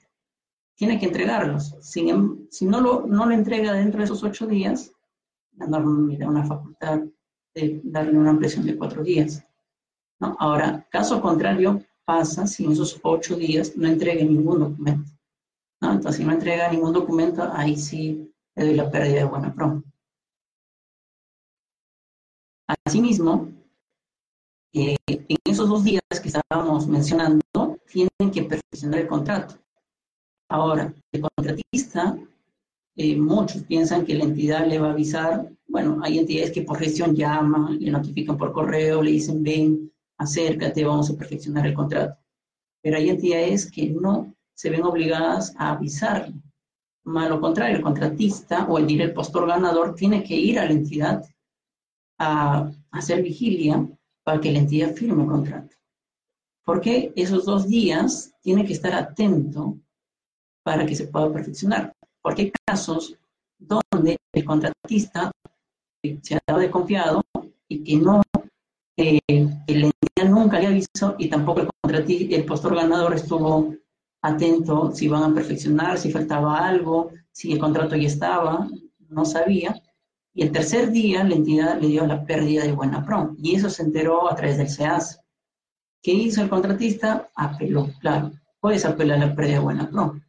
tiene 0.73 0.99
que 0.99 1.05
entregarlos. 1.05 1.75
Si, 1.79 2.11
si 2.49 2.65
no, 2.65 2.81
lo, 2.81 3.05
no 3.05 3.27
lo 3.27 3.35
entrega 3.35 3.73
dentro 3.73 3.99
de 3.99 4.05
esos 4.05 4.23
ocho 4.23 4.47
días, 4.47 4.91
la 5.57 5.67
norma 5.67 6.17
da 6.17 6.27
una 6.27 6.43
facultad 6.43 7.01
de 7.53 7.81
darle 7.83 8.17
una 8.17 8.31
ampliación 8.31 8.65
de 8.65 8.77
cuatro 8.77 9.03
días. 9.03 9.43
¿no? 10.19 10.35
Ahora, 10.39 10.87
caso 10.89 11.21
contrario, 11.21 11.83
pasa 12.05 12.47
si 12.47 12.65
en 12.65 12.71
esos 12.73 12.99
ocho 13.03 13.35
días 13.35 13.75
no 13.77 13.87
entregue 13.87 14.25
ningún 14.25 14.59
documento. 14.59 15.11
Entonces, 15.81 16.17
si 16.17 16.25
no 16.25 16.31
entrega 16.31 16.71
ningún 16.71 16.93
documento, 16.93 17.49
ahí 17.51 17.75
sí 17.75 18.33
le 18.55 18.65
doy 18.65 18.75
la 18.75 18.89
pérdida 18.89 19.15
de 19.15 19.23
buena 19.25 19.53
pro. 19.53 19.83
Asimismo, 22.85 23.51
eh, 24.73 24.95
en 25.07 25.37
esos 25.43 25.69
dos 25.69 25.83
días 25.83 26.01
que 26.21 26.29
estábamos 26.29 26.87
mencionando, 26.87 27.43
tienen 27.85 28.31
que 28.33 28.43
perfeccionar 28.43 29.01
el 29.01 29.07
contrato. 29.07 29.55
Ahora, 30.49 30.93
el 31.11 31.21
contratista, 31.21 32.17
eh, 32.95 33.15
muchos 33.15 33.63
piensan 33.63 34.05
que 34.05 34.15
la 34.15 34.25
entidad 34.25 34.67
le 34.67 34.79
va 34.79 34.89
a 34.89 34.91
avisar, 34.91 35.49
bueno, 35.67 35.99
hay 36.03 36.19
entidades 36.19 36.51
que 36.51 36.61
por 36.61 36.77
gestión 36.77 37.15
llaman, 37.15 37.79
le 37.79 37.91
notifican 37.91 38.37
por 38.37 38.53
correo, 38.53 39.01
le 39.01 39.11
dicen, 39.11 39.41
ven, 39.41 39.91
acércate, 40.17 40.85
vamos 40.85 41.09
a 41.09 41.17
perfeccionar 41.17 41.65
el 41.65 41.73
contrato. 41.73 42.15
Pero 42.81 42.97
hay 42.97 43.09
entidades 43.09 43.71
que 43.71 43.89
no 43.89 44.35
se 44.53 44.69
ven 44.69 44.83
obligadas 44.83 45.55
a 45.57 45.71
avisarle. 45.71 46.35
Más 47.05 47.29
lo 47.29 47.41
contrario, 47.41 47.77
el 47.77 47.81
contratista 47.81 48.65
o 48.65 48.77
el, 48.77 49.01
el 49.01 49.13
postor 49.13 49.47
ganador 49.47 49.95
tiene 49.95 50.23
que 50.23 50.35
ir 50.35 50.59
a 50.59 50.65
la 50.65 50.71
entidad 50.71 51.25
a 52.19 52.71
hacer 52.91 53.23
vigilia 53.23 53.87
para 54.23 54.39
que 54.39 54.51
la 54.51 54.59
entidad 54.59 54.93
firme 54.93 55.23
el 55.23 55.29
contrato. 55.29 55.75
Porque 56.63 57.11
esos 57.15 57.45
dos 57.45 57.67
días 57.67 58.33
tiene 58.41 58.65
que 58.65 58.73
estar 58.73 58.93
atento 58.93 59.77
para 60.63 60.85
que 60.85 60.95
se 60.95 61.07
pueda 61.07 61.33
perfeccionar. 61.33 61.93
Porque 62.23 62.41
hay 62.43 62.51
casos 62.65 63.15
donde 63.59 64.17
el 64.33 64.45
contratista 64.45 65.31
se 66.21 66.35
ha 66.35 66.39
dado 66.47 66.59
de 66.59 66.71
confiado 66.71 67.21
y 67.67 67.83
que 67.83 67.97
no, 67.97 68.21
eh, 68.97 69.19
la 69.29 69.85
entidad 69.85 70.29
nunca 70.29 70.59
le 70.59 70.67
avisó 70.67 71.15
y 71.17 71.29
tampoco 71.29 71.61
el, 71.61 71.69
contratista, 71.81 72.35
el 72.35 72.45
postor 72.45 72.75
ganador 72.75 73.13
estuvo 73.13 73.73
atento 74.21 74.91
si 74.93 75.07
van 75.07 75.23
a 75.23 75.33
perfeccionar, 75.35 75.97
si 75.97 76.11
faltaba 76.11 76.65
algo, 76.65 77.11
si 77.31 77.51
el 77.51 77.59
contrato 77.59 77.95
ya 77.95 78.07
estaba, 78.07 78.67
no 79.09 79.25
sabía. 79.25 79.81
Y 80.33 80.43
el 80.43 80.51
tercer 80.51 80.91
día 80.91 81.23
la 81.23 81.35
entidad 81.35 81.79
le 81.79 81.87
dio 81.89 82.07
la 82.07 82.25
pérdida 82.25 82.63
de 82.63 82.71
buena 82.71 83.05
pro 83.05 83.35
y 83.37 83.55
eso 83.55 83.69
se 83.69 83.83
enteró 83.83 84.31
a 84.31 84.35
través 84.35 84.57
del 84.57 84.69
SEAS. 84.69 85.21
¿Qué 86.01 86.11
hizo 86.11 86.41
el 86.41 86.49
contratista? 86.49 87.29
Apeló, 87.35 87.89
claro, 87.99 88.31
puedes 88.59 88.85
apelar 88.85 89.19
la 89.19 89.35
pérdida 89.35 89.55
de 89.55 89.63
buena 89.63 89.89
pro. 89.89 90.19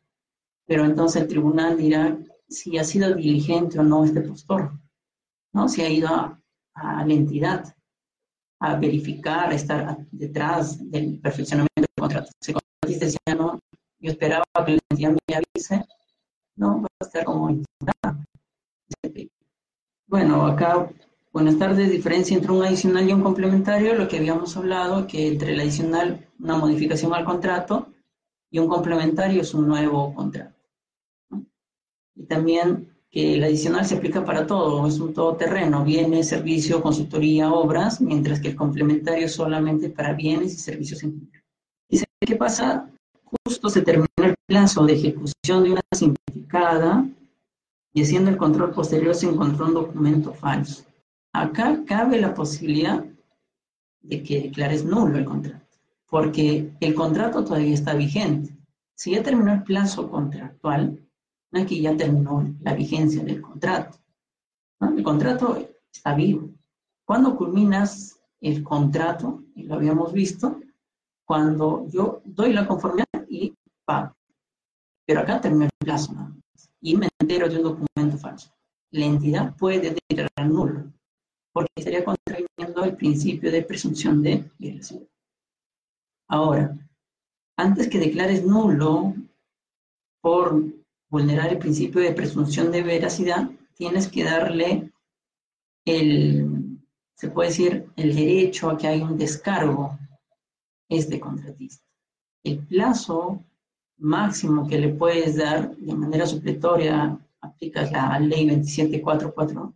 Pero 0.66 0.84
entonces 0.84 1.22
el 1.22 1.28
tribunal 1.28 1.76
dirá 1.76 2.16
si 2.48 2.78
ha 2.78 2.84
sido 2.84 3.14
diligente 3.14 3.78
o 3.78 3.82
no 3.82 4.04
este 4.04 4.20
postor, 4.20 4.72
¿no? 5.52 5.68
Si 5.68 5.82
ha 5.82 5.88
ido 5.88 6.08
a, 6.08 6.40
a 6.74 7.04
la 7.04 7.14
entidad 7.14 7.74
a 8.60 8.76
verificar, 8.76 9.50
a 9.50 9.54
estar 9.54 9.98
detrás 10.10 10.78
del 10.90 11.20
perfeccionamiento 11.20 11.72
del 11.76 12.00
contrato. 12.00 12.30
Si 12.40 12.52
el 12.52 12.58
contratista 12.58 13.04
decía, 13.06 13.34
no, 13.36 13.60
yo 13.98 14.10
esperaba 14.10 14.44
que 14.64 14.72
la 14.72 14.78
entidad 14.90 15.16
me 15.28 15.34
avise, 15.34 15.84
no, 16.56 16.82
va 16.82 16.88
a 17.00 17.04
estar 17.04 17.24
como 17.24 17.62
Bueno, 20.06 20.46
acá, 20.46 20.90
buenas 21.32 21.58
tardes, 21.58 21.90
diferencia 21.90 22.36
entre 22.36 22.52
un 22.52 22.64
adicional 22.64 23.08
y 23.08 23.12
un 23.12 23.22
complementario, 23.22 23.94
lo 23.94 24.08
que 24.08 24.18
habíamos 24.18 24.56
hablado, 24.56 25.06
que 25.06 25.28
entre 25.28 25.52
el 25.52 25.60
adicional, 25.60 26.26
una 26.38 26.56
modificación 26.56 27.12
al 27.12 27.24
contrato, 27.24 27.93
y 28.54 28.60
un 28.60 28.68
complementario 28.68 29.42
es 29.42 29.52
un 29.52 29.66
nuevo 29.66 30.14
contrato. 30.14 30.54
Y 32.14 32.22
también 32.22 32.88
que 33.10 33.34
el 33.34 33.42
adicional 33.42 33.84
se 33.84 33.96
aplica 33.96 34.24
para 34.24 34.46
todo, 34.46 34.86
es 34.86 35.00
un 35.00 35.12
todoterreno, 35.12 35.82
bienes, 35.82 36.28
servicio, 36.28 36.80
consultoría, 36.80 37.52
obras, 37.52 38.00
mientras 38.00 38.38
que 38.38 38.50
el 38.50 38.54
complementario 38.54 39.28
solamente 39.28 39.90
para 39.90 40.12
bienes 40.12 40.54
y 40.54 40.58
servicios 40.58 41.02
en 41.02 41.14
general. 41.18 41.42
Dice, 41.90 42.04
¿qué 42.24 42.36
pasa? 42.36 42.88
Justo 43.44 43.68
se 43.68 43.82
termina 43.82 44.06
el 44.18 44.36
plazo 44.46 44.86
de 44.86 44.92
ejecución 44.92 45.64
de 45.64 45.72
una 45.72 45.82
simplificada 45.90 47.08
y 47.92 48.02
haciendo 48.02 48.30
el 48.30 48.36
control 48.36 48.70
posterior 48.70 49.16
se 49.16 49.30
encontró 49.30 49.66
un 49.66 49.74
documento 49.74 50.32
falso. 50.32 50.84
Acá 51.32 51.82
cabe 51.84 52.20
la 52.20 52.32
posibilidad 52.32 53.04
de 54.02 54.22
que 54.22 54.42
declares 54.42 54.84
nulo 54.84 55.18
el 55.18 55.24
contrato, 55.24 55.63
porque 56.14 56.72
el 56.78 56.94
contrato 56.94 57.42
todavía 57.42 57.74
está 57.74 57.92
vigente. 57.92 58.56
Si 58.94 59.10
ya 59.10 59.22
terminó 59.24 59.52
el 59.52 59.64
plazo 59.64 60.08
contractual, 60.08 61.04
Aquí 61.50 61.80
ya 61.80 61.96
terminó 61.96 62.54
la 62.60 62.72
vigencia 62.74 63.24
del 63.24 63.42
contrato. 63.42 63.98
El 64.80 65.02
contrato 65.02 65.68
está 65.92 66.14
vivo. 66.14 66.50
¿Cuándo 67.04 67.36
culminas 67.36 68.20
el 68.40 68.62
contrato? 68.62 69.42
Y 69.56 69.64
lo 69.64 69.74
habíamos 69.74 70.12
visto, 70.12 70.60
cuando 71.24 71.88
yo 71.88 72.22
doy 72.24 72.52
la 72.52 72.64
conformidad 72.64 73.06
y 73.28 73.52
pago. 73.84 74.14
Pero 75.06 75.20
acá 75.20 75.40
terminó 75.40 75.64
el 75.64 75.70
plazo 75.80 76.14
Y 76.80 76.96
me 76.96 77.08
entero 77.18 77.48
de 77.48 77.56
un 77.56 77.62
documento 77.64 78.18
falso. 78.18 78.54
La 78.92 79.06
entidad 79.06 79.56
puede 79.56 79.96
declarar 80.08 80.48
nulo, 80.48 80.92
porque 81.52 81.72
estaría 81.74 82.04
contraviniendo 82.04 82.84
el 82.84 82.96
principio 82.96 83.50
de 83.50 83.62
presunción 83.62 84.22
de 84.22 84.48
violación. 84.58 85.08
Ahora, 86.28 86.76
antes 87.56 87.88
que 87.88 87.98
declares 87.98 88.44
nulo 88.44 89.14
por 90.20 90.64
vulnerar 91.10 91.52
el 91.52 91.58
principio 91.58 92.00
de 92.00 92.12
presunción 92.12 92.72
de 92.72 92.82
veracidad, 92.82 93.50
tienes 93.74 94.08
que 94.08 94.24
darle 94.24 94.92
el, 95.84 96.80
se 97.14 97.30
puede 97.30 97.50
decir, 97.50 97.86
el 97.96 98.14
derecho 98.14 98.70
a 98.70 98.76
que 98.76 98.88
haya 98.88 99.04
un 99.04 99.18
descargo 99.18 99.98
este 100.88 101.20
contratista. 101.20 101.84
El 102.42 102.58
plazo 102.66 103.44
máximo 103.98 104.66
que 104.66 104.78
le 104.78 104.88
puedes 104.88 105.36
dar 105.36 105.76
de 105.76 105.94
manera 105.94 106.26
supletoria, 106.26 107.18
aplicas 107.40 107.92
la 107.92 108.18
ley 108.18 108.48
2744, 108.48 109.74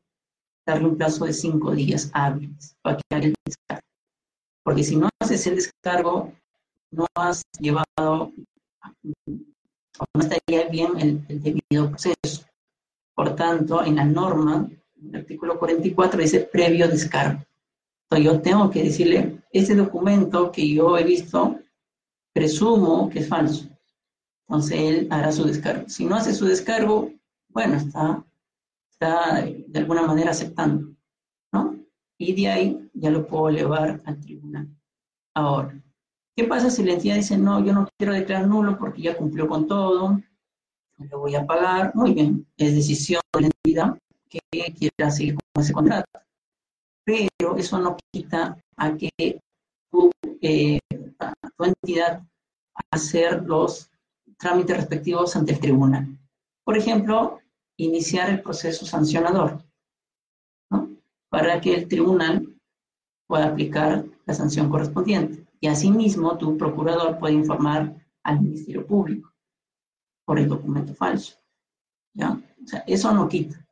darle 0.67 0.89
un 0.89 0.97
plazo 0.97 1.25
de 1.25 1.33
cinco 1.33 1.73
días 1.73 2.11
hábiles 2.13 2.77
para 2.83 2.97
que 2.97 3.03
haga 3.11 3.27
el 3.27 3.35
descargo. 3.45 3.88
Porque 4.69 4.85
si 4.85 4.97
no 4.97 5.09
haces 5.19 5.47
el 5.47 5.55
descargo, 5.55 6.31
no 6.91 7.07
has 7.15 7.43
llevado 7.59 8.35
no 10.15 10.21
estaría 10.21 10.69
bien 10.69 10.91
el, 10.99 11.27
debido 11.27 11.89
proceso. 11.89 12.45
Por 13.15 13.35
tanto, 13.35 13.83
en 13.83 13.97
la 13.97 14.05
norma, 14.05 14.69
en 15.01 15.09
el 15.09 15.23
artículo 15.23 15.59
44 15.59 16.21
dice 16.21 16.41
previo 16.41 16.87
descargo. 16.87 17.43
Entonces 18.03 18.27
yo 18.27 18.43
tengo 18.43 18.71
que 18.71 18.83
decirle, 18.83 19.41
ese 19.53 19.75
documento 19.75 20.53
que 20.53 20.69
yo 20.69 20.99
he 20.99 21.03
visto, 21.03 21.59
presumo 22.35 23.09
que 23.09 23.21
es 23.21 23.29
falso. 23.29 23.71
Entonces 24.47 24.79
él 24.79 25.09
hará 25.11 25.33
su 25.33 25.45
descargo. 25.45 25.89
Si 25.89 26.05
no 26.05 26.15
hace 26.15 26.35
su 26.35 26.45
descargo, 26.45 27.11
bueno, 27.49 27.77
está, 27.77 28.23
está 28.91 29.47
de 29.47 29.79
alguna 29.79 30.03
manera 30.03 30.33
aceptando. 30.33 30.91
Y 32.19 32.35
de 32.35 32.49
ahí 32.49 32.91
ya 32.95 33.11
lo 33.11 33.27
puedo 33.27 33.51
llevar 33.51 34.03
al 34.05 34.21
tribunal. 34.21 34.69
Ahora, 35.35 35.81
¿Qué 36.39 36.45
pasa 36.45 36.71
si 36.71 36.85
la 36.85 36.93
entidad 36.93 37.17
dice, 37.17 37.37
no, 37.37 37.59
yo 37.65 37.73
no 37.73 37.89
quiero 37.99 38.13
declarar 38.13 38.47
nulo 38.47 38.79
porque 38.79 39.03
ya 39.03 39.17
cumplió 39.17 39.49
con 39.49 39.67
todo, 39.67 40.21
le 40.97 41.17
voy 41.17 41.35
a 41.35 41.45
pagar? 41.45 41.93
Muy 41.97 42.15
bien, 42.15 42.47
es 42.57 42.77
decisión 42.77 43.21
de 43.33 43.41
la 43.41 43.47
entidad 43.49 43.99
que 44.29 44.41
quiera 44.73 45.11
seguir 45.11 45.35
con 45.35 45.65
ese 45.65 45.73
contrato. 45.73 46.07
Pero 47.05 47.57
eso 47.57 47.81
no 47.81 47.97
quita 48.13 48.57
a 48.77 48.97
que 48.97 49.11
tu, 49.91 50.13
eh, 50.41 50.79
tu 51.57 51.65
entidad 51.65 52.23
hacer 52.93 53.43
los 53.43 53.91
trámites 54.39 54.77
respectivos 54.77 55.35
ante 55.35 55.55
el 55.55 55.59
tribunal. 55.59 56.07
Por 56.63 56.79
ejemplo, 56.79 57.41
iniciar 57.79 58.31
el 58.31 58.43
proceso 58.43 58.87
sancionador. 58.87 59.65
Para 61.31 61.61
que 61.61 61.75
el 61.75 61.89
tribunal 61.89 62.55
pueda 63.27 63.49
aplicar 63.49 64.05
la 64.27 64.35
sanción 64.35 64.71
correspondiente. 64.71 65.47
Y 65.61 65.67
asimismo, 65.67 66.39
tu 66.39 66.57
procurador 66.57 67.19
puede 67.19 67.35
informar 67.35 67.95
al 68.23 68.41
Ministerio 68.41 68.87
Público 68.87 69.33
por 70.25 70.39
el 70.39 70.49
documento 70.49 70.95
falso. 70.95 71.39
¿ya? 72.15 72.33
O 72.33 72.67
sea, 72.67 72.85
eso 72.87 73.13
no 73.13 73.29
quita. 73.29 73.65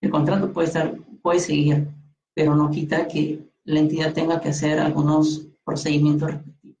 El 0.00 0.10
contrato 0.10 0.52
puede, 0.52 0.68
estar, 0.68 0.94
puede 1.22 1.40
seguir, 1.40 1.88
pero 2.34 2.54
no 2.54 2.70
quita 2.70 3.08
que 3.08 3.50
la 3.64 3.80
entidad 3.80 4.12
tenga 4.12 4.40
que 4.40 4.50
hacer 4.50 4.78
algunos 4.78 5.46
procedimientos 5.64 6.32
respectivos 6.32 6.78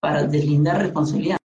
para 0.00 0.24
deslindar 0.24 0.82
responsabilidad. 0.82 1.38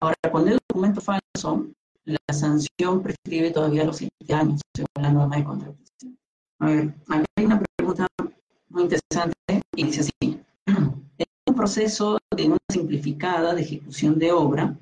Ahora, 0.00 0.16
con 0.30 0.48
el 0.48 0.58
documento 0.68 1.00
falso, 1.00 1.66
la 2.04 2.18
sanción 2.34 3.02
prescribe 3.02 3.50
todavía 3.50 3.84
los 3.84 3.98
siete 3.98 4.34
años, 4.34 4.60
según 4.74 5.02
la 5.02 5.12
norma 5.12 5.36
de 5.36 5.44
contratación. 5.44 5.81
A 6.62 6.66
ver, 6.66 6.94
hay 7.08 7.44
una 7.44 7.60
pregunta 7.76 8.06
muy 8.68 8.84
interesante 8.84 9.34
y 9.74 9.82
dice 9.82 10.02
así. 10.02 10.40
En 10.64 11.26
un 11.48 11.56
proceso 11.56 12.18
de 12.36 12.46
una 12.46 12.58
simplificada 12.68 13.52
de 13.52 13.62
ejecución 13.62 14.16
de 14.16 14.30
obra, 14.30 14.78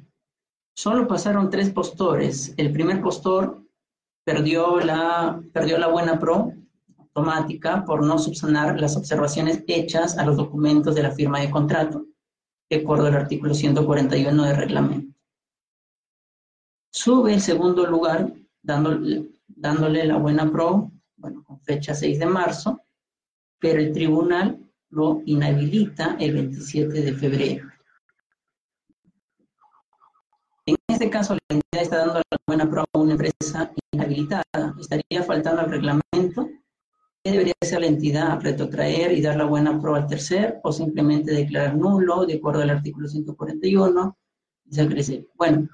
solo 0.76 1.09
pasaron 1.09 1.49
tres 1.49 1.70
postores. 1.70 2.53
El 2.59 2.70
primer 2.70 3.01
postor 3.01 3.64
perdió 4.26 4.78
la, 4.81 5.43
perdió 5.55 5.78
la 5.78 5.87
buena 5.87 6.18
pro 6.18 6.53
automática 6.99 7.83
por 7.87 8.05
no 8.05 8.18
subsanar 8.18 8.78
las 8.78 8.99
observaciones 8.99 9.64
hechas 9.66 10.18
a 10.18 10.26
los 10.26 10.37
documentos 10.37 10.95
de 10.95 11.05
la 11.05 11.12
firma 11.12 11.41
de 11.41 11.51
contrato, 11.51 12.05
de 12.68 12.76
acuerdo 12.76 13.07
al 13.07 13.16
artículo 13.16 13.55
141 13.55 14.43
del 14.45 14.57
reglamento. 14.57 15.14
Sube 16.93 17.33
el 17.33 17.41
segundo 17.41 17.87
lugar 17.87 18.35
dándole, 18.62 19.31
dándole 19.49 20.05
la 20.05 20.18
buena 20.18 20.53
pro, 20.53 20.91
bueno, 21.21 21.45
con 21.45 21.61
fecha 21.61 21.95
6 21.95 22.18
de 22.18 22.27
marzo, 22.27 22.81
pero 23.59 23.81
el 23.81 23.93
tribunal 23.93 24.59
lo 24.91 25.23
inhabilita 25.27 26.16
el 26.18 26.35
27 26.35 27.03
de 27.03 27.12
febrero. 27.12 27.68
En 30.66 30.77
este 30.89 31.11
caso, 31.11 31.35
la 31.35 31.57
entidad 31.57 31.83
está 31.83 31.99
dando 31.99 32.14
la 32.14 32.39
buena 32.47 32.64
prueba 32.64 32.87
a 32.93 32.99
una 32.99 33.12
empresa 33.12 33.73
inhabilitada. 33.93 34.75
Estaría 34.79 35.23
faltando 35.23 35.62
al 35.62 35.71
reglamento. 35.71 36.49
¿Qué 37.23 37.33
debería 37.33 37.55
hacer 37.61 37.81
la 37.81 37.87
entidad? 37.87 38.41
¿Retrotraer 38.41 39.12
y 39.12 39.21
dar 39.21 39.37
la 39.37 39.45
buena 39.45 39.79
prueba 39.81 39.99
al 39.99 40.07
tercer 40.07 40.59
o 40.62 40.73
simplemente 40.73 41.33
declarar 41.33 41.77
nulo 41.77 42.25
de 42.25 42.35
acuerdo 42.35 42.62
al 42.62 42.71
artículo 42.71 43.09
141? 43.09 44.16
Bueno, 45.35 45.68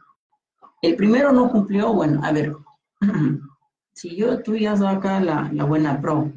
el 0.83 0.97
primero 0.97 1.33
no 1.33 1.51
cumplió, 1.51 1.93
bueno, 1.93 2.21
a 2.25 2.33
ver, 2.33 2.55
si 3.97 4.15
yo, 4.15 4.43
tú 4.43 4.55
ya 4.57 4.75
la, 4.77 5.51
la 5.53 5.65
buena 5.65 6.01
pro, 6.01 6.31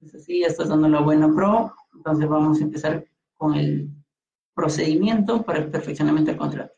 es 0.00 0.14
así, 0.14 0.40
ya 0.40 0.46
estás 0.46 0.68
dando 0.70 0.88
la 0.88 1.00
buena 1.00 1.32
pro, 1.32 1.74
entonces 1.94 2.26
vamos 2.26 2.58
a 2.58 2.64
empezar 2.64 3.06
con 3.36 3.54
el 3.54 3.90
procedimiento 4.54 5.42
para 5.42 5.58
el 5.58 5.70
perfeccionamiento 5.70 6.30
del 6.30 6.38
contrato. 6.38 6.72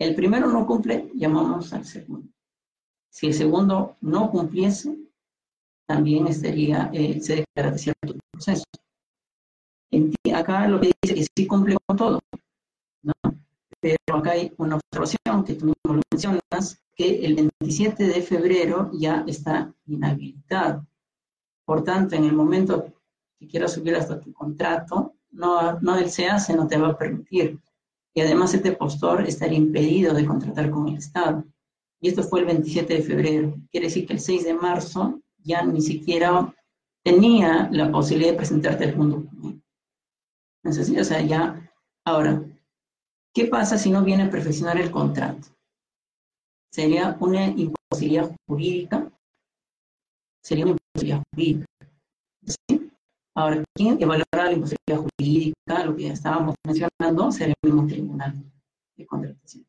El 0.00 0.16
primero 0.16 0.48
no 0.48 0.66
cumple, 0.66 1.08
llamamos 1.14 1.72
al 1.72 1.84
segundo. 1.84 2.28
Si 3.10 3.28
el 3.28 3.34
segundo 3.34 3.96
no 4.00 4.28
cumpliese, 4.28 4.98
también 5.86 6.26
estaría, 6.26 6.90
eh, 6.92 7.20
se 7.20 7.36
declara 7.36 7.78
cierto 7.78 8.16
proceso. 8.32 8.64
Acá 10.34 10.66
lo 10.66 10.80
que 10.80 10.90
dice 11.00 11.14
que 11.14 11.26
sí 11.36 11.46
cumple 11.46 11.76
con 11.86 11.96
todo, 11.96 12.20
¿no? 13.04 13.12
pero 13.80 13.96
acá 14.18 14.32
hay 14.32 14.52
una 14.58 14.76
observación 14.76 15.44
que 15.44 15.54
tú 15.54 15.66
mismo 15.66 15.94
lo 15.94 16.02
mencionas, 16.10 16.83
que 16.94 17.24
el 17.24 17.50
27 17.60 18.04
de 18.04 18.22
febrero 18.22 18.90
ya 18.92 19.24
está 19.26 19.72
inhabilitado. 19.86 20.86
Por 21.64 21.82
tanto, 21.82 22.14
en 22.14 22.24
el 22.24 22.32
momento 22.32 22.92
que 23.38 23.46
quieras 23.46 23.72
subir 23.72 23.96
hasta 23.96 24.20
tu 24.20 24.32
contrato, 24.32 25.14
no, 25.30 25.80
no 25.80 25.98
el 25.98 26.10
no 26.56 26.66
te 26.66 26.78
va 26.78 26.88
a 26.88 26.98
permitir. 26.98 27.58
Y 28.14 28.20
además 28.20 28.54
este 28.54 28.72
postor 28.72 29.26
estaría 29.26 29.58
impedido 29.58 30.14
de 30.14 30.24
contratar 30.24 30.70
con 30.70 30.88
el 30.88 30.98
Estado. 30.98 31.44
Y 32.00 32.08
esto 32.08 32.22
fue 32.22 32.40
el 32.40 32.46
27 32.46 32.94
de 32.94 33.02
febrero. 33.02 33.54
Quiere 33.70 33.86
decir 33.86 34.06
que 34.06 34.12
el 34.12 34.20
6 34.20 34.44
de 34.44 34.54
marzo 34.54 35.20
ya 35.38 35.64
ni 35.64 35.80
siquiera 35.80 36.54
tenía 37.02 37.68
la 37.72 37.90
posibilidad 37.90 38.32
de 38.32 38.36
presentarte 38.36 38.84
algún 38.84 39.10
documento. 39.10 39.64
sea, 41.04 41.22
ya, 41.22 41.70
ahora, 42.04 42.42
¿qué 43.32 43.46
pasa 43.46 43.76
si 43.78 43.90
no 43.90 44.04
viene 44.04 44.24
a 44.24 44.30
perfeccionar 44.30 44.80
el 44.80 44.90
contrato? 44.90 45.53
Sería 46.74 47.16
una 47.20 47.46
imposibilidad 47.46 48.34
jurídica. 48.48 49.08
Sería 50.42 50.64
una 50.64 50.72
imposibilidad 50.72 51.22
jurídica. 51.32 51.66
Ahora, 53.36 53.64
¿quién 53.76 54.02
evaluará 54.02 54.46
la 54.46 54.52
imposibilidad 54.54 54.98
jurídica? 54.98 55.84
Lo 55.84 55.94
que 55.94 56.02
ya 56.02 56.12
estábamos 56.14 56.56
mencionando 56.66 57.30
sería 57.30 57.54
el 57.62 57.72
mismo 57.72 57.86
tribunal 57.86 58.34
de 58.96 59.06
contratación. 59.06 59.64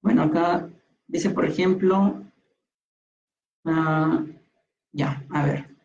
Bueno, 0.00 0.22
acá 0.22 0.70
dice, 1.06 1.28
por 1.28 1.44
ejemplo, 1.44 2.24
uh, 3.64 4.26
ya, 4.92 5.22
a 5.28 5.44
ver. 5.44 5.76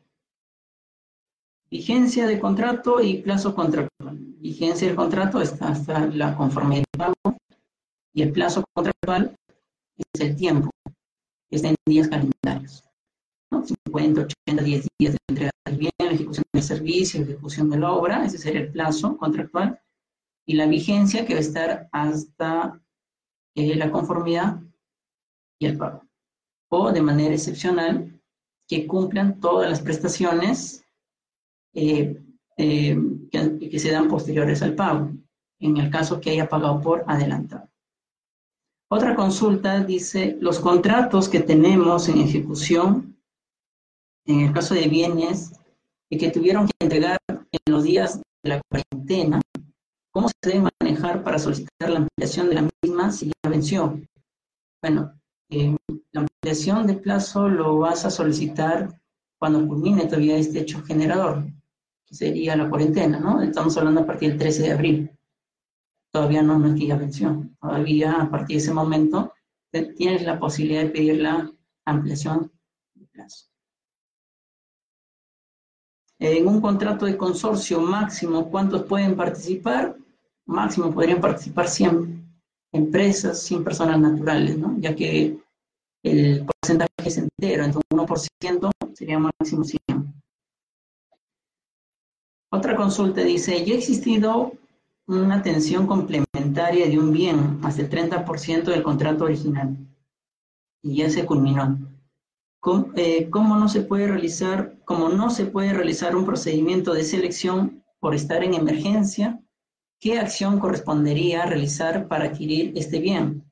Vigencia 1.70 2.26
de 2.26 2.39
contrato 2.39 3.01
y 3.01 3.22
plazo 3.22 3.54
contractual. 3.54 4.16
Vigencia 4.39 4.88
del 4.88 4.95
contrato 4.95 5.41
está 5.41 5.68
hasta 5.68 6.08
la 6.08 6.38
conformidad 6.38 6.84
de 6.93 6.97
pago 6.97 7.43
y 8.14 8.22
el 8.22 8.32
plazo 8.32 8.64
contractual 8.74 9.36
es 9.97 10.22
el 10.22 10.36
tiempo, 10.36 10.70
está 11.49 11.70
en 11.70 11.76
días 11.86 12.07
calendarios. 12.07 12.84
50, 13.61 14.28
80, 14.47 14.64
10 14.64 14.88
días 14.99 15.14
de 15.14 15.18
entrega 15.30 15.51
del 15.66 15.78
bien, 15.78 15.91
ejecución 15.99 16.45
del 16.51 16.64
servicio, 16.64 17.22
ejecución 17.22 17.70
de 17.70 17.78
la 17.78 17.91
obra, 17.91 18.26
ese 18.26 18.38
sería 18.38 18.61
el 18.61 18.72
plazo 18.72 19.18
contractual. 19.18 19.80
Y 20.45 20.55
la 20.55 20.66
vigencia 20.66 21.26
que 21.26 21.34
va 21.34 21.39
a 21.39 21.41
estar 21.41 21.89
hasta 21.91 22.82
eh, 23.55 23.76
la 23.76 23.91
conformidad 23.91 24.59
y 25.59 25.68
el 25.68 25.78
pago. 25.78 26.03
O 26.70 26.91
de 26.91 27.01
manera 27.01 27.34
excepcional, 27.34 28.20
que 28.68 28.88
cumplan 28.88 29.39
todas 29.39 29.70
las 29.70 29.82
prestaciones 29.82 30.84
eh, 31.74 32.22
eh, 32.57 32.97
que, 33.32 33.70
que, 33.70 33.80
se 33.80 33.91
dan 33.91 34.07
posteriores 34.07 34.61
al 34.61 34.76
pago, 34.76 35.11
en 35.59 35.78
el 35.78 35.89
caso 35.89 36.20
que 36.20 36.32
haya 36.32 36.49
pagado 36.49 36.82
por 36.82 37.03
adelantado. 37.07 37.73
Otra 38.96 39.16
consulta 39.16 39.84
dice, 39.84 40.38
los 40.39 40.60
contratos 40.60 41.28
que 41.28 41.39
tenemos 41.39 42.08
en 42.10 42.20
ejecución, 42.20 43.18
en 44.28 44.41
el 44.41 44.54
caso 44.54 44.76
de 44.76 44.88
bienes, 44.88 45.52
y 46.12 46.20
que 46.20 46.30
tuvieron 46.30 46.68
que 46.68 46.74
entregar 46.80 47.18
en 47.28 47.74
los 47.74 47.86
días 47.86 48.22
de 48.44 48.50
la 48.50 48.62
cuarentena, 48.70 49.41
¿cómo 50.12 50.28
se 50.28 50.36
debe 50.48 50.70
manejar 50.80 51.24
para 51.24 51.39
solicitar 51.39 51.89
la 51.89 52.02
ampliación 52.02 52.50
de 52.50 52.54
la 52.54 52.70
misma 52.84 53.12
si 53.12 53.30
ya 53.30 53.50
venció? 53.50 54.00
Bueno, 54.80 55.20
eh, 55.50 55.76
la 56.12 56.22
ampliación 56.22 56.86
de 56.86 56.94
plazo 56.94 57.50
lo 57.50 57.80
vas 57.80 58.06
a 58.06 58.12
solicitar 58.12 59.02
cuando 59.39 59.68
culmine 59.68 60.06
todavía 60.06 60.38
este 60.38 60.60
hecho 60.60 60.84
generador, 60.84 61.44
que 62.06 62.14
sería 62.14 62.56
la 62.56 62.70
cuarentena, 62.70 63.20
¿no? 63.20 63.41
Estamos 63.41 63.76
hablando 63.76 64.02
a 64.02 64.06
partir 64.06 64.30
del 64.30 64.38
13 64.38 64.62
de 64.62 64.72
abril 64.72 65.12
todavía 66.14 66.43
no, 66.43 66.64
es 66.66 66.80
que. 66.80 67.49
Todavía 67.59 68.14
a 68.22 68.30
partir 68.30 68.57
de 68.57 68.64
ese 68.64 68.74
momento 68.74 69.34
tienes 69.97 70.22
la 70.24 70.39
posibilidad 70.39 70.84
de 70.84 70.89
pedir 70.89 71.22
la 71.22 71.51
ampliación 71.86 72.51
de 72.93 73.07
plazo. 73.07 73.47
En 76.20 76.47
un 76.47 76.61
contrato 76.61 77.05
de 77.05 77.18
consorcio 77.18 77.82
máximo, 77.82 78.49
¿cuántos 78.49 78.84
pueden 78.84 79.16
participar? 79.16 79.97
Máximo 80.45 80.93
podrían 80.93 81.20
participar 81.20 81.68
100 81.68 82.24
empresas, 82.72 83.41
100 83.41 83.64
personas 83.64 83.99
naturales, 83.99 84.57
¿no? 84.57 84.78
Ya 84.78 84.95
que 84.95 85.38
el 86.03 86.45
porcentaje 86.45 86.91
es 87.05 87.18
entero, 87.18 87.64
entonces 87.64 87.89
1% 87.91 88.72
sería 88.93 89.20
máximo 89.20 89.64
100. 89.64 90.14
Otra 92.51 92.76
consulta 92.76 93.22
dice, 93.22 93.66
¿ya 93.66 93.74
ha 93.74 93.78
existido 93.78 94.53
una 95.22 95.36
atención 95.36 95.88
complementaria 95.88 96.88
de 96.88 96.99
un 96.99 97.11
bien 97.11 97.59
hasta 97.64 97.82
el 97.82 97.89
30% 97.89 98.64
del 98.64 98.84
contrato 98.84 99.26
original. 99.26 99.78
Y 100.82 100.97
ya 100.97 101.09
se 101.09 101.26
culminó. 101.26 101.78
Eh, 102.95 103.30
¿Cómo, 103.30 103.57
no 103.57 103.68
se 103.68 103.82
puede 103.82 104.07
realizar, 104.07 104.78
cómo 104.86 105.09
no 105.09 105.30
se 105.30 105.45
puede 105.45 105.74
realizar 105.74 106.16
un 106.16 106.26
procedimiento 106.26 106.93
de 106.93 107.03
selección 107.03 107.84
por 107.99 108.16
estar 108.16 108.43
en 108.43 108.53
emergencia? 108.53 109.41
¿Qué 109.99 110.20
acción 110.20 110.59
correspondería 110.59 111.45
realizar 111.45 112.07
para 112.07 112.26
adquirir 112.26 112.74
este 112.76 112.99
bien? 112.99 113.43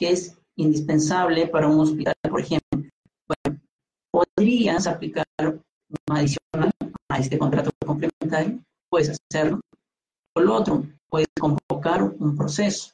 que 0.00 0.12
es 0.12 0.34
indispensable 0.56 1.46
para 1.46 1.68
un 1.68 1.78
hospital, 1.78 2.14
por 2.28 2.40
ejemplo? 2.40 2.90
Bueno, 3.28 3.60
podrías 4.10 4.86
aplicar 4.86 5.26
una 5.38 6.18
adicional 6.18 6.70
a 7.10 7.18
este 7.18 7.38
contrato 7.38 7.70
complementario, 7.86 8.60
puedes 8.88 9.10
hacerlo. 9.10 9.60
Por 10.32 10.44
lo 10.44 10.54
otro, 10.54 10.86
puedes 11.08 11.28
convocar 11.38 12.02
un 12.02 12.36
proceso. 12.36 12.92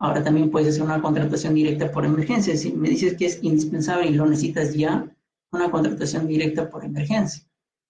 Ahora 0.00 0.22
también 0.22 0.50
puedes 0.50 0.68
hacer 0.68 0.82
una 0.82 1.00
contratación 1.00 1.54
directa 1.54 1.90
por 1.90 2.04
emergencia. 2.04 2.56
Si 2.56 2.72
me 2.72 2.88
dices 2.88 3.16
que 3.16 3.26
es 3.26 3.42
indispensable 3.42 4.08
y 4.08 4.14
lo 4.14 4.26
necesitas 4.26 4.74
ya, 4.74 5.08
una 5.52 5.70
contratación 5.70 6.26
directa 6.26 6.68
por 6.68 6.84
emergencia. 6.84 7.44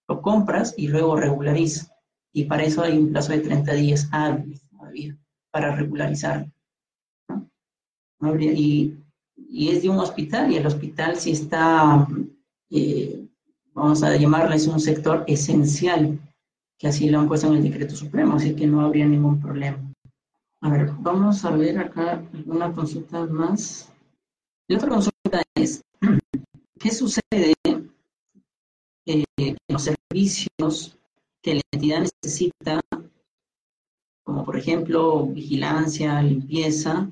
Lo 0.08 0.22
compras 0.22 0.74
y 0.76 0.88
luego 0.88 1.16
regulariza. 1.16 1.94
Y 2.32 2.44
para 2.44 2.64
eso 2.64 2.82
hay 2.82 2.98
un 2.98 3.12
plazo 3.12 3.32
de 3.32 3.40
30 3.40 3.72
días 3.74 4.08
hábiles 4.12 4.62
todavía 4.68 5.16
para 5.50 5.74
regularizar. 5.74 6.50
Y, 8.40 8.94
y, 9.36 9.68
es 9.68 9.82
de 9.82 9.88
un 9.88 9.98
hospital 9.98 10.50
y 10.50 10.56
el 10.56 10.66
hospital 10.66 11.16
sí 11.16 11.32
está, 11.32 12.06
eh, 12.70 13.26
vamos 13.72 14.02
a 14.02 14.16
llamarle, 14.16 14.56
es 14.56 14.66
un 14.66 14.80
sector 14.80 15.24
esencial 15.26 16.18
que 16.78 16.86
así 16.86 17.10
lo 17.10 17.18
han 17.18 17.28
puesto 17.28 17.48
en 17.48 17.54
el 17.54 17.62
decreto 17.62 17.96
supremo, 17.96 18.36
así 18.36 18.54
que 18.54 18.66
no 18.66 18.80
habría 18.80 19.06
ningún 19.06 19.40
problema. 19.40 19.78
A 20.60 20.70
ver, 20.70 20.92
vamos 21.00 21.44
a 21.44 21.50
ver 21.50 21.78
acá 21.78 22.24
alguna 22.32 22.72
consulta 22.72 23.26
más. 23.26 23.92
La 24.68 24.76
otra 24.76 24.88
consulta 24.90 25.42
es, 25.56 25.82
¿qué 26.78 26.90
sucede 26.90 27.54
eh, 29.06 29.24
en 29.36 29.56
los 29.68 29.84
servicios 29.84 30.96
que 31.42 31.56
la 31.56 31.60
entidad 31.72 32.06
necesita, 32.22 32.80
como 34.24 34.44
por 34.44 34.56
ejemplo 34.56 35.26
vigilancia, 35.26 36.22
limpieza, 36.22 37.10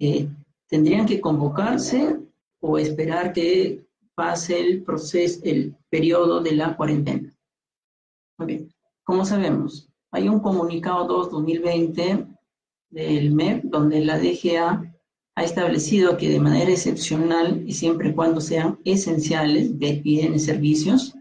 eh, 0.00 0.28
tendrían 0.68 1.06
que 1.06 1.20
convocarse 1.20 2.18
o 2.60 2.78
esperar 2.78 3.32
que 3.32 3.84
pase 4.14 4.60
el 4.60 4.82
proceso, 4.82 5.40
el 5.44 5.76
periodo 5.90 6.40
de 6.40 6.52
la 6.52 6.76
cuarentena? 6.76 7.33
Bien. 8.38 8.68
¿Cómo 9.04 9.24
sabemos? 9.24 9.88
Hay 10.10 10.28
un 10.28 10.40
comunicado 10.40 11.30
2-2020 11.30 12.36
del 12.90 13.32
MEP 13.32 13.64
donde 13.64 14.04
la 14.04 14.18
DGA 14.18 14.94
ha 15.36 15.42
establecido 15.42 16.16
que 16.16 16.28
de 16.28 16.40
manera 16.40 16.70
excepcional 16.70 17.62
y 17.66 17.72
siempre 17.74 18.10
y 18.10 18.14
cuando 18.14 18.40
sean 18.40 18.78
esenciales 18.84 19.78
de 19.78 20.00
bienes 20.00 20.44
servicios, 20.44 21.14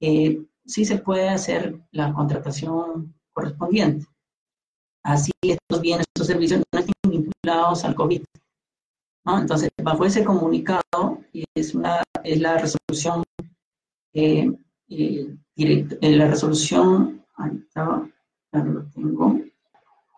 eh, 0.00 0.44
sí 0.66 0.84
se 0.84 0.98
puede 0.98 1.28
hacer 1.28 1.80
la 1.92 2.12
contratación 2.12 3.14
correspondiente. 3.32 4.06
Así 5.02 5.32
estos 5.42 5.80
bienes, 5.80 6.06
estos 6.14 6.26
servicios 6.26 6.62
no 6.72 6.78
estén 6.78 6.94
vinculados 7.08 7.84
al 7.84 7.94
COVID. 7.94 8.22
Entonces, 9.26 9.70
bajo 9.82 10.04
ese 10.04 10.24
comunicado, 10.24 11.20
y 11.32 11.44
es, 11.54 11.74
una, 11.74 12.02
es 12.24 12.40
la 12.40 12.58
resolución 12.58 13.22
eh, 14.12 14.50
eh, 14.90 15.36
en 15.56 16.18
la 16.18 16.26
resolución, 16.26 17.24
ahí 17.36 17.56
estaba, 17.66 18.10
ya 18.52 18.64
lo 18.64 18.84
tengo, 18.90 19.40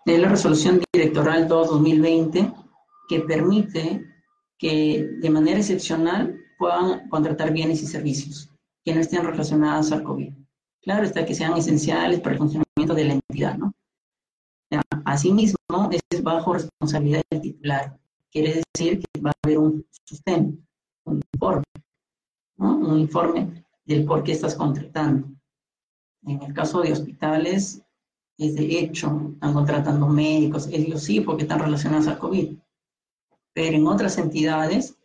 de 0.07 0.19
la 0.19 0.29
resolución 0.29 0.81
directoral 0.93 1.47
2-2020 1.49 2.55
que 3.09 3.21
permite 3.21 4.05
que 4.59 5.07
de 5.21 5.31
manera 5.31 5.59
excepcional 5.59 6.39
puedan 6.59 7.09
contratar 7.09 7.53
bienes 7.53 7.83
y 7.83 7.87
servicios 7.87 8.51
que 8.85 8.95
no 8.95 9.01
estén 9.01 9.25
relacionados 9.25 9.93
al 9.93 10.03
COVID. 10.03 10.33
Claro 10.81 11.05
está 11.05 11.25
que 11.25 11.35
sean 11.35 11.57
esenciales 11.57 12.21
para 12.21 12.33
el 12.33 12.39
funcionamiento 12.39 12.95
de 12.95 13.05
la 13.05 13.13
entidad, 13.15 13.59
¿no? 13.59 13.73
Asimismo, 15.05 15.91
es 15.91 16.23
bajo 16.23 16.55
responsabilidad 16.55 17.23
del 17.31 17.43
titular. 17.43 17.99
Quiere 18.31 18.63
decir 18.75 19.01
que 19.01 19.21
va 19.21 19.31
a 19.31 19.35
haber 19.45 19.59
un 19.59 19.87
sustento, 20.03 20.59
un 21.05 21.21
informe, 21.35 21.65
¿no? 22.57 22.77
Un 22.79 22.99
informe 22.99 23.63
del 23.85 24.05
por 24.05 24.23
qué 24.23 24.33
estás 24.33 24.55
contratando. 24.55 25.29
En 26.25 26.43
el 26.43 26.55
caso 26.55 26.81
de 26.81 26.93
hospitales, 26.93 27.83
es 28.39 28.55
de 28.55 28.79
hecho, 28.79 29.31
están 29.35 29.53
contratando 29.53 30.09
médicos, 30.09 30.69
ellos 30.69 31.03
sí, 31.03 31.21
porque 31.21 31.43
están 31.43 31.61
relacionados 31.61 32.09
al 32.09 32.19
COVID. 32.19 32.57
Pero 33.55 33.77
en 33.77 33.87
otras 33.87 34.19
entidades 34.19 34.97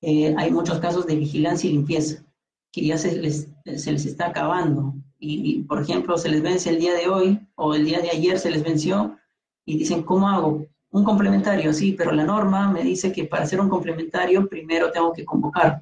eh, 0.00 0.34
hay 0.36 0.50
muchos 0.50 0.78
casos 0.78 1.06
de 1.06 1.16
vigilancia 1.16 1.68
y 1.68 1.74
limpieza, 1.74 2.24
que 2.72 2.86
ya 2.86 2.98
se 2.98 3.16
les, 3.16 3.48
se 3.64 3.92
les 3.92 4.06
está 4.06 4.28
acabando. 4.28 4.94
Y, 5.18 5.62
por 5.62 5.80
ejemplo, 5.80 6.18
se 6.18 6.28
les 6.28 6.42
vence 6.42 6.70
el 6.70 6.78
día 6.78 6.94
de 6.94 7.08
hoy 7.08 7.40
o 7.54 7.74
el 7.74 7.84
día 7.84 8.00
de 8.00 8.10
ayer 8.10 8.38
se 8.38 8.50
les 8.50 8.62
venció 8.62 9.16
y 9.64 9.78
dicen, 9.78 10.02
¿cómo 10.02 10.28
hago? 10.28 10.66
Un 10.90 11.04
complementario, 11.04 11.72
sí, 11.72 11.92
pero 11.92 12.12
la 12.12 12.24
norma 12.24 12.70
me 12.70 12.82
dice 12.82 13.12
que 13.12 13.24
para 13.24 13.44
hacer 13.44 13.60
un 13.60 13.68
complementario 13.68 14.48
primero 14.48 14.92
tengo 14.92 15.12
que 15.12 15.24
convocar. 15.24 15.80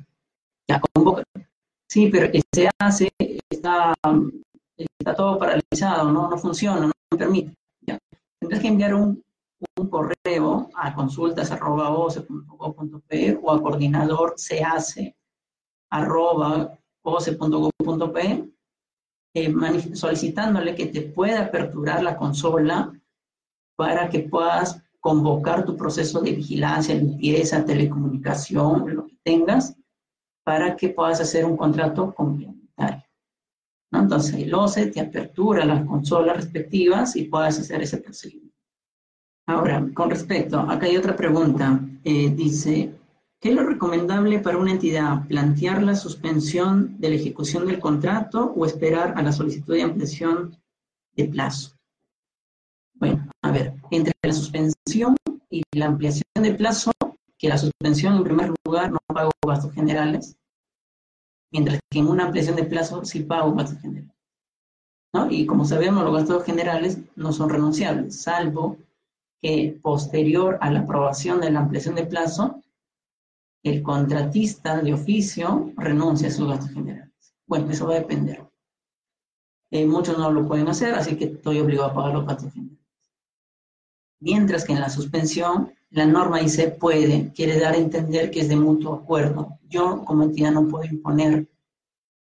Ya 0.68 0.80
convoca. 0.80 1.23
Sí, 1.88 2.08
pero 2.10 2.28
se 2.52 2.68
hace, 2.78 3.12
está, 3.50 3.94
está 4.76 5.14
todo 5.14 5.38
paralizado, 5.38 6.10
no, 6.10 6.28
no 6.28 6.36
funciona, 6.38 6.86
no 6.86 6.92
permite. 7.16 7.54
Tendrás 8.40 8.60
que 8.60 8.68
enviar 8.68 8.94
un, 8.94 9.22
correo 9.90 10.68
a 10.74 10.94
consultas.oce.gov.p 10.94 13.38
o 13.42 13.50
a 13.50 13.62
coordinador 13.62 14.34
se 14.36 14.62
hace 14.62 15.16
arroba 15.90 16.78
eh, 19.34 19.52
solicitándole 19.94 20.74
que 20.74 20.86
te 20.86 21.02
pueda 21.02 21.46
aperturar 21.46 22.02
la 22.02 22.16
consola 22.16 22.92
para 23.76 24.08
que 24.08 24.20
puedas 24.20 24.82
convocar 25.00 25.64
tu 25.64 25.76
proceso 25.76 26.20
de 26.20 26.32
vigilancia, 26.32 26.94
limpieza, 26.94 27.64
telecomunicación, 27.64 28.94
lo 28.94 29.06
que 29.06 29.16
tengas, 29.22 29.76
para 30.44 30.76
que 30.76 30.90
puedas 30.90 31.20
hacer 31.20 31.44
un 31.44 31.56
contrato 31.56 32.14
complementario. 32.14 33.04
Entonces 33.90 34.34
el 34.34 34.54
OCE 34.54 34.86
te 34.86 35.00
apertura 35.00 35.64
las 35.64 35.84
consolas 35.86 36.36
respectivas 36.36 37.16
y 37.16 37.24
puedas 37.24 37.58
hacer 37.58 37.82
ese 37.82 37.98
procedimiento. 37.98 38.54
Ahora, 39.46 39.86
con 39.94 40.10
respecto, 40.10 40.58
acá 40.58 40.86
hay 40.86 40.96
otra 40.96 41.16
pregunta. 41.16 41.80
Eh, 42.02 42.30
dice, 42.30 42.94
¿qué 43.40 43.50
es 43.50 43.54
lo 43.54 43.64
recomendable 43.64 44.38
para 44.38 44.58
una 44.58 44.72
entidad? 44.72 45.26
¿Plantear 45.28 45.82
la 45.82 45.94
suspensión 45.94 46.98
de 46.98 47.10
la 47.10 47.16
ejecución 47.16 47.66
del 47.66 47.78
contrato 47.78 48.52
o 48.56 48.64
esperar 48.64 49.14
a 49.16 49.22
la 49.22 49.32
solicitud 49.32 49.74
de 49.74 49.82
ampliación 49.82 50.56
de 51.14 51.24
plazo? 51.26 51.76
Bueno, 52.94 53.28
a 53.42 53.50
ver, 53.50 53.74
entre 53.90 54.14
la 54.22 54.32
suspensión 54.32 55.14
y 55.50 55.62
la 55.72 55.86
ampliación 55.86 56.24
de 56.40 56.54
plazo, 56.54 56.90
que 57.44 57.50
la 57.50 57.58
suspensión 57.58 58.16
en 58.16 58.24
primer 58.24 58.54
lugar 58.64 58.90
no 58.90 58.96
pago 59.06 59.30
gastos 59.46 59.70
generales, 59.74 60.34
mientras 61.52 61.78
que 61.90 61.98
en 61.98 62.08
una 62.08 62.24
ampliación 62.24 62.56
de 62.56 62.64
plazo 62.64 63.04
sí 63.04 63.20
pago 63.20 63.52
gastos 63.52 63.82
generales. 63.82 64.16
¿no? 65.12 65.30
Y 65.30 65.44
como 65.44 65.66
sabemos, 65.66 66.04
los 66.04 66.14
gastos 66.14 66.42
generales 66.44 67.00
no 67.16 67.34
son 67.34 67.50
renunciables, 67.50 68.18
salvo 68.18 68.78
que 69.42 69.78
posterior 69.82 70.56
a 70.62 70.70
la 70.70 70.80
aprobación 70.80 71.38
de 71.42 71.50
la 71.50 71.60
ampliación 71.60 71.96
de 71.96 72.06
plazo, 72.06 72.62
el 73.62 73.82
contratista 73.82 74.80
de 74.80 74.94
oficio 74.94 75.70
renuncia 75.76 76.28
a 76.28 76.30
sus 76.30 76.48
gastos 76.48 76.70
generales. 76.70 77.12
Bueno, 77.46 77.70
eso 77.70 77.86
va 77.86 77.96
a 77.96 77.98
depender. 77.98 78.42
Eh, 79.70 79.84
muchos 79.84 80.16
no 80.16 80.32
lo 80.32 80.48
pueden 80.48 80.68
hacer, 80.68 80.94
así 80.94 81.14
que 81.18 81.26
estoy 81.26 81.60
obligado 81.60 81.90
a 81.90 81.94
pagar 81.94 82.14
los 82.14 82.26
gastos 82.26 82.54
generales. 82.54 82.80
Mientras 84.18 84.64
que 84.64 84.72
en 84.72 84.80
la 84.80 84.88
suspensión, 84.88 85.74
la 85.94 86.06
norma 86.06 86.40
dice 86.40 86.68
puede, 86.70 87.32
quiere 87.32 87.58
dar 87.60 87.74
a 87.74 87.78
entender 87.78 88.28
que 88.28 88.40
es 88.40 88.48
de 88.48 88.56
mutuo 88.56 88.94
acuerdo. 88.94 89.60
Yo 89.68 90.04
como 90.04 90.24
entidad 90.24 90.50
no 90.50 90.66
puedo 90.66 90.84
imponer, 90.84 91.48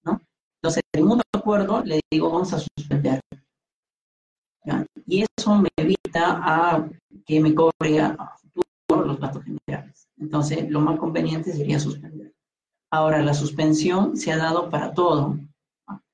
¿no? 0.04 0.22
Entonces, 0.62 0.84
de 0.94 1.02
mutuo 1.02 1.24
acuerdo 1.34 1.84
le 1.84 2.00
digo, 2.12 2.30
vamos 2.30 2.54
a 2.54 2.60
suspender. 2.60 3.20
Y 5.08 5.26
eso 5.38 5.56
me 5.56 5.70
evita 5.78 6.42
a 6.44 6.88
que 7.26 7.40
me 7.40 7.56
cobre 7.56 8.02
a 8.02 8.36
futuro 8.38 9.06
los 9.08 9.20
gastos 9.20 9.44
generales. 9.44 10.10
Entonces, 10.18 10.70
lo 10.70 10.80
más 10.82 11.00
conveniente 11.00 11.52
sería 11.52 11.80
suspender. 11.80 12.34
Ahora, 12.92 13.24
la 13.24 13.34
suspensión 13.34 14.16
se 14.16 14.32
ha 14.32 14.38
dado 14.38 14.70
para 14.70 14.94
todo. 14.94 15.40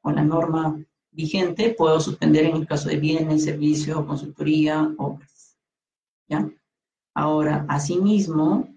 Con 0.01 0.15
la 0.15 0.23
norma 0.23 0.81
vigente 1.11 1.75
puedo 1.77 1.99
suspender 1.99 2.45
en 2.45 2.55
el 2.55 2.67
caso 2.67 2.87
de 2.87 2.95
bienes, 2.95 3.43
servicios, 3.43 4.05
consultoría, 4.05 4.89
obras. 4.97 5.57
Ahora, 7.13 7.65
asimismo, 7.67 8.69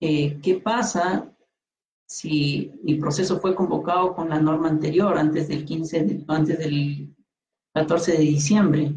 eh, 0.00 0.38
¿qué 0.42 0.56
pasa 0.56 1.32
si 2.06 2.72
mi 2.82 2.96
proceso 2.96 3.40
fue 3.40 3.54
convocado 3.54 4.14
con 4.14 4.28
la 4.28 4.40
norma 4.40 4.68
anterior, 4.68 5.16
antes 5.16 5.48
del 5.48 5.64
15, 5.64 6.24
antes 6.28 6.58
del 6.58 7.14
14 7.74 8.12
de 8.12 8.18
diciembre? 8.18 8.94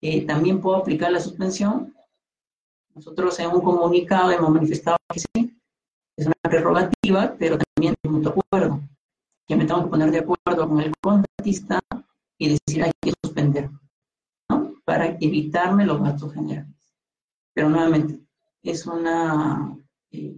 Eh, 0.00 0.26
¿También 0.26 0.60
puedo 0.60 0.76
aplicar 0.76 1.12
la 1.12 1.20
suspensión? 1.20 1.94
Nosotros 2.94 3.38
en 3.40 3.50
un 3.50 3.60
comunicado 3.60 4.30
hemos 4.30 4.50
manifestado 4.50 4.96
que 5.12 5.20
sí, 5.20 5.58
es 6.16 6.26
una 6.26 6.34
prerrogativa, 6.42 7.34
pero 7.38 7.58
también 7.58 7.94
es 8.02 8.10
mutuo 8.10 8.32
acuerdo, 8.32 8.80
que 9.46 9.56
me 9.56 9.64
tengo 9.64 9.84
que 9.84 9.90
poner 9.90 10.10
de 10.10 10.18
acuerdo 10.18 10.68
con 10.68 10.80
el 10.80 10.92
contratista 11.00 11.80
y 12.38 12.48
decir 12.48 12.84
hay 12.84 12.92
que 13.00 13.12
suspender, 13.22 13.70
¿no? 14.50 14.74
Para 14.84 15.06
evitarme 15.20 15.86
los 15.86 16.02
gastos 16.02 16.34
generales. 16.34 16.81
Pero 17.54 17.68
nuevamente, 17.68 18.20
es, 18.62 18.86
una, 18.86 19.76
eh, 20.10 20.36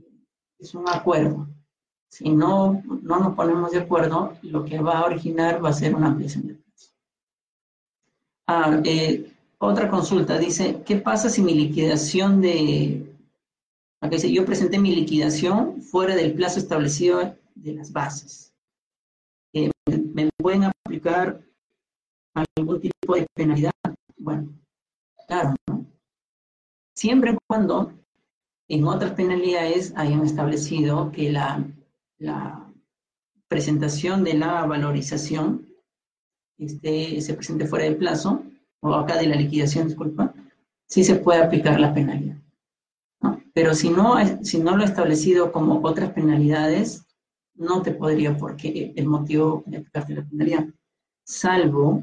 es 0.58 0.74
un 0.74 0.88
acuerdo. 0.88 1.48
Si 2.08 2.30
no, 2.30 2.82
no 3.02 3.18
nos 3.18 3.34
ponemos 3.34 3.72
de 3.72 3.80
acuerdo, 3.80 4.36
lo 4.42 4.64
que 4.64 4.80
va 4.80 5.00
a 5.00 5.06
originar 5.06 5.64
va 5.64 5.70
a 5.70 5.72
ser 5.72 5.94
una 5.94 6.08
ampliación 6.08 6.46
de 6.46 6.54
plazo. 6.54 6.92
Ah, 8.46 8.80
eh, 8.84 9.32
otra 9.58 9.90
consulta 9.90 10.38
dice, 10.38 10.82
¿qué 10.84 10.96
pasa 10.96 11.28
si 11.28 11.42
mi 11.42 11.54
liquidación 11.54 12.40
de... 12.40 13.16
Acá 14.00 14.16
dice, 14.16 14.32
yo 14.32 14.44
presenté 14.44 14.78
mi 14.78 14.94
liquidación 14.94 15.80
fuera 15.82 16.14
del 16.14 16.34
plazo 16.34 16.58
establecido 16.58 17.36
de 17.54 17.72
las 17.72 17.92
bases. 17.92 18.52
Eh, 19.54 19.70
¿Me 20.12 20.28
pueden 20.36 20.64
aplicar 20.64 21.40
algún 22.34 22.80
tipo 22.80 23.14
de 23.14 23.26
penalidad? 23.34 23.72
Bueno, 24.18 24.52
claro, 25.26 25.54
¿no? 25.66 25.86
Siempre 27.04 27.32
y 27.32 27.36
cuando 27.46 27.92
en 28.66 28.84
otras 28.84 29.12
penalidades 29.12 29.92
hayan 29.94 30.24
establecido 30.24 31.12
que 31.12 31.30
la, 31.30 31.62
presentación 33.46 34.24
de 34.24 34.34
la 34.34 34.64
valorización 34.64 35.68
este, 36.58 37.20
se 37.20 37.34
presente 37.34 37.66
fuera 37.66 37.84
del 37.84 37.98
plazo, 37.98 38.42
o 38.80 38.94
acá 38.94 39.18
de 39.18 39.26
la 39.26 39.36
liquidación, 39.36 39.86
disculpa, 39.88 40.34
sí 40.88 41.04
se 41.04 41.16
puede 41.16 41.42
aplicar 41.42 41.78
la 41.78 41.92
penalidad. 41.92 42.38
Pero 43.52 43.74
si 43.74 43.90
no, 43.90 44.16
si 44.42 44.58
no 44.58 44.74
lo 44.74 44.82
ha 44.82 44.86
establecido 44.86 45.52
como 45.52 45.80
otras 45.86 46.10
penalidades, 46.10 47.04
no 47.54 47.82
te 47.82 47.92
podría 47.92 48.36
porque 48.38 48.94
el 48.96 49.06
motivo 49.06 49.62
de 49.66 49.76
aplicarte 49.76 50.14
la 50.14 50.24
penalidad, 50.24 50.66
salvo 51.22 52.02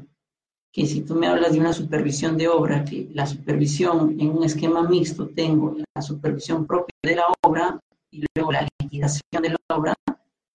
que 0.72 0.86
si 0.86 1.02
tú 1.02 1.14
me 1.14 1.26
hablas 1.26 1.52
de 1.52 1.60
una 1.60 1.72
supervisión 1.72 2.38
de 2.38 2.48
obra, 2.48 2.84
que 2.84 3.10
la 3.12 3.26
supervisión 3.26 4.18
en 4.18 4.30
un 4.30 4.44
esquema 4.44 4.88
mixto 4.88 5.28
tengo 5.28 5.76
la 5.94 6.02
supervisión 6.02 6.66
propia 6.66 6.94
de 7.02 7.16
la 7.16 7.26
obra 7.42 7.78
y 8.10 8.24
luego 8.34 8.52
la 8.52 8.66
liquidación 8.80 9.42
de 9.42 9.50
la 9.50 9.56
obra, 9.68 9.94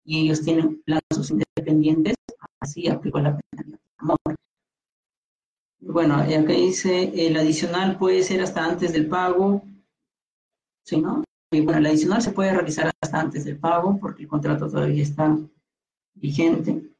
y 0.06 0.22
ellos 0.22 0.42
tienen 0.42 0.84
plazos 0.84 1.32
independientes, 1.32 2.16
así 2.60 2.88
aplico 2.88 3.20
la 3.20 3.38
penalidad. 3.38 3.80
Bueno, 5.80 6.16
acá 6.16 6.54
dice, 6.54 7.12
el 7.28 7.36
adicional 7.38 7.98
puede 7.98 8.24
ser 8.24 8.42
hasta 8.42 8.66
antes 8.66 8.94
del 8.94 9.08
pago, 9.08 9.64
¿sí, 10.86 10.98
no? 10.98 11.24
Y 11.52 11.62
bueno, 11.62 11.80
el 11.80 11.86
adicional 11.88 12.22
se 12.22 12.32
puede 12.32 12.54
realizar 12.54 12.92
hasta 13.02 13.20
antes 13.20 13.46
del 13.46 13.58
pago 13.58 14.00
porque 14.00 14.24
el 14.24 14.28
contrato 14.28 14.70
todavía 14.70 15.04
está 15.04 15.38
vigente. 16.16 16.93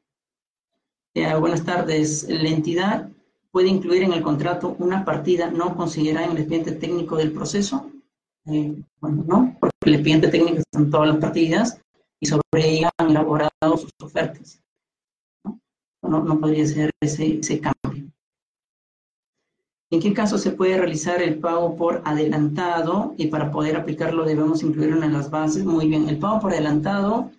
Eh, 1.16 1.32
buenas 1.36 1.64
tardes. 1.64 2.26
La 2.28 2.48
entidad 2.48 3.08
puede 3.52 3.68
incluir 3.68 4.02
en 4.02 4.12
el 4.12 4.22
contrato 4.22 4.74
una 4.80 5.04
partida 5.04 5.48
no 5.48 5.76
considerada 5.76 6.26
en 6.26 6.32
el 6.32 6.38
expediente 6.38 6.72
técnico 6.72 7.16
del 7.16 7.30
proceso. 7.30 7.88
Eh, 8.46 8.82
bueno, 9.00 9.24
no, 9.24 9.56
porque 9.60 9.76
el 9.82 9.94
expediente 9.94 10.26
técnico 10.26 10.58
están 10.58 10.90
todas 10.90 11.06
las 11.08 11.18
partidas 11.18 11.80
y 12.18 12.26
sobre 12.26 12.68
ella 12.68 12.90
han 12.98 13.10
elaborado 13.10 13.76
sus 13.76 13.92
ofertas. 14.02 14.60
No, 16.02 16.24
no, 16.24 16.40
podría 16.40 16.66
ser 16.66 16.90
ese, 17.00 17.38
ese 17.38 17.60
cambio. 17.60 18.10
¿En 19.90 20.00
qué 20.00 20.12
caso 20.12 20.36
se 20.36 20.50
puede 20.50 20.76
realizar 20.76 21.22
el 21.22 21.38
pago 21.38 21.76
por 21.76 22.02
adelantado? 22.04 23.14
Y 23.16 23.28
para 23.28 23.52
poder 23.52 23.76
aplicarlo 23.76 24.24
debemos 24.24 24.64
incluirlo 24.64 25.00
en 25.04 25.12
las 25.12 25.30
bases. 25.30 25.64
Muy 25.64 25.88
bien, 25.88 26.08
el 26.08 26.18
pago 26.18 26.40
por 26.40 26.52
adelantado 26.52 27.30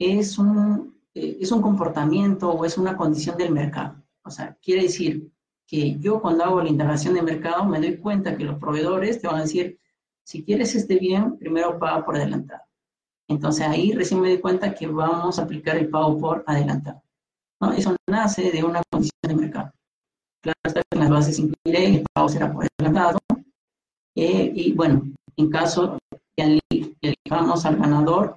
es 0.00 0.38
un 0.38 0.99
eh, 1.14 1.38
es 1.40 1.50
un 1.52 1.62
comportamiento 1.62 2.50
o 2.50 2.64
es 2.64 2.78
una 2.78 2.96
condición 2.96 3.36
del 3.36 3.52
mercado. 3.52 4.02
O 4.22 4.30
sea, 4.30 4.56
quiere 4.62 4.82
decir 4.82 5.30
que 5.66 5.98
yo 5.98 6.20
cuando 6.20 6.44
hago 6.44 6.62
la 6.62 6.68
integración 6.68 7.14
de 7.14 7.22
mercado 7.22 7.64
me 7.64 7.80
doy 7.80 7.96
cuenta 7.98 8.36
que 8.36 8.44
los 8.44 8.58
proveedores 8.58 9.20
te 9.20 9.26
van 9.26 9.36
a 9.36 9.42
decir, 9.42 9.78
si 10.24 10.44
quieres 10.44 10.74
este 10.74 10.98
bien, 10.98 11.38
primero 11.38 11.78
paga 11.78 12.04
por 12.04 12.16
adelantado. 12.16 12.62
Entonces 13.28 13.66
ahí 13.66 13.92
recién 13.92 14.20
me 14.20 14.28
doy 14.28 14.40
cuenta 14.40 14.74
que 14.74 14.86
vamos 14.86 15.38
a 15.38 15.42
aplicar 15.42 15.76
el 15.76 15.88
pago 15.88 16.18
por 16.18 16.44
adelantado. 16.46 17.02
¿no? 17.60 17.72
Eso 17.72 17.96
nace 18.08 18.50
de 18.50 18.64
una 18.64 18.82
condición 18.90 19.18
de 19.22 19.34
mercado. 19.34 19.72
Claro 20.42 20.58
está 20.64 20.82
en 20.90 21.00
las 21.00 21.10
bases 21.10 21.38
incluiré, 21.38 21.96
el 21.96 22.06
pago 22.12 22.28
será 22.28 22.52
por 22.52 22.66
adelantado. 22.78 23.18
Eh, 24.16 24.52
y 24.54 24.72
bueno, 24.72 25.02
en 25.36 25.50
caso 25.50 25.98
que 26.36 26.60
elijamos 27.00 27.64
al 27.64 27.76
ganador, 27.76 28.36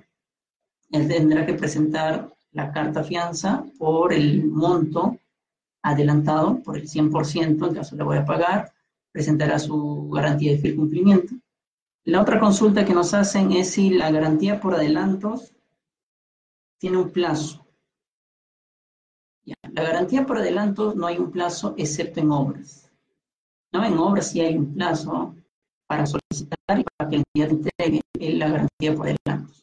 él 0.91 1.07
tendrá 1.07 1.45
que 1.45 1.53
presentar 1.53 2.32
la 2.53 2.71
carta 2.71 3.03
fianza 3.03 3.65
por 3.77 4.13
el 4.13 4.45
monto 4.45 5.17
adelantado, 5.81 6.59
por 6.63 6.77
el 6.77 6.87
100%, 6.87 7.67
en 7.67 7.73
caso 7.73 7.95
le 7.95 8.03
voy 8.03 8.17
a 8.17 8.25
pagar, 8.25 8.71
presentará 9.11 9.59
su 9.59 10.09
garantía 10.09 10.57
de 10.57 10.75
cumplimiento. 10.75 11.35
La 12.05 12.21
otra 12.21 12.39
consulta 12.39 12.85
que 12.85 12.93
nos 12.93 13.13
hacen 13.13 13.51
es 13.51 13.71
si 13.71 13.89
la 13.89 14.11
garantía 14.11 14.59
por 14.59 14.75
adelantos 14.75 15.53
tiene 16.79 16.97
un 16.97 17.11
plazo. 17.11 17.65
La 19.45 19.83
garantía 19.83 20.25
por 20.25 20.37
adelantos 20.37 20.95
no 20.95 21.07
hay 21.07 21.17
un 21.17 21.31
plazo 21.31 21.75
excepto 21.77 22.19
en 22.19 22.31
obras. 22.31 22.91
¿No? 23.71 23.83
En 23.83 23.97
obras 23.97 24.29
sí 24.31 24.41
hay 24.41 24.55
un 24.57 24.73
plazo 24.73 25.35
para 25.87 26.05
solicitar 26.05 26.79
y 26.79 26.83
para 26.83 27.09
que 27.09 27.15
el 27.15 27.23
entidad 27.35 27.51
entregue 27.51 28.01
la 28.37 28.47
garantía 28.49 28.95
por 28.95 29.07
adelantos. 29.07 29.62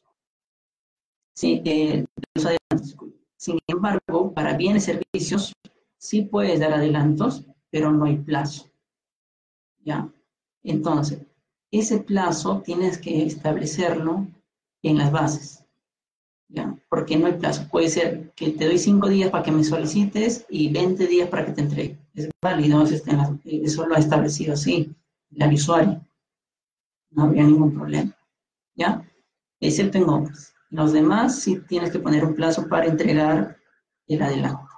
Sí, 1.40 1.62
eh, 1.64 2.04
los. 2.34 3.06
Sin 3.38 3.58
embargo, 3.66 4.34
para 4.34 4.58
bienes 4.58 4.82
y 4.82 4.92
servicios 4.92 5.54
sí 5.96 6.20
puedes 6.20 6.60
dar 6.60 6.74
adelantos, 6.74 7.46
pero 7.70 7.90
no 7.90 8.04
hay 8.04 8.18
plazo. 8.18 8.70
¿Ya? 9.82 10.12
Entonces, 10.62 11.20
ese 11.70 12.00
plazo 12.00 12.60
tienes 12.62 12.98
que 12.98 13.24
establecerlo 13.24 14.26
en 14.82 14.98
las 14.98 15.10
bases. 15.12 15.64
¿Ya? 16.48 16.76
Porque 16.90 17.16
no 17.16 17.28
hay 17.28 17.38
plazo. 17.38 17.66
Puede 17.70 17.88
ser 17.88 18.32
que 18.34 18.50
te 18.50 18.66
doy 18.66 18.76
cinco 18.76 19.08
días 19.08 19.30
para 19.30 19.42
que 19.42 19.52
me 19.52 19.64
solicites 19.64 20.44
y 20.50 20.70
20 20.70 21.06
días 21.06 21.30
para 21.30 21.46
que 21.46 21.52
te 21.52 21.62
entregue. 21.62 21.98
Es 22.14 22.28
válido, 22.42 22.84
eso 22.84 23.86
lo 23.86 23.94
ha 23.94 23.98
establecido 23.98 24.52
así 24.52 24.94
el 25.34 25.54
usuario. 25.54 26.06
No 27.12 27.22
habría 27.22 27.44
ningún 27.44 27.72
problema. 27.72 28.14
¿Ya? 28.74 29.02
Excepto 29.58 29.96
en 29.96 30.04
obras. 30.04 30.52
Los 30.70 30.92
demás 30.92 31.40
sí 31.40 31.60
tienes 31.68 31.90
que 31.90 31.98
poner 31.98 32.24
un 32.24 32.34
plazo 32.34 32.68
para 32.68 32.86
entregar 32.86 33.56
el 34.06 34.22
adelanto. 34.22 34.70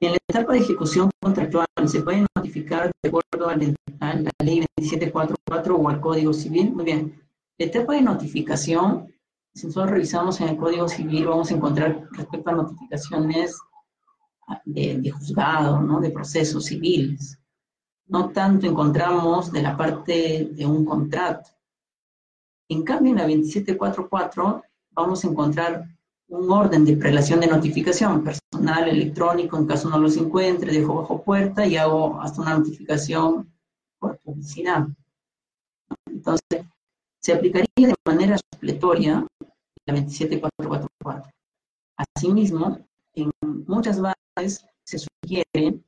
En 0.00 0.12
la 0.12 0.18
etapa 0.28 0.52
de 0.52 0.60
ejecución 0.60 1.10
contractual 1.20 1.66
se 1.86 2.02
puede 2.02 2.24
notificar 2.36 2.92
de 3.02 3.08
acuerdo 3.08 3.48
a 3.48 3.56
la, 3.56 4.30
ley 4.44 4.60
2744 4.76 5.76
o 5.76 5.88
al 5.88 6.00
Código 6.00 6.32
Civil. 6.32 6.72
Muy 6.72 6.84
bien. 6.84 7.20
La 7.58 7.66
etapa 7.66 7.94
de 7.94 8.02
notificación, 8.02 9.12
si 9.54 9.66
nosotros 9.66 9.90
revisamos 9.90 10.40
en 10.40 10.48
el 10.48 10.56
Código 10.56 10.88
Civil, 10.88 11.26
vamos 11.26 11.50
a 11.50 11.54
encontrar 11.54 12.06
respecto 12.12 12.50
a 12.50 12.54
notificaciones 12.54 13.58
de, 14.64 14.98
de 14.98 15.10
juzgado, 15.10 15.80
¿no? 15.80 16.00
de 16.00 16.10
procesos 16.10 16.66
civiles. 16.66 17.40
No 18.06 18.30
tanto 18.30 18.66
encontramos 18.66 19.50
de 19.50 19.62
la 19.62 19.76
parte 19.76 20.50
de 20.52 20.66
un 20.66 20.84
contrato. 20.84 21.53
En 22.68 22.82
cambio, 22.82 23.12
en 23.12 23.18
la 23.18 23.24
2744 23.24 24.62
vamos 24.92 25.24
a 25.24 25.28
encontrar 25.28 25.86
un 26.28 26.50
orden 26.50 26.84
de 26.84 26.96
prelación 26.96 27.40
de 27.40 27.46
notificación, 27.46 28.24
personal, 28.24 28.88
electrónico, 28.88 29.56
en 29.58 29.66
caso 29.66 29.90
no 29.90 29.98
los 29.98 30.16
encuentre, 30.16 30.72
dejo 30.72 30.94
bajo 30.94 31.22
puerta 31.22 31.66
y 31.66 31.76
hago 31.76 32.20
hasta 32.20 32.40
una 32.40 32.58
notificación 32.58 33.52
por 33.98 34.18
publicidad. 34.18 34.86
Entonces, 36.06 36.64
se 37.20 37.32
aplicaría 37.32 37.68
de 37.76 37.94
manera 38.06 38.36
supletoria 38.52 39.26
la 39.86 39.94
27444. 39.94 41.30
Asimismo, 42.16 42.78
en 43.14 43.30
muchas 43.66 44.00
bases 44.00 44.66
se 44.84 44.98
sugiere 44.98 45.80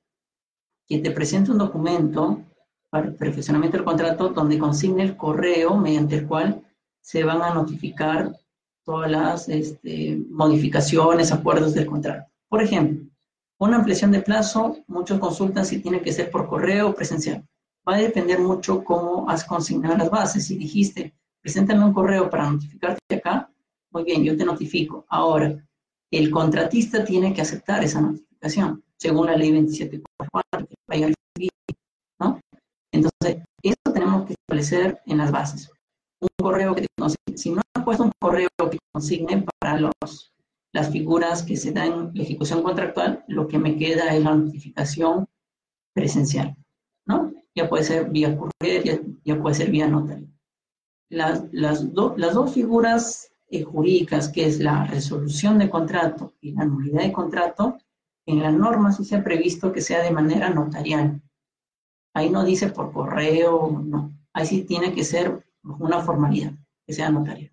que 0.86 0.98
te 0.98 1.10
presente 1.10 1.50
un 1.50 1.58
documento 1.58 2.42
para 2.90 3.08
el 3.08 3.14
perfeccionamiento 3.14 3.78
del 3.78 3.84
contrato 3.84 4.28
donde 4.28 4.58
consigne 4.58 5.02
el 5.02 5.16
correo 5.16 5.76
mediante 5.76 6.16
el 6.16 6.26
cual 6.26 6.65
se 7.06 7.22
van 7.22 7.40
a 7.40 7.54
notificar 7.54 8.36
todas 8.84 9.08
las 9.08 9.48
este, 9.48 10.18
modificaciones, 10.28 11.30
acuerdos 11.30 11.72
del 11.72 11.86
contrato. 11.86 12.28
Por 12.48 12.60
ejemplo, 12.60 13.08
una 13.60 13.76
ampliación 13.76 14.10
de 14.10 14.22
plazo, 14.22 14.78
muchos 14.88 15.20
consultan 15.20 15.64
si 15.64 15.78
tiene 15.78 16.02
que 16.02 16.12
ser 16.12 16.32
por 16.32 16.48
correo 16.48 16.88
o 16.88 16.94
presencial. 16.94 17.46
Va 17.88 17.94
a 17.94 17.98
depender 17.98 18.40
mucho 18.40 18.82
cómo 18.82 19.30
has 19.30 19.44
consignado 19.44 19.96
las 19.96 20.10
bases. 20.10 20.48
Si 20.48 20.56
dijiste, 20.56 21.14
preséntame 21.40 21.84
un 21.84 21.92
correo 21.92 22.28
para 22.28 22.50
notificarte 22.50 23.14
acá, 23.14 23.48
muy 23.92 24.02
bien, 24.02 24.24
yo 24.24 24.36
te 24.36 24.44
notifico. 24.44 25.06
Ahora, 25.08 25.56
el 26.10 26.28
contratista 26.32 27.04
tiene 27.04 27.32
que 27.32 27.42
aceptar 27.42 27.84
esa 27.84 28.00
notificación, 28.00 28.82
según 28.96 29.26
la 29.26 29.36
ley 29.36 29.52
2744, 29.52 30.66
que 30.66 30.74
vaya 30.88 31.06
a 31.06 31.10
recibir, 31.10 31.52
¿no? 32.18 32.40
Entonces, 32.90 33.44
eso 33.62 33.92
tenemos 33.94 34.26
que 34.26 34.32
establecer 34.32 35.00
en 35.06 35.18
las 35.18 35.30
bases. 35.30 35.70
Un 36.20 36.28
correo 36.38 36.74
que 36.74 36.82
te 36.82 36.88
consigne. 36.98 37.36
Si 37.36 37.50
no 37.50 37.62
has 37.74 37.84
puesto 37.84 38.04
un 38.04 38.12
correo 38.18 38.48
que 38.70 38.78
consigne 38.92 39.44
para 39.60 39.78
los, 39.80 40.32
las 40.72 40.90
figuras 40.90 41.42
que 41.42 41.56
se 41.56 41.72
dan 41.72 42.12
la 42.14 42.22
ejecución 42.22 42.62
contractual, 42.62 43.24
lo 43.28 43.48
que 43.48 43.58
me 43.58 43.76
queda 43.76 44.14
es 44.14 44.22
la 44.24 44.34
notificación 44.34 45.26
presencial, 45.94 46.56
¿no? 47.06 47.32
Ya 47.54 47.68
puede 47.68 47.84
ser 47.84 48.10
vía 48.10 48.36
correo, 48.36 49.00
ya, 49.24 49.40
puede 49.40 49.54
ser 49.54 49.70
vía 49.70 49.88
notario. 49.88 50.28
Las, 51.08 51.44
las, 51.52 51.84
las 52.16 52.34
dos 52.34 52.52
figuras 52.52 53.30
eh, 53.48 53.62
jurídicas, 53.62 54.28
que 54.28 54.44
es 54.46 54.60
la 54.60 54.84
resolución 54.84 55.58
de 55.58 55.70
contrato 55.70 56.34
y 56.40 56.52
la 56.52 56.64
nulidad 56.64 57.02
de 57.02 57.12
contrato, 57.12 57.78
en 58.26 58.42
la 58.42 58.50
norma 58.50 58.92
sí 58.92 59.04
se 59.04 59.16
ha 59.16 59.24
previsto 59.24 59.72
que 59.72 59.80
sea 59.80 60.02
de 60.02 60.10
manera 60.10 60.50
notarial. 60.50 61.22
Ahí 62.12 62.28
no 62.28 62.44
dice 62.44 62.68
por 62.68 62.92
correo, 62.92 63.70
no. 63.84 64.12
Ahí 64.32 64.46
sí 64.46 64.64
tiene 64.64 64.92
que 64.92 65.04
ser 65.04 65.45
una 65.78 66.00
formalidad, 66.00 66.52
que 66.86 66.94
sea 66.94 67.10
notarial 67.10 67.50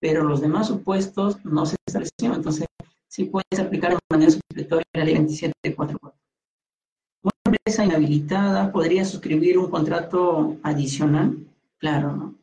pero 0.00 0.24
los 0.24 0.40
demás 0.40 0.68
supuestos 0.68 1.44
no 1.44 1.66
se 1.66 1.76
establecieron, 1.86 2.36
entonces 2.36 2.66
sí 3.08 3.24
puedes 3.24 3.58
aplicar 3.58 3.92
de 3.92 3.98
manera 4.10 4.30
supletoria 4.30 4.84
la 4.94 5.04
ley 5.04 5.14
2744. 5.14 6.14
Una 7.22 7.32
empresa 7.44 7.84
inhabilitada 7.84 8.72
podría 8.72 9.04
suscribir 9.04 9.58
un 9.58 9.70
contrato 9.70 10.56
adicional, 10.62 11.36
claro, 11.78 12.16
¿no? 12.16 12.34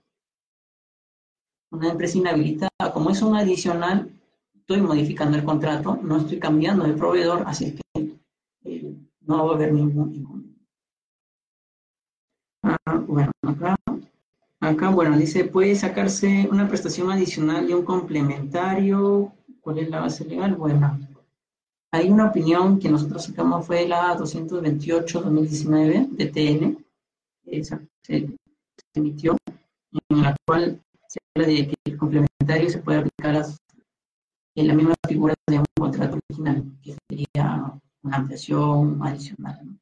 Una 1.72 1.92
empresa 1.92 2.18
inhabilitada, 2.18 2.94
como 2.94 3.10
es 3.10 3.22
un 3.22 3.36
adicional, 3.36 4.12
estoy 4.54 4.82
modificando 4.82 5.38
el 5.38 5.44
contrato, 5.44 6.00
no 6.02 6.18
estoy 6.18 6.40
cambiando 6.40 6.86
de 6.86 6.94
proveedor, 6.94 7.44
así 7.46 7.76
que 7.94 8.18
eh, 8.64 8.96
no 9.22 9.46
va 9.46 9.54
a 9.54 9.56
haber 9.56 9.74
ningún. 9.74 10.12
ningún. 10.12 10.56
Ah, 12.64 13.04
bueno, 13.08 13.32
acá 13.44 13.76
Acá, 14.66 14.90
bueno, 14.90 15.16
dice, 15.16 15.46
puede 15.46 15.76
sacarse 15.76 16.48
una 16.52 16.68
prestación 16.68 17.12
adicional 17.12 17.70
y 17.70 17.74
un 17.74 17.86
complementario. 17.86 19.32
¿Cuál 19.62 19.78
es 19.78 19.90
la 19.90 20.02
base 20.02 20.26
legal? 20.26 20.56
Bueno, 20.56 21.00
hay 21.92 22.10
una 22.10 22.30
opinión 22.30 22.80
que 22.80 22.90
nosotros 22.90 23.26
sacamos, 23.26 23.68
fue 23.68 23.88
la 23.88 24.18
228-2019 24.18 26.10
de 26.10 26.26
TN, 26.26 26.84
esa 27.46 27.80
se, 28.02 28.28
emitió, 28.96 29.38
en 30.10 30.22
la 30.24 30.36
cual 30.48 30.82
se 31.08 31.20
habla 31.36 31.48
de 31.48 31.68
que 31.68 31.76
el 31.86 31.98
complementario 31.98 32.70
se 32.70 32.80
puede 32.80 33.00
aplicar 33.00 33.46
en 34.56 34.68
la 34.68 34.74
misma 34.74 34.96
figura 35.08 35.36
de 35.46 35.60
un 35.60 35.66
contrato 35.78 36.18
original, 36.28 36.64
que 36.82 36.98
sería 37.08 37.72
una 38.02 38.18
ampliación 38.18 39.00
adicional. 39.04 39.80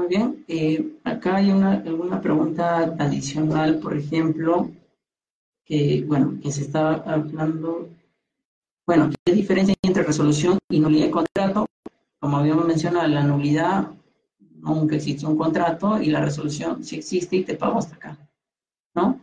Muy 0.00 0.08
bien, 0.08 0.46
eh, 0.48 0.98
acá 1.04 1.36
hay 1.36 1.50
una, 1.50 1.72
alguna 1.72 2.22
pregunta 2.22 2.96
adicional, 2.98 3.80
por 3.80 3.94
ejemplo, 3.94 4.70
que, 5.62 6.02
bueno, 6.08 6.38
que 6.42 6.50
se 6.50 6.62
está 6.62 6.94
hablando, 6.94 7.90
bueno, 8.86 9.10
¿qué 9.22 9.34
diferencia 9.34 9.74
hay 9.74 9.88
entre 9.88 10.04
resolución 10.04 10.58
y 10.70 10.80
nulidad 10.80 11.04
de 11.04 11.10
contrato? 11.10 11.66
Como 12.18 12.38
habíamos 12.38 12.64
mencionado, 12.64 13.08
la 13.08 13.24
nulidad 13.24 13.88
nunca 14.38 14.96
existe 14.96 15.26
un 15.26 15.36
contrato 15.36 16.00
y 16.00 16.06
la 16.06 16.22
resolución 16.22 16.82
sí 16.82 16.96
existe 16.96 17.36
y 17.36 17.44
te 17.44 17.56
pago 17.56 17.78
hasta 17.78 17.96
acá, 17.96 18.16
¿no? 18.94 19.20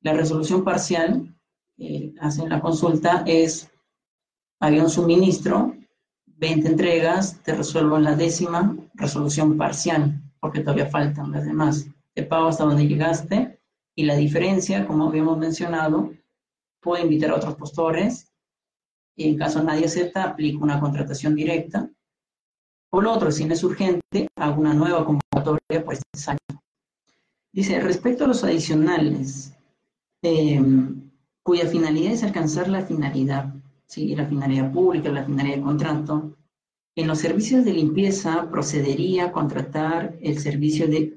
La 0.00 0.12
resolución 0.12 0.62
parcial, 0.62 1.34
que 1.76 2.14
hacen 2.20 2.48
la 2.50 2.60
consulta, 2.60 3.24
es, 3.26 3.68
había 4.60 4.84
un 4.84 4.90
suministro, 4.90 5.74
20 6.40 6.68
entregas, 6.68 7.38
te 7.42 7.54
resuelvo 7.54 7.98
en 7.98 8.04
la 8.04 8.16
décima, 8.16 8.74
resolución 8.94 9.58
parcial, 9.58 10.22
porque 10.40 10.60
todavía 10.60 10.86
faltan 10.86 11.32
las 11.32 11.44
demás. 11.44 11.86
Te 12.14 12.22
pago 12.22 12.48
hasta 12.48 12.64
donde 12.64 12.88
llegaste 12.88 13.60
y 13.94 14.04
la 14.04 14.16
diferencia, 14.16 14.86
como 14.86 15.08
habíamos 15.08 15.36
mencionado, 15.36 16.10
puedo 16.80 17.04
invitar 17.04 17.30
a 17.30 17.36
otros 17.36 17.56
postores 17.56 18.32
y 19.14 19.28
en 19.28 19.36
caso 19.36 19.62
nadie 19.62 19.84
acepta, 19.84 20.24
aplico 20.24 20.64
una 20.64 20.80
contratación 20.80 21.34
directa. 21.34 21.90
O 22.90 23.02
lo 23.02 23.12
otro, 23.12 23.30
si 23.30 23.44
no 23.44 23.52
es 23.52 23.62
urgente, 23.62 24.28
hago 24.34 24.62
una 24.62 24.72
nueva 24.72 25.04
convocatoria 25.04 25.84
por 25.84 25.92
este 25.92 26.30
año. 26.30 26.62
Dice, 27.52 27.80
respecto 27.80 28.24
a 28.24 28.28
los 28.28 28.42
adicionales, 28.44 29.54
em, 30.22 31.10
cuya 31.42 31.66
finalidad 31.66 32.12
es 32.12 32.22
alcanzar 32.22 32.68
la 32.68 32.80
finalidad, 32.80 33.54
¿sí? 33.90 34.14
la 34.14 34.26
finalidad 34.26 34.72
pública, 34.72 35.10
la 35.10 35.24
finalidad 35.24 35.56
del 35.56 35.64
contrato, 35.64 36.36
En 36.96 37.06
los 37.06 37.18
servicios 37.18 37.64
de 37.64 37.72
limpieza 37.72 38.50
procedería 38.50 39.26
a 39.26 39.32
contratar 39.32 40.18
el 40.20 40.38
servicio 40.38 40.88
de 40.88 41.14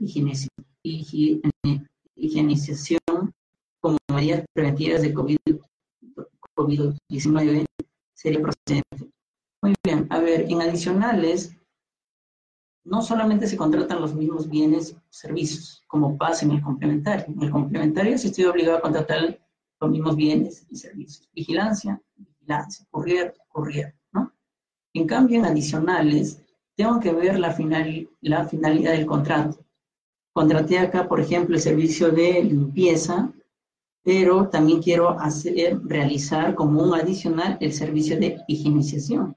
higienización 2.15 3.33
como 3.81 3.97
medidas 4.13 4.45
preventivas 4.53 5.01
de 5.01 5.13
COVID-19 5.13 7.65
sería 8.13 8.41
procedente. 8.41 9.11
Muy 9.61 9.73
bien, 9.83 10.07
a 10.09 10.19
ver, 10.19 10.45
en 10.49 10.61
adicionales, 10.61 11.57
no 12.85 13.01
solamente 13.01 13.47
se 13.47 13.57
contratan 13.57 14.01
los 14.01 14.13
mismos 14.13 14.49
bienes 14.49 14.95
servicios, 15.09 15.81
como 15.87 16.17
pasa 16.17 16.45
en 16.45 16.51
el 16.51 16.61
complementario. 16.61 17.25
En 17.27 17.43
el 17.43 17.49
complementario 17.49 18.17
sí 18.17 18.27
estoy 18.27 18.45
obligado 18.45 18.77
a 18.77 18.81
contratar 18.81 19.39
los 19.81 19.91
mismos 19.91 20.15
bienes 20.15 20.65
y 20.69 20.77
servicios. 20.77 21.29
Vigilancia, 21.33 22.01
vigilancia, 22.43 22.85
courier, 22.89 23.95
¿no? 24.11 24.31
En 24.93 25.07
cambio, 25.07 25.39
en 25.39 25.45
adicionales, 25.45 26.41
tengo 26.75 26.99
que 26.99 27.11
ver 27.11 27.39
la, 27.39 27.51
final, 27.51 28.09
la 28.21 28.47
finalidad 28.47 28.91
del 28.91 29.05
contrato. 29.05 29.65
Contraté 30.33 30.79
acá, 30.79 31.07
por 31.07 31.19
ejemplo, 31.19 31.55
el 31.55 31.61
servicio 31.61 32.11
de 32.11 32.43
limpieza, 32.43 33.31
pero 34.03 34.49
también 34.49 34.81
quiero 34.81 35.09
hacer, 35.19 35.79
realizar 35.85 36.55
como 36.55 36.83
un 36.83 36.93
adicional 36.95 37.57
el 37.61 37.71
servicio 37.71 38.19
de 38.19 38.41
higienización. 38.47 39.35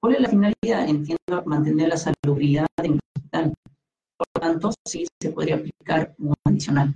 ¿Cuál 0.00 0.16
es 0.16 0.20
la 0.20 0.28
finalidad? 0.28 0.88
Entiendo 0.88 1.42
mantener 1.46 1.88
la 1.88 1.96
salubridad 1.96 2.66
en 2.78 2.94
el 2.94 3.00
hospital. 3.16 3.54
Por 4.18 4.26
lo 4.34 4.40
tanto, 4.40 4.70
sí 4.84 5.06
se 5.20 5.30
podría 5.30 5.56
aplicar 5.56 6.14
un 6.18 6.34
adicional. 6.44 6.94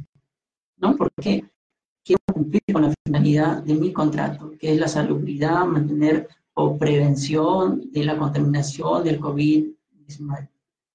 ¿No? 0.77 0.97
Porque 0.97 1.45
quiero 2.05 2.23
cumplir 2.33 2.63
con 2.73 2.83
la 2.83 2.95
finalidad 3.05 3.63
de 3.63 3.75
mi 3.75 3.93
contrato, 3.93 4.53
que 4.59 4.73
es 4.73 4.79
la 4.79 4.89
salubridad, 4.89 5.65
mantener 5.65 6.29
o 6.55 6.77
prevención 6.79 7.91
de 7.93 8.05
la 8.05 8.17
contaminación 8.17 9.05
del 9.05 9.21
COVID-19. 9.21 10.49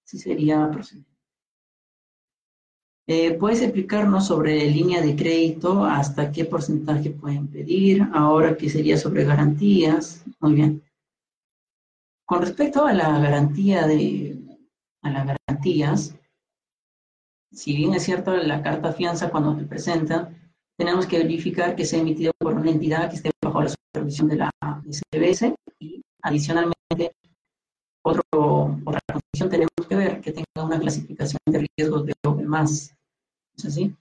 Sí 0.03 0.19
sería 0.19 0.69
procedente. 0.71 1.15
Eh, 3.07 3.33
¿Puedes 3.33 3.61
explicarnos 3.61 4.27
sobre 4.27 4.65
línea 4.69 4.99
de 4.99 5.15
crédito, 5.15 5.85
hasta 5.85 6.31
qué 6.31 6.43
porcentaje 6.43 7.11
pueden 7.11 7.47
pedir? 7.47 8.07
Ahora, 8.13 8.57
¿qué 8.57 8.67
sería 8.67 8.97
sobre 8.97 9.23
garantías? 9.23 10.25
Muy 10.39 10.53
bien. 10.53 10.83
Con 12.25 12.41
respecto 12.41 12.83
a 12.85 12.93
la 12.93 13.19
garantía 13.19 13.85
de, 13.85 14.35
a 15.03 15.11
las 15.11 15.27
garantías, 15.27 16.15
si 17.51 17.75
bien 17.75 17.93
es 17.93 18.03
cierto 18.03 18.35
la 18.35 18.63
carta 18.63 18.91
fianza 18.91 19.29
cuando 19.29 19.55
te 19.55 19.65
presenta, 19.65 20.31
tenemos 20.77 21.05
que 21.05 21.17
verificar 21.19 21.75
que 21.75 21.85
sea 21.85 21.99
emitido 21.99 22.31
por 22.37 22.53
una 22.53 22.71
entidad 22.71 23.09
que 23.09 23.17
esté 23.17 23.31
bajo 23.41 23.61
la 23.61 23.69
supervisión 23.69 24.27
de 24.27 24.35
la 24.37 24.51
SBS 24.85 25.53
y 25.79 26.03
adicionalmente 26.21 27.13
otro, 28.03 28.23
otra 28.85 28.99
condición 29.11 29.49
tenemos 29.49 29.87
que 29.87 29.95
ver 29.95 30.21
que 30.21 30.31
tenga 30.31 30.65
una 30.65 30.79
clasificación 30.79 31.39
de 31.45 31.67
riesgos 31.77 32.05
de 32.05 32.13
OB+. 32.25 32.43
¿Es 33.57 33.65
así? 33.65 33.95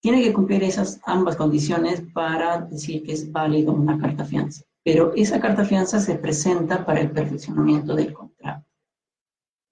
Tiene 0.00 0.22
que 0.22 0.32
cumplir 0.32 0.62
esas 0.64 1.00
ambas 1.04 1.36
condiciones 1.36 2.02
para 2.12 2.62
decir 2.62 3.02
que 3.04 3.12
es 3.12 3.30
válido 3.30 3.72
una 3.72 3.98
carta 3.98 4.24
fianza 4.24 4.64
pero 4.82 5.12
esa 5.14 5.40
carta 5.40 5.64
fianza 5.64 6.00
se 6.00 6.16
presenta 6.16 6.84
para 6.84 7.00
el 7.00 7.10
perfeccionamiento 7.10 7.94
del 7.94 8.12
contrato. 8.12 8.64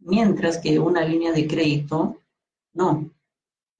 Mientras 0.01 0.59
que 0.59 0.79
una 0.79 1.05
línea 1.05 1.33
de 1.33 1.47
crédito, 1.47 2.19
no. 2.75 3.11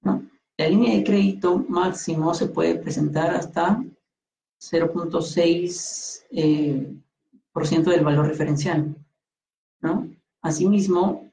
¿no? 0.01 0.28
La 0.59 0.67
línea 0.67 0.93
de 0.93 1.05
crédito 1.05 1.57
máximo 1.69 2.33
se 2.33 2.47
puede 2.47 2.75
presentar 2.75 3.33
hasta 3.33 3.81
0.6% 4.61 6.25
eh, 6.31 6.85
del 7.85 8.03
valor 8.03 8.27
referencial. 8.27 8.93
Asimismo, 10.41 11.31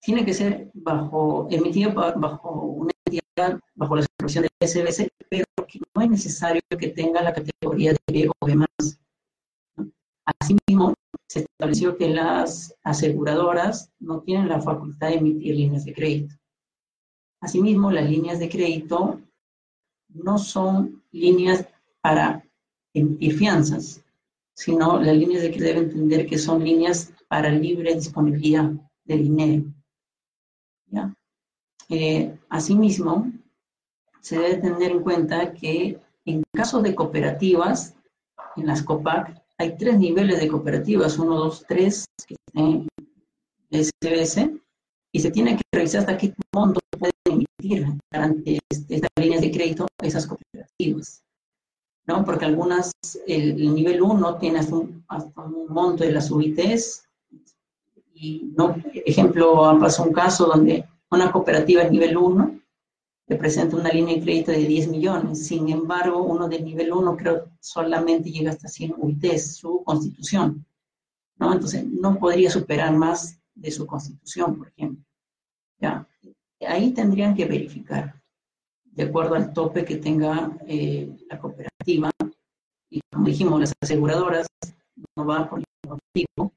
tiene 0.00 0.24
que 0.24 0.32
ser 0.32 0.70
bajo, 0.72 1.46
emitido 1.50 1.92
bajo 1.92 2.50
una 2.62 2.92
entidad, 3.04 3.60
bajo 3.74 3.96
la 3.96 4.04
supervisión 4.04 4.44
del 4.44 4.52
SBS, 4.66 5.06
pero 5.28 5.44
que 5.68 5.78
no 5.94 6.00
es 6.00 6.08
necesario 6.08 6.62
que 6.80 6.88
tenga 6.88 7.20
la 7.20 7.34
categoría 7.34 7.92
de 7.92 7.98
B 8.10 8.30
o 8.40 8.46
B+. 8.46 8.54
Asimismo, 10.40 10.94
se 11.28 11.40
estableció 11.40 11.98
que 11.98 12.08
las 12.08 12.74
aseguradoras 12.84 13.92
no 14.00 14.22
tienen 14.22 14.48
la 14.48 14.62
facultad 14.62 15.08
de 15.08 15.16
emitir 15.16 15.56
líneas 15.56 15.84
de 15.84 15.92
crédito. 15.92 16.34
Asimismo, 17.46 17.92
las 17.92 18.10
líneas 18.10 18.40
de 18.40 18.48
crédito 18.48 19.20
no 20.08 20.36
son 20.36 21.00
líneas 21.12 21.64
para 22.00 22.42
emitir 22.92 23.38
fianzas, 23.38 24.04
sino 24.52 25.00
las 25.00 25.16
líneas 25.16 25.42
de 25.42 25.52
crédito 25.52 25.68
deben 25.68 25.90
entender 25.90 26.26
que 26.26 26.38
son 26.38 26.64
líneas 26.64 27.12
para 27.28 27.48
libre 27.50 27.94
disponibilidad 27.94 28.72
de 29.04 29.16
dinero. 29.16 29.64
Eh, 31.88 32.36
asimismo, 32.48 33.30
se 34.20 34.40
debe 34.40 34.56
tener 34.56 34.90
en 34.90 35.02
cuenta 35.04 35.54
que 35.54 36.00
en 36.24 36.42
caso 36.52 36.82
de 36.82 36.96
cooperativas, 36.96 37.94
en 38.56 38.66
las 38.66 38.82
COPAC, 38.82 39.40
hay 39.56 39.76
tres 39.76 40.00
niveles 40.00 40.40
de 40.40 40.48
cooperativas, 40.48 41.16
uno, 41.16 41.36
dos, 41.36 41.64
tres, 41.68 42.06
que 42.26 42.34
estén 42.34 42.88
en 43.70 43.84
SBS, 43.84 44.50
y 45.12 45.20
se 45.20 45.30
tiene 45.30 45.56
que 45.56 45.62
revisar 45.72 46.00
hasta 46.00 46.18
qué 46.18 46.34
monto 46.52 46.80
pueden 46.98 47.15
emitir 47.66 47.86
ante 48.10 48.58
estas 48.68 49.10
líneas 49.20 49.40
de 49.40 49.50
crédito 49.50 49.86
esas 50.02 50.26
cooperativas. 50.26 51.22
¿no? 52.06 52.24
Porque 52.24 52.44
algunas, 52.44 52.92
el, 53.26 53.56
nivel 53.74 54.02
1 54.02 54.38
tiene 54.38 54.60
hasta 54.60 54.76
un, 54.76 55.66
monto 55.68 56.04
de 56.04 56.12
las 56.12 56.30
UITs, 56.30 57.04
y 58.14 58.50
no, 58.56 58.76
ejemplo, 58.94 59.78
pasado 59.78 60.08
un 60.08 60.14
caso 60.14 60.46
donde 60.46 60.86
una 61.10 61.30
cooperativa 61.30 61.84
nivel 61.84 62.16
1 62.16 62.60
representa 63.28 63.76
una 63.76 63.90
línea 63.90 64.14
de 64.14 64.22
crédito 64.22 64.52
de 64.52 64.58
10 64.58 64.88
millones. 64.88 65.46
Sin 65.46 65.68
embargo, 65.68 66.22
uno 66.22 66.48
del 66.48 66.64
nivel 66.64 66.92
1 66.92 67.16
creo 67.16 67.48
solamente 67.60 68.30
llega 68.30 68.50
hasta 68.50 68.68
100 68.68 68.94
UITs, 68.96 69.56
su 69.56 69.82
constitución. 69.84 70.64
¿no? 71.38 71.52
Entonces, 71.52 71.84
no 71.84 72.18
podría 72.18 72.50
superar 72.50 72.94
más 72.94 73.38
de 73.54 73.70
su 73.70 73.86
constitución, 73.86 74.56
por 74.56 74.68
ejemplo. 74.68 75.04
¿Ya? 75.78 76.08
Ahí 76.60 76.92
tendrían 76.92 77.34
que 77.34 77.44
verificar, 77.44 78.20
de 78.84 79.02
acuerdo 79.04 79.34
al 79.34 79.52
tope 79.52 79.84
que 79.84 79.96
tenga 79.96 80.56
eh, 80.66 81.14
la 81.28 81.38
cooperativa. 81.38 82.10
Y 82.90 83.00
como 83.12 83.26
dijimos, 83.26 83.60
las 83.60 83.74
aseguradoras 83.82 84.46
no 85.16 85.24
van 85.24 85.48
por 85.48 85.58
el 85.58 85.64
motivo. 85.86 86.52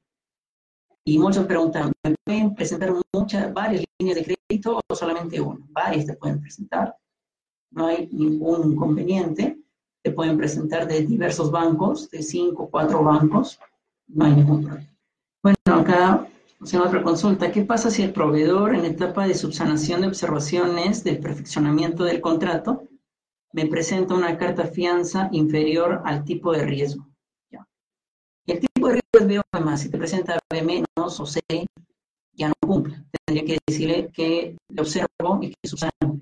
Y 1.04 1.18
muchos 1.18 1.46
preguntan, 1.46 1.92
¿me 2.04 2.16
pueden 2.24 2.56
presentar 2.56 2.94
muchas, 3.14 3.54
varias 3.54 3.84
líneas 4.00 4.18
de 4.20 4.38
crédito 4.48 4.80
o 4.88 4.96
solamente 4.96 5.42
una? 5.42 5.66
Varias 5.70 6.06
te 6.06 6.14
pueden 6.14 6.40
presentar. 6.40 6.96
No 7.72 7.88
hay 7.88 8.08
ningún 8.12 8.74
inconveniente. 8.74 9.58
Te 10.02 10.12
pueden 10.12 10.38
presentar 10.38 10.88
de 10.88 11.02
diversos 11.02 11.52
bancos, 11.52 12.10
de 12.10 12.22
cinco, 12.24 12.64
o 12.64 12.70
cuatro 12.70 13.04
bancos. 13.04 13.60
No 14.08 14.26
hay 14.26 14.36
ningún 14.36 14.64
problema. 14.64 14.90
Bueno, 15.44 15.58
acá 15.82 16.28
hacemos 16.62 16.88
otra 16.88 17.04
consulta. 17.04 17.52
¿Qué 17.52 17.64
pasa 17.64 17.90
si 17.90 18.04
el 18.04 18.14
proveedor 18.14 18.76
en 18.76 18.86
etapa 18.86 19.28
de 19.28 19.34
subsanación 19.34 20.02
de 20.02 20.08
observaciones 20.08 21.04
del 21.04 21.20
perfeccionamiento 21.20 22.04
del 22.04 22.22
contrato 22.22 22.88
me 23.52 23.66
presenta 23.66 24.14
una 24.14 24.38
carta 24.38 24.66
fianza 24.66 25.30
inferior 25.32 26.02
al 26.06 26.24
tipo 26.24 26.52
de 26.52 26.66
riesgo? 26.66 27.08
El 28.46 28.60
tipo 28.60 28.88
de 28.88 28.94
riesgo 28.94 29.20
es 29.20 29.28
B 29.28 29.40
o 29.40 29.62
más. 29.62 29.82
Si 29.82 29.90
te 29.90 29.98
presenta 29.98 30.40
B 30.50 30.64
menos 30.64 31.20
o 31.20 31.26
C, 31.26 31.40
ya 32.34 32.48
no 32.48 32.54
cumple. 32.62 33.04
Tendría 33.26 33.46
que 33.46 33.60
decirle 33.68 34.10
que 34.12 34.58
lo 34.70 34.82
observo 34.82 35.40
y 35.42 35.50
que 35.50 35.70
subsano. 35.70 36.20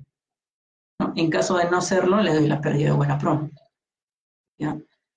¿no? 1.00 1.14
En 1.16 1.30
caso 1.30 1.56
de 1.56 1.70
no 1.70 1.78
hacerlo, 1.78 2.22
le 2.22 2.34
doy 2.34 2.48
la 2.48 2.60
pérdida 2.60 2.90
de 2.90 2.98
buena 2.98 3.18
pro. 3.18 3.50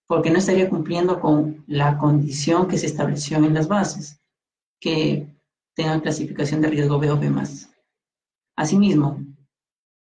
Porque 0.07 0.31
no 0.31 0.39
estaría 0.39 0.69
cumpliendo 0.69 1.19
con 1.19 1.65
la 1.67 1.99
condición 1.99 2.69
que 2.69 2.79
se 2.79 2.87
estableció 2.87 3.39
en 3.39 3.55
las 3.55 3.67
bases, 3.67 4.20
que 4.81 5.27
tengan 5.75 6.01
clasificación 6.01 6.61
de 6.61 6.69
riesgo 6.69 6.99
B 6.99 7.11
o 7.11 7.19
B 7.19 7.31
más. 7.31 7.71
Asimismo, 8.57 9.25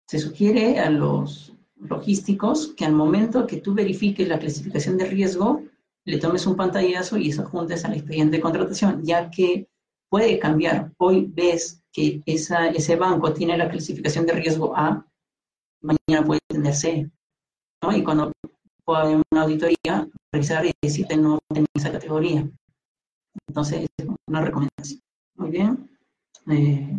se 0.07 0.19
sugiere 0.19 0.79
a 0.79 0.89
los 0.89 1.53
logísticos 1.75 2.73
que 2.75 2.85
al 2.85 2.93
momento 2.93 3.47
que 3.47 3.57
tú 3.57 3.73
verifiques 3.73 4.27
la 4.27 4.39
clasificación 4.39 4.97
de 4.97 5.05
riesgo, 5.05 5.63
le 6.05 6.17
tomes 6.17 6.45
un 6.47 6.55
pantallazo 6.55 7.17
y 7.17 7.29
eso 7.29 7.45
juntes 7.45 7.85
al 7.85 7.93
expediente 7.93 8.37
de 8.37 8.41
contratación, 8.41 9.03
ya 9.03 9.29
que 9.29 9.67
puede 10.09 10.39
cambiar. 10.39 10.91
Hoy 10.97 11.27
ves 11.31 11.83
que 11.91 12.21
ese 12.25 12.95
banco 12.95 13.33
tiene 13.33 13.57
la 13.57 13.69
clasificación 13.69 14.25
de 14.25 14.33
riesgo 14.33 14.75
A, 14.75 15.05
mañana 15.81 16.25
puede 16.25 16.39
tener 16.47 16.73
C. 16.73 17.09
¿no? 17.81 17.95
Y 17.95 18.03
cuando 18.03 18.31
pueda 18.83 19.01
haber 19.01 19.21
una 19.31 19.43
auditoría, 19.43 20.07
revisar 20.31 20.65
y 20.65 20.71
decirte 20.81 21.17
no 21.17 21.39
tiene 21.53 21.67
esa 21.73 21.91
categoría. 21.91 22.49
Entonces, 23.47 23.87
es 23.97 24.07
una 24.27 24.41
recomendación. 24.41 25.01
Muy 25.35 25.51
bien. 25.51 25.89
Eh. 26.49 26.97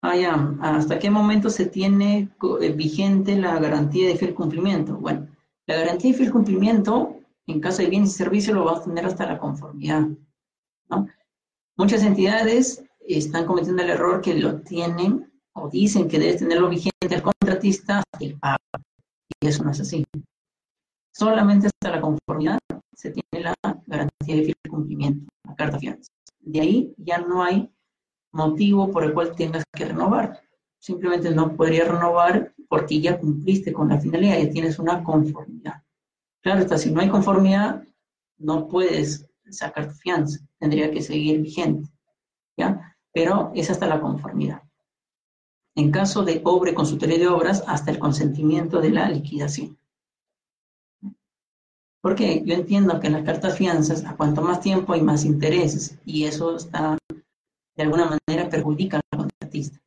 ¿Hasta 0.00 0.98
qué 0.98 1.10
momento 1.10 1.50
se 1.50 1.66
tiene 1.66 2.30
eh, 2.60 2.72
vigente 2.72 3.36
la 3.36 3.58
garantía 3.58 4.08
de 4.08 4.16
fiel 4.16 4.34
cumplimiento? 4.34 4.96
Bueno, 4.96 5.28
la 5.66 5.76
garantía 5.76 6.12
de 6.12 6.16
fiel 6.16 6.32
cumplimiento 6.32 7.18
en 7.48 7.60
caso 7.60 7.82
de 7.82 7.88
bienes 7.88 8.10
y 8.10 8.12
servicios 8.14 8.54
lo 8.54 8.64
vamos 8.64 8.82
a 8.82 8.84
tener 8.84 9.06
hasta 9.06 9.26
la 9.26 9.38
conformidad. 9.38 10.06
Muchas 11.76 12.02
entidades 12.02 12.84
están 13.00 13.46
cometiendo 13.46 13.82
el 13.82 13.90
error 13.90 14.20
que 14.20 14.34
lo 14.34 14.60
tienen 14.60 15.32
o 15.54 15.68
dicen 15.68 16.08
que 16.08 16.18
debe 16.18 16.38
tenerlo 16.38 16.68
vigente 16.68 16.92
el 17.10 17.22
contratista 17.22 17.98
hasta 18.00 18.24
el 18.24 18.38
pago. 18.38 18.58
Y 19.40 19.46
eso 19.46 19.64
no 19.64 19.70
es 19.70 19.80
así. 19.80 20.04
Solamente 21.18 21.66
hasta 21.66 21.96
la 21.96 22.00
conformidad 22.00 22.60
se 22.94 23.10
tiene 23.10 23.46
la 23.46 23.54
garantía 23.88 24.36
de 24.36 24.44
firme 24.44 24.70
cumplimiento, 24.70 25.28
la 25.48 25.56
carta 25.56 25.76
fianza. 25.80 26.12
De 26.38 26.60
ahí 26.60 26.94
ya 26.96 27.18
no 27.18 27.42
hay 27.42 27.68
motivo 28.30 28.88
por 28.92 29.02
el 29.02 29.12
cual 29.12 29.34
tengas 29.34 29.64
que 29.72 29.86
renovar. 29.86 30.40
Simplemente 30.78 31.32
no 31.32 31.56
podría 31.56 31.86
renovar 31.86 32.54
porque 32.68 33.00
ya 33.00 33.18
cumpliste 33.18 33.72
con 33.72 33.88
la 33.88 33.98
finalidad, 33.98 34.38
ya 34.38 34.48
tienes 34.48 34.78
una 34.78 35.02
conformidad. 35.02 35.82
Claro, 36.40 36.60
está, 36.60 36.78
si 36.78 36.92
no 36.92 37.00
hay 37.00 37.08
conformidad, 37.08 37.82
no 38.36 38.68
puedes 38.68 39.28
sacar 39.50 39.88
tu 39.88 39.94
fianza, 39.94 40.38
tendría 40.60 40.88
que 40.92 41.02
seguir 41.02 41.40
vigente, 41.40 41.90
¿ya? 42.56 42.96
Pero 43.12 43.50
es 43.56 43.68
hasta 43.70 43.88
la 43.88 44.00
conformidad. 44.00 44.62
En 45.74 45.90
caso 45.90 46.22
de 46.22 46.42
obra 46.44 46.70
y 46.70 46.74
consultoría 46.74 47.18
de 47.18 47.26
obras, 47.26 47.64
hasta 47.66 47.90
el 47.90 47.98
consentimiento 47.98 48.80
de 48.80 48.90
la 48.90 49.08
liquidación. 49.08 49.78
Porque 52.00 52.42
yo 52.44 52.54
entiendo 52.54 53.00
que 53.00 53.08
en 53.08 53.14
las 53.14 53.24
cartas 53.24 53.56
fianzas, 53.56 54.04
a 54.04 54.16
cuanto 54.16 54.40
más 54.40 54.60
tiempo 54.60 54.92
hay 54.92 55.02
más 55.02 55.24
intereses, 55.24 55.98
y 56.04 56.24
eso 56.24 56.56
está, 56.56 56.96
de 57.76 57.82
alguna 57.82 58.18
manera, 58.26 58.48
perjudica 58.48 59.00
al 59.10 59.18
contratista. 59.18 59.78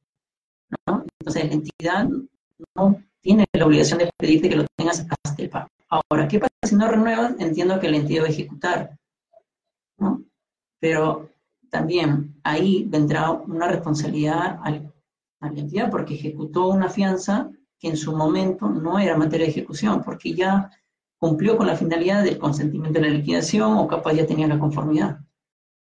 ¿no? 0.88 1.05
Entonces, 1.20 1.45
la 1.45 1.53
entidad 1.53 2.09
no 2.76 3.01
tiene 3.22 3.45
la 3.53 3.66
obligación 3.66 3.99
de 3.99 4.09
pedirte 4.18 4.49
que 4.49 4.55
lo 4.55 4.66
tengas 4.76 5.05
hasta 5.09 5.41
el 5.41 5.49
pago. 5.49 5.68
Ahora, 5.89 6.28
¿qué 6.28 6.39
pasa 6.39 6.51
si 6.64 6.76
no 6.76 6.88
renuevas? 6.88 7.36
Entiendo 7.39 7.80
que 7.80 7.89
la 7.89 7.97
entidad 7.97 8.24
va 8.24 8.28
a 8.28 8.32
ejecutar, 8.32 8.97
¿no? 9.97 10.24
Pero 10.80 11.30
también 11.70 12.36
ahí 12.43 12.86
vendrá 12.88 13.32
una 13.32 13.68
responsabilidad 13.68 14.59
a 14.64 14.72
la 14.72 15.59
entidad 15.59 15.89
porque 15.89 16.16
ejecutó 16.16 16.68
una 16.68 16.89
fianza 16.89 17.49
que 17.80 17.89
en 17.89 17.97
su 17.97 18.16
momento 18.16 18.70
no 18.70 18.99
era 18.99 19.18
materia 19.18 19.45
de 19.45 19.51
ejecución, 19.51 20.03
porque 20.03 20.34
ya 20.34 20.70
cumplió 21.22 21.55
con 21.55 21.67
la 21.67 21.76
finalidad 21.76 22.24
del 22.24 22.39
consentimiento 22.39 22.99
de 22.99 23.07
la 23.07 23.13
liquidación 23.13 23.78
o 23.78 23.88
capaz 23.88 24.13
ya 24.13 24.26
tenía 24.26 24.47
la 24.47 24.57
conformidad. 24.57 25.19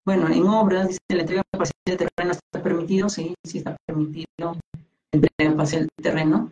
Bueno, 0.06 0.28
en 0.28 0.46
obras, 0.46 0.90
dice, 0.90 1.00
la 1.08 1.22
entrega 1.22 1.44
parcial 1.50 1.74
de 1.86 1.96
terreno 1.96 2.34
está 2.34 2.62
permitido, 2.62 3.08
sí, 3.08 3.34
sí 3.46 3.60
está 3.60 3.78
permitido 3.86 4.28
la 4.38 4.56
entrega 5.14 5.56
parcial 5.56 5.88
de 5.98 6.04
terreno. 6.04 6.52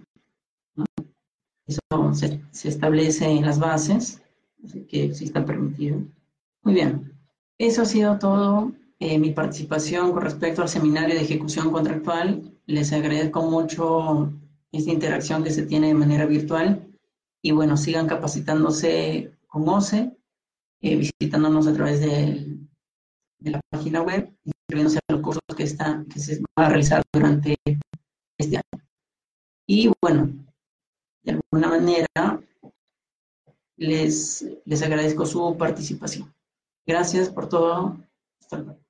Eso 1.67 2.13
se, 2.13 2.69
establece 2.69 3.25
en 3.25 3.45
las 3.45 3.59
bases, 3.59 4.21
así 4.63 4.85
que 4.85 5.13
sí 5.13 5.25
está 5.25 5.43
permitido. 5.43 5.99
Muy 6.63 6.73
bien, 6.73 7.11
eso 7.57 7.81
ha 7.81 7.85
sido 7.85 8.17
todo 8.17 8.71
eh, 8.99 9.19
mi 9.19 9.31
participación 9.31 10.13
con 10.13 10.21
respecto 10.21 10.61
al 10.61 10.69
seminario 10.69 11.13
de 11.13 11.23
ejecución 11.23 11.71
contractual. 11.71 12.53
Les 12.67 12.93
agradezco 12.93 13.41
mucho 13.41 14.31
esta 14.71 14.91
interacción 14.91 15.43
que 15.43 15.51
se 15.51 15.63
tiene 15.63 15.87
de 15.87 15.93
manera 15.93 16.25
virtual 16.25 16.86
y 17.41 17.51
bueno, 17.51 17.77
sigan 17.77 18.07
capacitándose 18.07 19.31
con 19.47 19.67
OCE, 19.67 20.17
eh, 20.81 20.95
visitándonos 20.95 21.67
a 21.67 21.73
través 21.73 21.99
de, 21.99 22.57
la 23.39 23.61
página 23.69 24.01
web, 24.01 24.33
inscribiéndose 24.43 24.99
a 25.07 25.13
los 25.13 25.21
cursos 25.21 25.43
que, 25.55 25.63
están, 25.63 26.05
que 26.05 26.19
se 26.19 26.41
van 26.55 26.65
a 26.65 26.69
realizar 26.69 27.03
durante 27.13 27.55
este 28.37 28.57
año. 28.57 28.85
Y 29.67 29.91
bueno, 30.01 30.29
de 31.23 31.31
alguna 31.31 31.67
manera 31.69 32.41
les, 33.77 34.45
les 34.65 34.81
agradezco 34.81 35.25
su 35.25 35.55
participación. 35.57 36.33
Gracias 36.85 37.29
por 37.29 37.47
todo. 37.49 37.97
Hasta 38.41 38.57
luego. 38.57 38.86